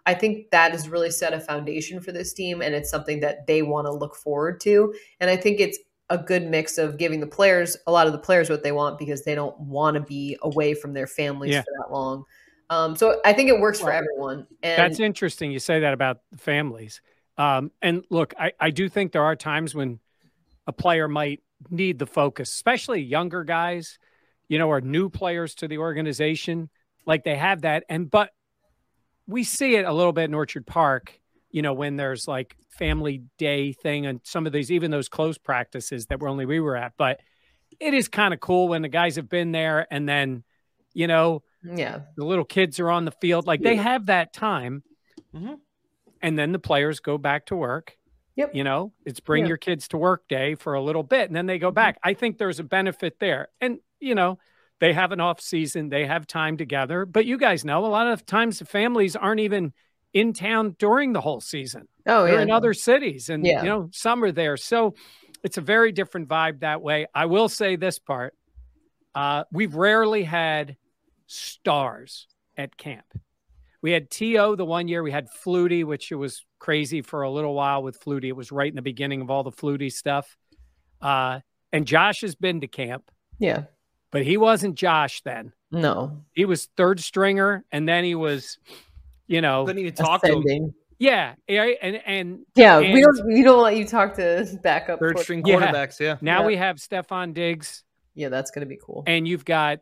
I 0.06 0.16
think 0.16 0.50
that 0.50 0.72
has 0.72 0.90
really 0.90 1.12
set 1.12 1.34
a 1.34 1.40
foundation 1.40 2.00
for 2.02 2.12
this 2.12 2.34
team, 2.34 2.62
and 2.62 2.74
it's 2.74 2.90
something 2.90 3.20
that 3.20 3.46
they 3.46 3.62
want 3.62 3.86
to 3.86 3.92
look 3.92 4.16
forward 4.16 4.60
to. 4.62 4.96
And 5.20 5.30
I 5.30 5.36
think 5.36 5.60
it's 5.60 5.78
a 6.10 6.18
good 6.18 6.50
mix 6.50 6.78
of 6.78 6.98
giving 6.98 7.20
the 7.20 7.28
players, 7.28 7.78
a 7.86 7.92
lot 7.92 8.08
of 8.08 8.14
the 8.14 8.20
players, 8.20 8.50
what 8.50 8.64
they 8.64 8.72
want 8.72 8.98
because 8.98 9.24
they 9.24 9.36
don't 9.36 9.58
want 9.60 9.96
to 9.96 10.02
be 10.02 10.38
away 10.42 10.74
from 10.74 10.94
their 10.94 11.08
families 11.08 11.52
Yeah. 11.54 11.62
for 11.62 11.72
that 11.78 11.94
long. 11.94 12.26
Um, 12.72 12.96
so 12.96 13.20
I 13.26 13.34
think 13.34 13.50
it 13.50 13.60
works 13.60 13.82
for 13.82 13.92
everyone. 13.92 14.48
And 14.64 14.78
That's 14.80 15.02
interesting. 15.02 15.52
You 15.52 15.60
say 15.60 15.82
that 15.82 15.94
about 15.94 16.22
the 16.32 16.38
families. 16.38 17.02
Um, 17.38 17.70
and 17.82 18.06
look, 18.10 18.34
I, 18.40 18.54
I 18.58 18.70
do 18.70 18.88
think 18.88 19.12
there 19.12 19.26
are 19.26 19.36
times 19.36 19.76
when 19.76 20.00
a 20.66 20.72
player 20.72 21.10
might 21.10 21.44
need 21.70 22.00
the 22.00 22.06
focus, 22.06 22.50
especially 22.50 23.02
younger 23.02 23.44
guys, 23.44 24.00
you 24.48 24.58
know, 24.58 24.70
or 24.70 24.80
new 24.80 25.10
players 25.10 25.54
to 25.56 25.68
the 25.68 25.80
organization. 25.80 26.70
Like 27.06 27.26
they 27.26 27.36
have 27.36 27.64
that. 27.64 27.84
And, 27.90 28.10
but 28.10 28.30
we 29.28 29.44
see 29.44 29.76
it 29.76 29.86
a 29.86 29.92
little 29.92 30.14
bit 30.14 30.26
in 30.26 30.34
Orchard 30.34 30.66
Park, 30.66 31.20
you 31.50 31.62
know, 31.62 31.74
when 31.74 31.98
there's 31.98 32.26
like 32.26 32.56
family 32.70 33.24
day 33.38 33.74
thing 33.74 34.06
and 34.06 34.22
some 34.24 34.48
of 34.48 34.54
these, 34.54 34.72
even 34.72 34.92
those 34.92 35.10
close 35.10 35.38
practices 35.38 36.06
that 36.06 36.22
were 36.22 36.30
only 36.30 36.46
we 36.46 36.62
were 36.62 36.78
at. 36.78 36.94
But 36.98 37.20
it 37.82 37.94
is 37.94 38.08
kind 38.08 38.34
of 38.34 38.40
cool 38.40 38.70
when 38.70 38.82
the 38.82 38.88
guys 38.88 39.18
have 39.18 39.28
been 39.28 39.52
there 39.52 39.88
and 39.92 40.08
then, 40.08 40.46
you 40.94 41.08
know, 41.08 41.44
yeah, 41.64 42.00
the 42.16 42.26
little 42.26 42.46
kids 42.46 42.80
are 42.80 42.90
on 42.90 43.06
the 43.06 43.12
field 43.12 43.46
like 43.48 43.62
they 43.62 43.76
have 43.76 44.08
that 44.08 44.34
time. 44.34 44.84
Mhm. 45.36 45.60
and 46.22 46.38
then 46.38 46.52
the 46.52 46.60
players 46.60 47.00
go 47.00 47.18
back 47.18 47.46
to 47.48 47.56
work. 47.56 47.98
Yep. 48.36 48.56
you 48.56 48.64
know 48.64 48.94
it's 49.06 49.20
bring 49.20 49.44
Yeah. 49.44 49.50
your 49.50 49.58
kids 49.58 49.88
to 49.90 49.98
work 49.98 50.28
day 50.30 50.56
for 50.56 50.74
a 50.74 50.82
little 50.82 51.04
bit 51.04 51.28
and 51.30 51.36
then 51.36 51.46
they 51.48 51.60
go 51.60 51.70
back. 51.72 51.98
I 52.02 52.14
think 52.14 52.38
there's 52.38 52.60
a 52.60 52.64
benefit 52.64 53.20
there. 53.20 53.50
And 53.60 53.80
you 54.00 54.16
know 54.16 54.40
they 54.80 54.94
have 54.94 55.12
an 55.12 55.20
off 55.20 55.40
season 55.42 55.90
they 55.90 56.06
have 56.06 56.26
time 56.28 56.58
together. 56.58 57.06
But 57.06 57.26
you 57.26 57.38
guys 57.38 57.64
know 57.66 57.86
a 57.86 57.88
lot 57.88 58.08
of 58.08 58.26
times 58.26 58.60
the 58.60 58.66
families 58.66 59.16
aren't 59.18 59.42
even 59.42 59.74
in 60.14 60.32
town 60.34 60.76
during 60.80 61.12
the 61.14 61.22
whole 61.22 61.42
season. 61.42 61.88
Oh 62.08 62.24
they're 62.26 62.36
yeah, 62.36 62.42
in 62.42 62.52
other 62.52 62.74
cities 62.74 63.30
and 63.30 63.46
Yeah. 63.46 63.64
you 63.64 63.70
know 63.70 63.90
some 63.92 64.24
are 64.24 64.32
there. 64.32 64.56
So 64.58 64.96
it's 65.44 65.58
a 65.58 65.62
very 65.62 65.92
different 65.92 66.28
vibe 66.30 66.60
that 66.62 66.82
way. 66.82 67.08
I 67.14 67.26
will 67.26 67.50
say 67.50 67.76
this 67.76 68.00
part. 68.00 68.34
Uh, 69.14 69.44
we've 69.52 69.76
rarely 69.76 70.24
had 70.24 70.78
stars 71.32 72.28
at 72.58 72.76
camp 72.78 73.06
we 73.82 73.92
had 73.92 74.10
to 74.12 74.56
the 74.56 74.66
one 74.66 74.88
year 74.88 75.02
we 75.02 75.12
had 75.12 75.28
flutie 75.46 75.84
which 75.86 76.12
it 76.12 76.16
was 76.16 76.46
crazy 76.60 77.02
for 77.02 77.22
a 77.24 77.32
little 77.32 77.54
while 77.54 77.82
with 77.82 78.00
flutie 78.00 78.26
it 78.26 78.36
was 78.36 78.52
right 78.52 78.70
in 78.70 78.76
the 78.76 78.82
beginning 78.82 79.22
of 79.22 79.30
all 79.32 79.44
the 79.44 79.52
flutie 79.52 79.92
stuff 79.92 80.36
uh, 81.02 81.40
and 81.72 81.88
josh 81.88 82.22
has 82.22 82.36
been 82.36 82.62
to 82.62 82.68
camp 82.68 83.10
yeah, 83.40 83.64
but 84.12 84.24
he 84.24 84.38
wasn't 84.38 84.76
josh 84.76 85.22
then 85.24 85.52
no, 85.72 86.22
he 86.34 86.44
was 86.46 86.68
third 86.78 87.00
stringer 87.00 87.64
and 87.72 87.88
then 87.88 88.04
he 88.04 88.14
was 88.14 88.60
you 89.28 89.40
know 89.42 89.66
Couldn't 89.66 89.80
even 89.80 89.94
talk 89.96 90.22
to 90.24 90.42
him. 90.42 90.74
Yeah 91.00 91.34
yeah, 91.48 91.64
and 91.82 92.02
and 92.06 92.40
Yeah, 92.56 92.80
we 92.80 93.02
don't 93.02 93.26
we 93.26 93.42
don't 93.42 93.64
let 93.64 93.78
you 93.78 93.88
talk 93.88 94.14
to 94.16 94.46
backup. 94.62 95.00
Third 95.00 95.14
quarter- 95.14 95.24
string 95.24 95.44
Yeah. 95.46 95.56
quarterbacks. 95.72 96.00
Yeah. 96.00 96.18
Now 96.22 96.42
Yeah. 96.42 96.48
we 96.48 96.56
have 96.58 96.76
Stefon 96.76 97.34
Diggs, 97.34 97.84
Yeah, 98.14 98.28
that's 98.30 98.52
gonna 98.52 98.66
be 98.68 98.78
cool. 98.84 99.04
and 99.08 99.26
you've 99.28 99.46
got 99.46 99.80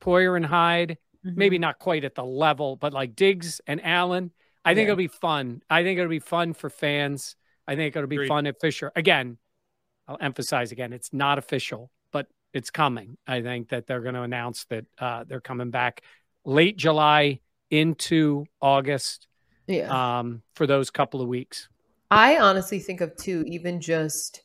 Poyer 0.00 0.36
and 0.36 0.46
Hyde. 0.46 0.98
Mhm. 1.24 1.36
Maybe 1.36 1.58
not 1.58 1.78
quite 1.78 2.04
at 2.04 2.14
the 2.14 2.24
level, 2.24 2.76
but 2.76 2.92
like 2.92 3.16
Diggs 3.16 3.60
and 3.66 3.84
Allen. 3.84 4.32
I 4.64 4.74
think 4.74 4.86
Yeah. 4.86 4.92
it'll 4.92 4.96
be 4.96 5.08
fun. 5.08 5.62
I 5.70 5.82
think 5.82 5.98
it'll 5.98 6.10
be 6.10 6.18
fun 6.18 6.52
for 6.52 6.70
fans. 6.70 7.36
I 7.66 7.76
think 7.76 7.96
it'll 7.96 8.08
be 8.08 8.16
Agreed. 8.16 8.28
fun 8.28 8.46
at 8.46 8.60
Fisher. 8.60 8.92
Again, 8.94 9.38
I'll 10.08 10.18
emphasize 10.20 10.72
again, 10.72 10.92
it's 10.92 11.12
not 11.12 11.38
official, 11.38 11.90
but 12.12 12.28
it's 12.52 12.70
coming. 12.70 13.18
I 13.26 13.42
think 13.42 13.70
that 13.70 13.86
they're 13.86 14.00
going 14.02 14.14
to 14.14 14.22
announce 14.22 14.64
that 14.66 14.84
uh, 14.98 15.24
they're 15.24 15.40
coming 15.40 15.70
back 15.70 16.02
late 16.44 16.76
July 16.76 17.40
into 17.70 18.46
August 18.60 19.26
yeah. 19.66 20.18
um, 20.18 20.42
for 20.54 20.66
those 20.66 20.90
couple 20.90 21.20
of 21.20 21.28
weeks. 21.28 21.68
I 22.08 22.36
honestly 22.38 22.78
think 22.78 23.00
of 23.00 23.16
two, 23.16 23.42
even 23.48 23.80
just 23.80 24.42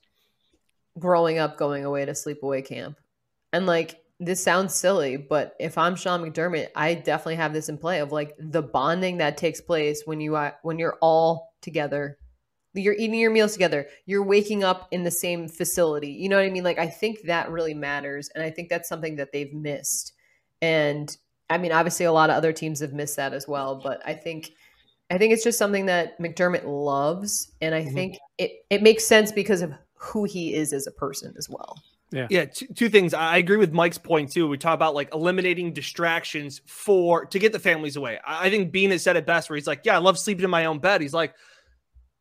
growing 0.98 1.38
up 1.38 1.58
going 1.58 1.86
away 1.86 2.06
to 2.06 2.14
sleepaway 2.14 2.66
camp. 2.66 2.98
And 3.54 3.68
like 3.68 4.02
this 4.22 4.42
sounds 4.44 4.76
silly, 4.76 5.18
but 5.18 5.56
if 5.60 5.80
I'm 5.80 5.96
Sean 5.96 6.22
McDermott, 6.22 6.68
I 6.76 6.94
definitely 6.94 7.38
have 7.38 7.54
this 7.54 7.70
in 7.70 7.78
play 7.80 8.00
of 8.00 8.12
like 8.12 8.36
the 8.38 8.62
bonding 8.62 9.18
that 9.18 9.36
takes 9.36 9.60
place 9.60 10.04
when 10.06 10.22
you 10.22 10.36
are 10.36 10.56
when 10.62 10.78
you're 10.78 11.00
all 11.02 11.56
together. 11.62 12.20
You're 12.74 12.94
eating 12.94 13.20
your 13.20 13.32
meals 13.32 13.54
together. 13.54 13.88
You're 14.06 14.24
waking 14.24 14.64
up 14.64 14.88
in 14.92 15.04
the 15.04 15.12
same 15.12 15.50
facility. 15.50 16.12
You 16.12 16.30
know 16.30 16.38
what 16.38 16.46
I 16.46 16.52
mean? 16.52 16.64
Like 16.64 16.78
I 16.78 16.88
think 16.88 17.24
that 17.24 17.50
really 17.50 17.74
matters 17.74 18.30
and 18.36 18.44
I 18.44 18.52
think 18.52 18.70
that's 18.70 18.88
something 18.88 19.16
that 19.16 19.32
they've 19.34 19.54
missed. 19.54 20.14
And 20.62 21.18
I 21.50 21.58
mean, 21.58 21.72
obviously 21.72 22.06
a 22.06 22.14
lot 22.14 22.30
of 22.30 22.36
other 22.36 22.54
teams 22.54 22.80
have 22.80 22.94
missed 22.94 23.16
that 23.16 23.34
as 23.34 23.48
well, 23.48 23.82
but 23.84 24.02
I 24.06 24.14
think 24.14 24.52
I 25.10 25.18
think 25.18 25.34
it's 25.34 25.44
just 25.44 25.58
something 25.58 25.88
that 25.88 26.18
McDermott 26.20 26.64
loves, 26.66 27.52
and 27.60 27.76
I 27.76 27.84
Mhm. 27.84 27.94
think 27.94 28.18
it 28.38 28.52
it 28.70 28.84
makes 28.84 29.04
sense 29.06 29.32
because 29.32 29.64
of 29.64 29.74
who 29.96 30.26
he 30.26 30.54
is 30.54 30.74
as 30.74 30.86
a 30.86 30.92
person 30.92 31.34
as 31.38 31.50
well. 31.50 31.76
Yeah, 32.12 32.46
two, 32.46 32.68
two 32.68 32.90
things. 32.90 33.14
I 33.14 33.38
agree 33.38 33.58
with 33.58 33.72
Mike's 33.72 33.98
point 33.98 34.32
too. 34.32 34.48
We 34.48 34.58
talk 34.58 34.74
about 34.74 34.94
like 34.96 35.14
eliminating 35.14 35.72
distractions 35.74 36.62
for 36.66 37.26
to 37.26 37.40
get 37.40 37.54
the 37.54 37.60
families 37.60 37.96
away. 37.96 38.20
I, 38.26 38.48
I 38.48 38.50
think 38.50 38.72
Beane 38.72 38.92
has 38.92 39.02
said 39.02 39.16
it 39.16 39.26
best, 39.26 39.50
where 39.50 39.56
he's 39.56 39.68
like, 39.68 39.82
"Yeah, 39.86 39.96
I 39.96 40.00
love 40.00 40.20
sleeping 40.20 40.44
in 40.44 40.50
my 40.50 40.66
own 40.66 40.80
bed." 40.80 41.00
He's 41.02 41.14
like, 41.14 41.34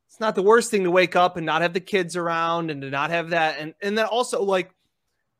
"It's 0.06 0.20
not 0.20 0.36
the 0.36 0.42
worst 0.42 0.70
thing 0.70 0.84
to 0.84 0.90
wake 0.92 1.16
up 1.16 1.36
and 1.36 1.44
not 1.44 1.62
have 1.62 1.72
the 1.72 1.80
kids 1.80 2.14
around 2.16 2.70
and 2.70 2.80
to 2.82 2.90
not 2.90 3.10
have 3.10 3.30
that." 3.30 3.58
And 3.58 3.74
and 3.82 3.98
then 3.98 4.06
also 4.06 4.42
like 4.44 4.70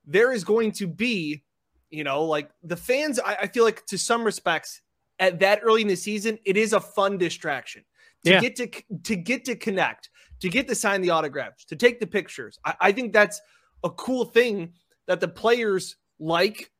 there 0.05 0.33
is 0.33 0.43
going 0.43 0.73
to 0.73 0.89
be, 0.89 1.45
you 1.91 2.03
know, 2.03 2.25
like 2.25 2.51
the 2.65 2.77
fans. 2.77 3.21
I, 3.21 3.37
I 3.43 3.47
feel 3.47 3.63
like 3.65 3.87
to 3.87 3.99
some 3.99 4.25
respects 4.25 4.81
at 5.21 5.39
that 5.41 5.61
early 5.63 5.83
in 5.83 5.89
the 5.89 5.97
season, 5.97 6.39
it 6.45 6.57
is 6.57 6.73
a 6.73 6.81
fun 6.81 7.19
distraction 7.19 7.85
to 8.25 8.31
Yeah. 8.33 8.41
get 8.41 8.57
to 8.57 8.69
to 9.05 9.15
get 9.15 9.45
to 9.45 9.55
connect, 9.55 10.11
to 10.41 10.49
get 10.49 10.67
to 10.67 10.75
sign 10.75 11.03
the 11.03 11.11
autographs, 11.11 11.65
to 11.67 11.77
take 11.77 12.01
the 12.01 12.07
pictures. 12.09 12.59
I, 12.65 12.75
I 12.81 12.93
think 12.93 13.13
that's 13.13 13.41
a 13.85 13.91
cool 13.91 14.25
thing 14.25 14.73
that 15.07 15.21
the 15.21 15.29
players 15.29 15.97
like 16.19 16.71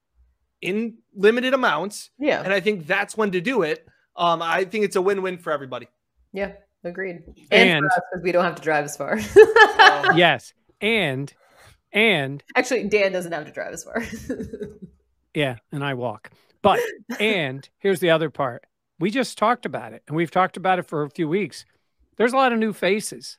in 0.61 0.99
limited 1.15 1.55
amounts, 1.55 2.11
Yeah, 2.19 2.43
and 2.43 2.53
I 2.53 2.61
think 2.61 2.87
that's 2.87 3.17
when 3.17 3.31
to 3.33 3.41
do 3.41 3.63
it. 3.63 3.87
Um, 4.17 4.43
I 4.43 4.65
think 4.65 4.85
it's 4.85 4.97
a 4.97 5.03
win-win 5.03 5.39
for 5.39 5.53
everybody. 5.53 5.89
yeah, 6.33 6.53
agreed. 6.85 7.23
And, 7.51 7.71
And- 7.71 7.83
because 7.85 8.23
we 8.23 8.33
don't 8.33 8.45
have 8.45 8.57
to 8.57 8.63
drive 8.63 8.85
as 8.85 8.97
far. 8.97 9.19
yes, 10.17 10.53
and 10.81 11.33
and 11.93 12.43
Actually, 12.55 12.85
Dan 12.89 13.11
doesn't 13.13 13.33
have 13.33 13.47
to 13.47 13.53
drive 13.53 13.73
as 13.73 13.85
far. 13.85 14.03
Yeah, 15.35 15.57
and 15.71 15.85
I 15.85 15.95
walk. 15.95 16.31
But 16.61 16.81
and 17.21 17.67
here's 17.79 18.01
the 18.01 18.11
other 18.11 18.31
part. 18.31 18.65
We 18.99 19.11
just 19.13 19.39
talked 19.39 19.65
about 19.65 19.93
it, 19.93 20.03
and 20.09 20.17
we've 20.17 20.31
talked 20.31 20.57
about 20.57 20.79
it 20.81 20.87
for 20.87 21.05
a 21.05 21.11
few 21.11 21.29
weeks. 21.29 21.65
There's 22.17 22.33
a 22.33 22.37
lot 22.37 22.53
of 22.53 22.59
new 22.59 22.73
faces. 22.73 23.39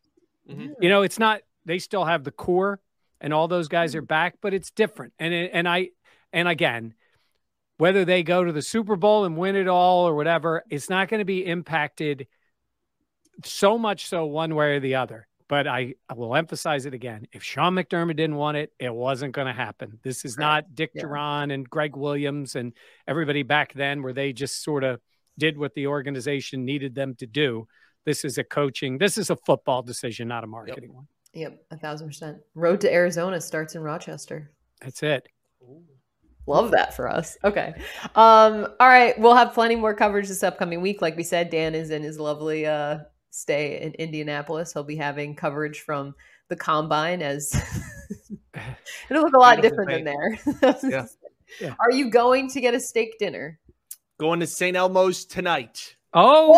Mhm. 0.49 0.72
You 0.80 0.88
know, 0.89 1.01
it's 1.01 1.20
not 1.20 1.41
they 1.66 1.80
still 1.80 2.05
have 2.05 2.24
the 2.24 2.32
core 2.32 2.80
and 3.22 3.34
all 3.34 3.47
those 3.47 3.69
guys 3.69 3.95
are 3.95 4.01
mm-hmm. 4.01 4.07
back, 4.07 4.36
but 4.41 4.53
it's 4.53 4.72
different. 4.72 5.13
And 5.19 5.34
it, 5.34 5.51
and 5.53 5.69
I 5.69 5.89
and 6.34 6.47
again, 6.47 6.93
whether 7.78 8.03
they 8.03 8.24
go 8.24 8.43
to 8.43 8.51
the 8.51 8.61
Super 8.61 8.95
Bowl 8.95 9.26
and 9.26 9.38
win 9.38 9.55
it 9.55 9.67
all 9.67 10.07
or 10.07 10.15
whatever, 10.15 10.63
it's 10.69 10.89
not 10.89 11.07
going 11.07 11.19
to 11.19 11.26
be 11.26 11.45
impacted 11.45 12.28
so 13.43 13.78
much 13.78 14.07
so 14.07 14.26
one 14.26 14.53
way 14.55 14.76
or 14.76 14.80
the 14.80 14.95
other. 14.95 15.28
but 15.51 15.67
I, 15.67 15.95
I 16.07 16.13
will 16.13 16.34
emphasize 16.38 16.86
it 16.86 16.93
again. 16.93 17.28
If 17.34 17.43
Sean 17.43 17.74
McDermott 17.74 18.15
didn't 18.15 18.38
want 18.38 18.55
it, 18.55 18.72
it 18.80 18.93
wasn't 18.93 19.34
going 19.34 19.47
to 19.47 19.53
happen. 19.53 19.99
This 20.01 20.24
is 20.24 20.38
not 20.38 20.74
Dick 20.76 20.91
yeah. 20.93 21.03
Jauron 21.03 21.53
and 21.53 21.69
Gregg 21.69 21.97
Williams 21.97 22.55
and 22.55 22.72
everybody 23.05 23.43
back 23.43 23.74
then 23.74 24.01
where 24.01 24.13
they 24.13 24.32
just 24.32 24.63
sort 24.63 24.86
of 24.86 25.01
did 25.38 25.57
what 25.57 25.74
the 25.74 25.88
organization 25.88 26.63
needed 26.63 26.95
them 26.95 27.15
to 27.15 27.28
do. 27.28 27.67
This 28.05 28.24
is 28.24 28.38
a 28.38 28.45
coaching, 28.45 28.97
this 28.97 29.17
is 29.17 29.30
a 29.30 29.36
football 29.36 29.82
decision, 29.82 30.30
not 30.30 30.45
a 30.45 30.47
marketing 30.47 30.84
yep. 30.91 30.95
one. 30.95 31.07
Yep, 31.34 31.65
a 31.71 31.77
thousand 31.77 32.07
percent. 32.07 32.38
Road 32.55 32.82
to 32.82 32.93
Arizona 32.93 33.39
starts 33.39 33.75
in 33.75 33.82
Rochester. 33.82 34.51
That's 34.82 35.01
it. 35.03 35.27
Love 36.47 36.71
that 36.71 36.95
for 36.95 37.07
us. 37.07 37.38
Okay. 37.43 37.73
Um, 38.15 38.67
all 38.79 38.88
right. 38.88 39.17
We'll 39.19 39.36
have 39.36 39.53
plenty 39.53 39.75
more 39.75 39.93
coverage 39.93 40.27
this 40.27 40.43
upcoming 40.43 40.82
week. 40.82 41.01
Like 41.01 41.15
we 41.15 41.23
said, 41.23 41.49
Dan 41.49 41.75
is 41.75 41.91
in 41.91 42.01
his 42.01 42.19
lovely 42.19 42.65
uh 42.65 42.99
stay 43.29 43.82
in 43.82 43.93
Indianapolis. 43.93 44.73
He'll 44.73 44.84
be 44.84 44.97
having 44.97 45.36
coverage 45.36 45.82
from 45.82 46.15
the 46.49 46.55
combine 46.55 47.21
as 47.21 47.53
it'll 49.09 49.23
look 49.23 49.34
a 49.34 49.39
lot 49.39 49.61
different 49.61 49.91
than 49.91 50.03
there. 50.03 50.39
yeah. 50.84 51.05
yeah. 51.61 51.75
Are 51.79 51.91
you 51.91 52.09
going 52.09 52.49
to 52.49 52.59
get 52.59 52.73
a 52.73 52.79
steak 52.79 53.17
dinner? 53.19 53.59
Going 54.19 54.39
to 54.41 54.47
St. 54.47 54.75
Elmo's 54.75 55.25
tonight. 55.25 55.95
Oh, 56.13 56.51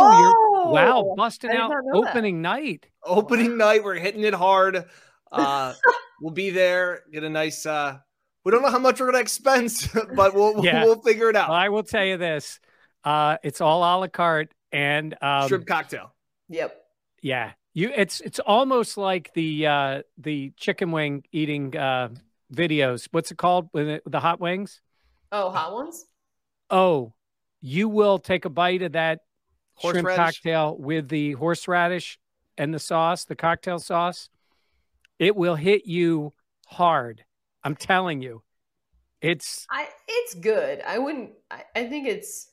wow, 0.71 1.13
busting 1.17 1.51
out 1.51 1.71
opening 1.93 2.41
that. 2.41 2.49
night. 2.49 2.87
Opening 3.03 3.57
night, 3.57 3.83
we're 3.83 3.95
hitting 3.95 4.23
it 4.23 4.33
hard. 4.33 4.85
Uh, 5.31 5.73
we'll 6.21 6.33
be 6.33 6.49
there. 6.49 7.03
Get 7.11 7.23
a 7.23 7.29
nice. 7.29 7.65
uh 7.65 7.97
We 8.43 8.51
don't 8.51 8.61
know 8.61 8.69
how 8.69 8.79
much 8.79 8.99
we're 8.99 9.07
gonna 9.07 9.19
expense, 9.19 9.87
but 10.15 10.33
we'll 10.33 10.63
yeah. 10.63 10.83
we'll 10.83 11.01
figure 11.01 11.29
it 11.29 11.35
out. 11.35 11.49
Well, 11.49 11.57
I 11.57 11.69
will 11.69 11.83
tell 11.83 12.05
you 12.05 12.17
this: 12.17 12.59
uh, 13.03 13.37
it's 13.43 13.61
all 13.61 13.79
a 13.79 13.99
la 13.99 14.07
carte 14.07 14.53
and 14.71 15.15
um, 15.21 15.47
shrimp 15.47 15.67
cocktail. 15.67 16.13
Yep. 16.49 16.75
Yeah. 17.21 17.51
You 17.73 17.91
it's 17.95 18.21
it's 18.21 18.39
almost 18.39 18.97
like 18.97 19.33
the 19.33 19.65
uh 19.65 20.01
the 20.17 20.51
chicken 20.57 20.91
wing 20.91 21.23
eating 21.31 21.75
uh 21.75 22.09
videos. 22.53 23.07
What's 23.11 23.31
it 23.31 23.37
called? 23.37 23.69
With 23.73 24.01
the 24.05 24.19
hot 24.19 24.39
wings? 24.39 24.79
Oh, 25.31 25.49
hot 25.49 25.73
ones? 25.73 26.05
Oh, 26.69 27.13
you 27.61 27.89
will 27.89 28.19
take 28.19 28.45
a 28.45 28.49
bite 28.49 28.83
of 28.83 28.91
that 28.91 29.21
shrimp 29.79 30.07
cocktail 30.09 30.77
with 30.77 31.09
the 31.09 31.33
horseradish 31.33 32.19
and 32.57 32.73
the 32.73 32.79
sauce, 32.79 33.25
the 33.25 33.35
cocktail 33.35 33.79
sauce. 33.79 34.29
It 35.19 35.35
will 35.35 35.55
hit 35.55 35.85
you 35.85 36.33
hard. 36.67 37.23
I'm 37.63 37.75
telling 37.75 38.21
you. 38.21 38.43
It's 39.21 39.65
I 39.71 39.87
it's 40.07 40.35
good. 40.35 40.81
I 40.85 40.99
wouldn't 40.99 41.31
I, 41.49 41.63
I 41.75 41.85
think 41.87 42.07
it's 42.07 42.49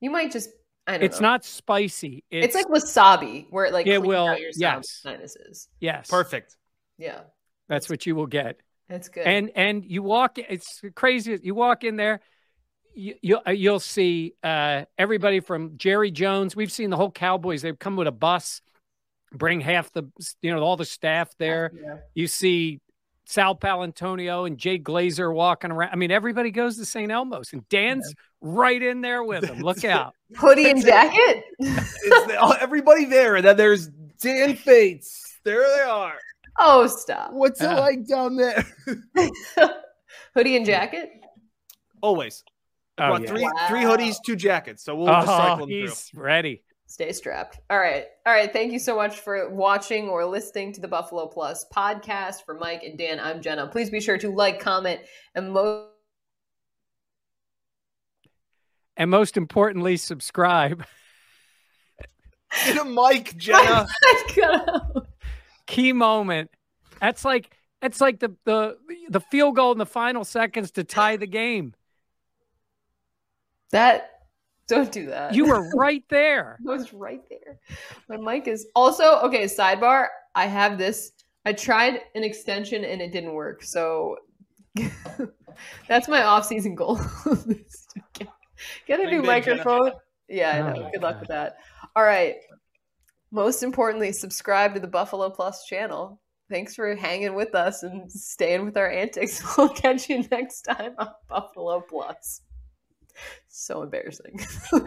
you 0.00 0.10
might 0.10 0.32
just 0.32 0.48
I 0.86 0.92
don't 0.92 1.00
know. 1.00 1.04
it's 1.04 1.20
know. 1.20 1.28
not 1.28 1.44
spicy. 1.44 2.24
It's, 2.30 2.46
it's, 2.46 2.54
like 2.54 2.66
wasabi, 2.66 3.46
where 3.50 3.66
it 3.66 3.72
like 3.72 3.86
it 3.86 4.02
will. 4.02 4.34
yes, 4.56 5.00
sinuses. 5.02 5.68
Yes, 5.80 6.08
perfect. 6.08 6.56
Yeah, 6.96 7.20
that's 7.68 7.90
what 7.90 8.06
you 8.06 8.16
will 8.16 8.26
get. 8.26 8.58
That's 8.88 9.08
good. 9.08 9.26
And 9.26 9.50
and 9.54 9.84
you 9.84 10.02
walk. 10.02 10.38
It's 10.38 10.80
crazy. 10.94 11.38
You 11.42 11.54
walk 11.54 11.84
in 11.84 11.96
there. 11.96 12.20
You, 12.94 13.14
you'll 13.22 13.42
uh, 13.46 13.50
you'll 13.50 13.80
see 13.80 14.34
uh, 14.42 14.84
everybody 14.98 15.40
from 15.40 15.76
Jerry 15.76 16.10
Jones. 16.10 16.54
We've 16.54 16.72
seen 16.72 16.90
the 16.90 16.96
whole 16.96 17.10
Cowboys. 17.10 17.62
They've 17.62 17.78
come 17.78 17.96
with 17.96 18.06
a 18.06 18.12
bus, 18.12 18.60
bring 19.32 19.60
half 19.60 19.92
the 19.92 20.04
you 20.42 20.54
know 20.54 20.62
all 20.62 20.76
the 20.76 20.84
staff 20.84 21.30
there. 21.38 21.72
Yeah. 21.74 21.96
You 22.14 22.26
see 22.26 22.80
Sal 23.24 23.56
Paolantonio 23.56 24.46
and 24.46 24.58
Jay 24.58 24.78
Glazer 24.78 25.32
walking 25.32 25.70
around. 25.70 25.90
I 25.92 25.96
mean, 25.96 26.10
everybody 26.10 26.50
goes 26.50 26.76
to 26.76 26.84
St. 26.84 27.10
Elmo's, 27.10 27.52
and 27.52 27.66
Dan's 27.68 28.06
yeah. 28.08 28.14
right 28.42 28.82
in 28.82 29.00
there 29.00 29.22
with 29.24 29.46
them. 29.46 29.60
Look 29.60 29.84
out. 29.84 30.14
Hoodie 30.36 30.70
and 30.70 30.84
jacket? 30.84 31.44
the, 31.58 32.58
everybody 32.60 33.04
there. 33.04 33.36
And 33.36 33.46
then 33.46 33.56
there's 33.56 33.88
Dan 34.20 34.56
Fetes. 34.56 35.38
There 35.44 35.64
they 35.76 35.82
are. 35.82 36.18
Oh, 36.58 36.86
stop. 36.86 37.32
What's 37.32 37.60
it 37.60 37.68
like 37.68 38.06
down 38.06 38.36
there? 38.36 38.64
Hoodie 40.34 40.56
and 40.56 40.66
jacket? 40.66 41.10
Always. 42.02 42.44
Oh, 42.98 43.16
yeah. 43.18 43.26
three, 43.26 43.42
wow. 43.42 43.50
three 43.68 43.80
hoodies, 43.80 44.16
two 44.24 44.36
jackets. 44.36 44.84
So 44.84 44.94
we'll 44.94 45.08
oh, 45.08 45.24
cycle 45.24 45.66
them 45.66 45.70
he's 45.70 46.00
through. 46.10 46.22
ready 46.22 46.62
stay 46.92 47.10
strapped. 47.10 47.58
All 47.70 47.78
right. 47.78 48.04
All 48.26 48.34
right. 48.34 48.52
Thank 48.52 48.70
you 48.70 48.78
so 48.78 48.94
much 48.94 49.20
for 49.20 49.48
watching 49.48 50.08
or 50.08 50.26
listening 50.26 50.74
to 50.74 50.80
the 50.80 50.88
Buffalo 50.88 51.26
Plus 51.26 51.64
podcast. 51.74 52.44
For 52.44 52.54
Mike 52.54 52.82
and 52.82 52.98
Dan, 52.98 53.18
I'm 53.18 53.40
Jenna. 53.40 53.66
Please 53.66 53.88
be 53.88 54.00
sure 54.00 54.18
to 54.18 54.30
like, 54.30 54.60
comment, 54.60 55.00
and 55.34 55.52
most 55.52 55.88
and 58.96 59.10
most 59.10 59.38
importantly, 59.38 59.96
subscribe. 59.96 60.84
Get 62.66 62.76
a 62.76 62.84
mic, 62.84 63.36
Jenna. 63.38 63.86
Key 65.66 65.94
moment. 65.94 66.50
That's 67.00 67.24
like 67.24 67.56
that's 67.80 68.02
like 68.02 68.20
the 68.20 68.36
the 68.44 68.76
the 69.08 69.20
field 69.20 69.56
goal 69.56 69.72
in 69.72 69.78
the 69.78 69.86
final 69.86 70.24
seconds 70.24 70.72
to 70.72 70.84
tie 70.84 71.16
the 71.16 71.26
game. 71.26 71.74
That 73.72 74.10
don't 74.68 74.92
do 74.92 75.06
that. 75.06 75.34
You 75.34 75.46
were 75.46 75.70
right 75.74 76.04
there. 76.08 76.58
I 76.66 76.70
was 76.70 76.92
right 76.92 77.22
there. 77.28 77.58
My 78.08 78.16
mic 78.16 78.48
is 78.48 78.66
also 78.74 79.20
okay. 79.20 79.44
Sidebar. 79.44 80.06
I 80.34 80.46
have 80.46 80.78
this. 80.78 81.12
I 81.44 81.52
tried 81.52 82.00
an 82.14 82.22
extension 82.22 82.84
and 82.84 83.02
it 83.02 83.12
didn't 83.12 83.34
work. 83.34 83.62
So 83.62 84.16
that's 85.88 86.08
my 86.08 86.22
off-season 86.22 86.74
goal. 86.74 87.00
get, 88.14 88.28
get, 88.86 89.00
a 89.00 89.10
new 89.10 89.22
microphone. 89.22 89.92
Yeah, 90.28 90.50
I 90.52 90.72
know. 90.72 90.84
Oh, 90.86 90.90
Good 90.92 91.02
luck 91.02 91.20
with 91.20 91.28
that. 91.28 91.56
All 91.96 92.04
right. 92.04 92.36
Most 93.32 93.62
importantly, 93.62 94.12
subscribe 94.12 94.74
to 94.74 94.80
the 94.80 94.86
Buffalo 94.86 95.30
Plus 95.30 95.66
channel. 95.66 96.20
Thanks 96.48 96.74
for 96.74 96.94
hanging 96.94 97.34
with 97.34 97.54
us 97.54 97.82
and 97.82 98.10
staying 98.10 98.64
with 98.64 98.76
our 98.76 98.90
antics. 98.90 99.42
We'll 99.56 99.70
catch 99.70 100.08
you 100.08 100.24
next 100.30 100.62
time 100.62 100.94
on 100.98 101.08
Buffalo 101.28 101.82
Plus 101.88 102.42
so 103.48 103.82
embarrassing. 103.82 104.40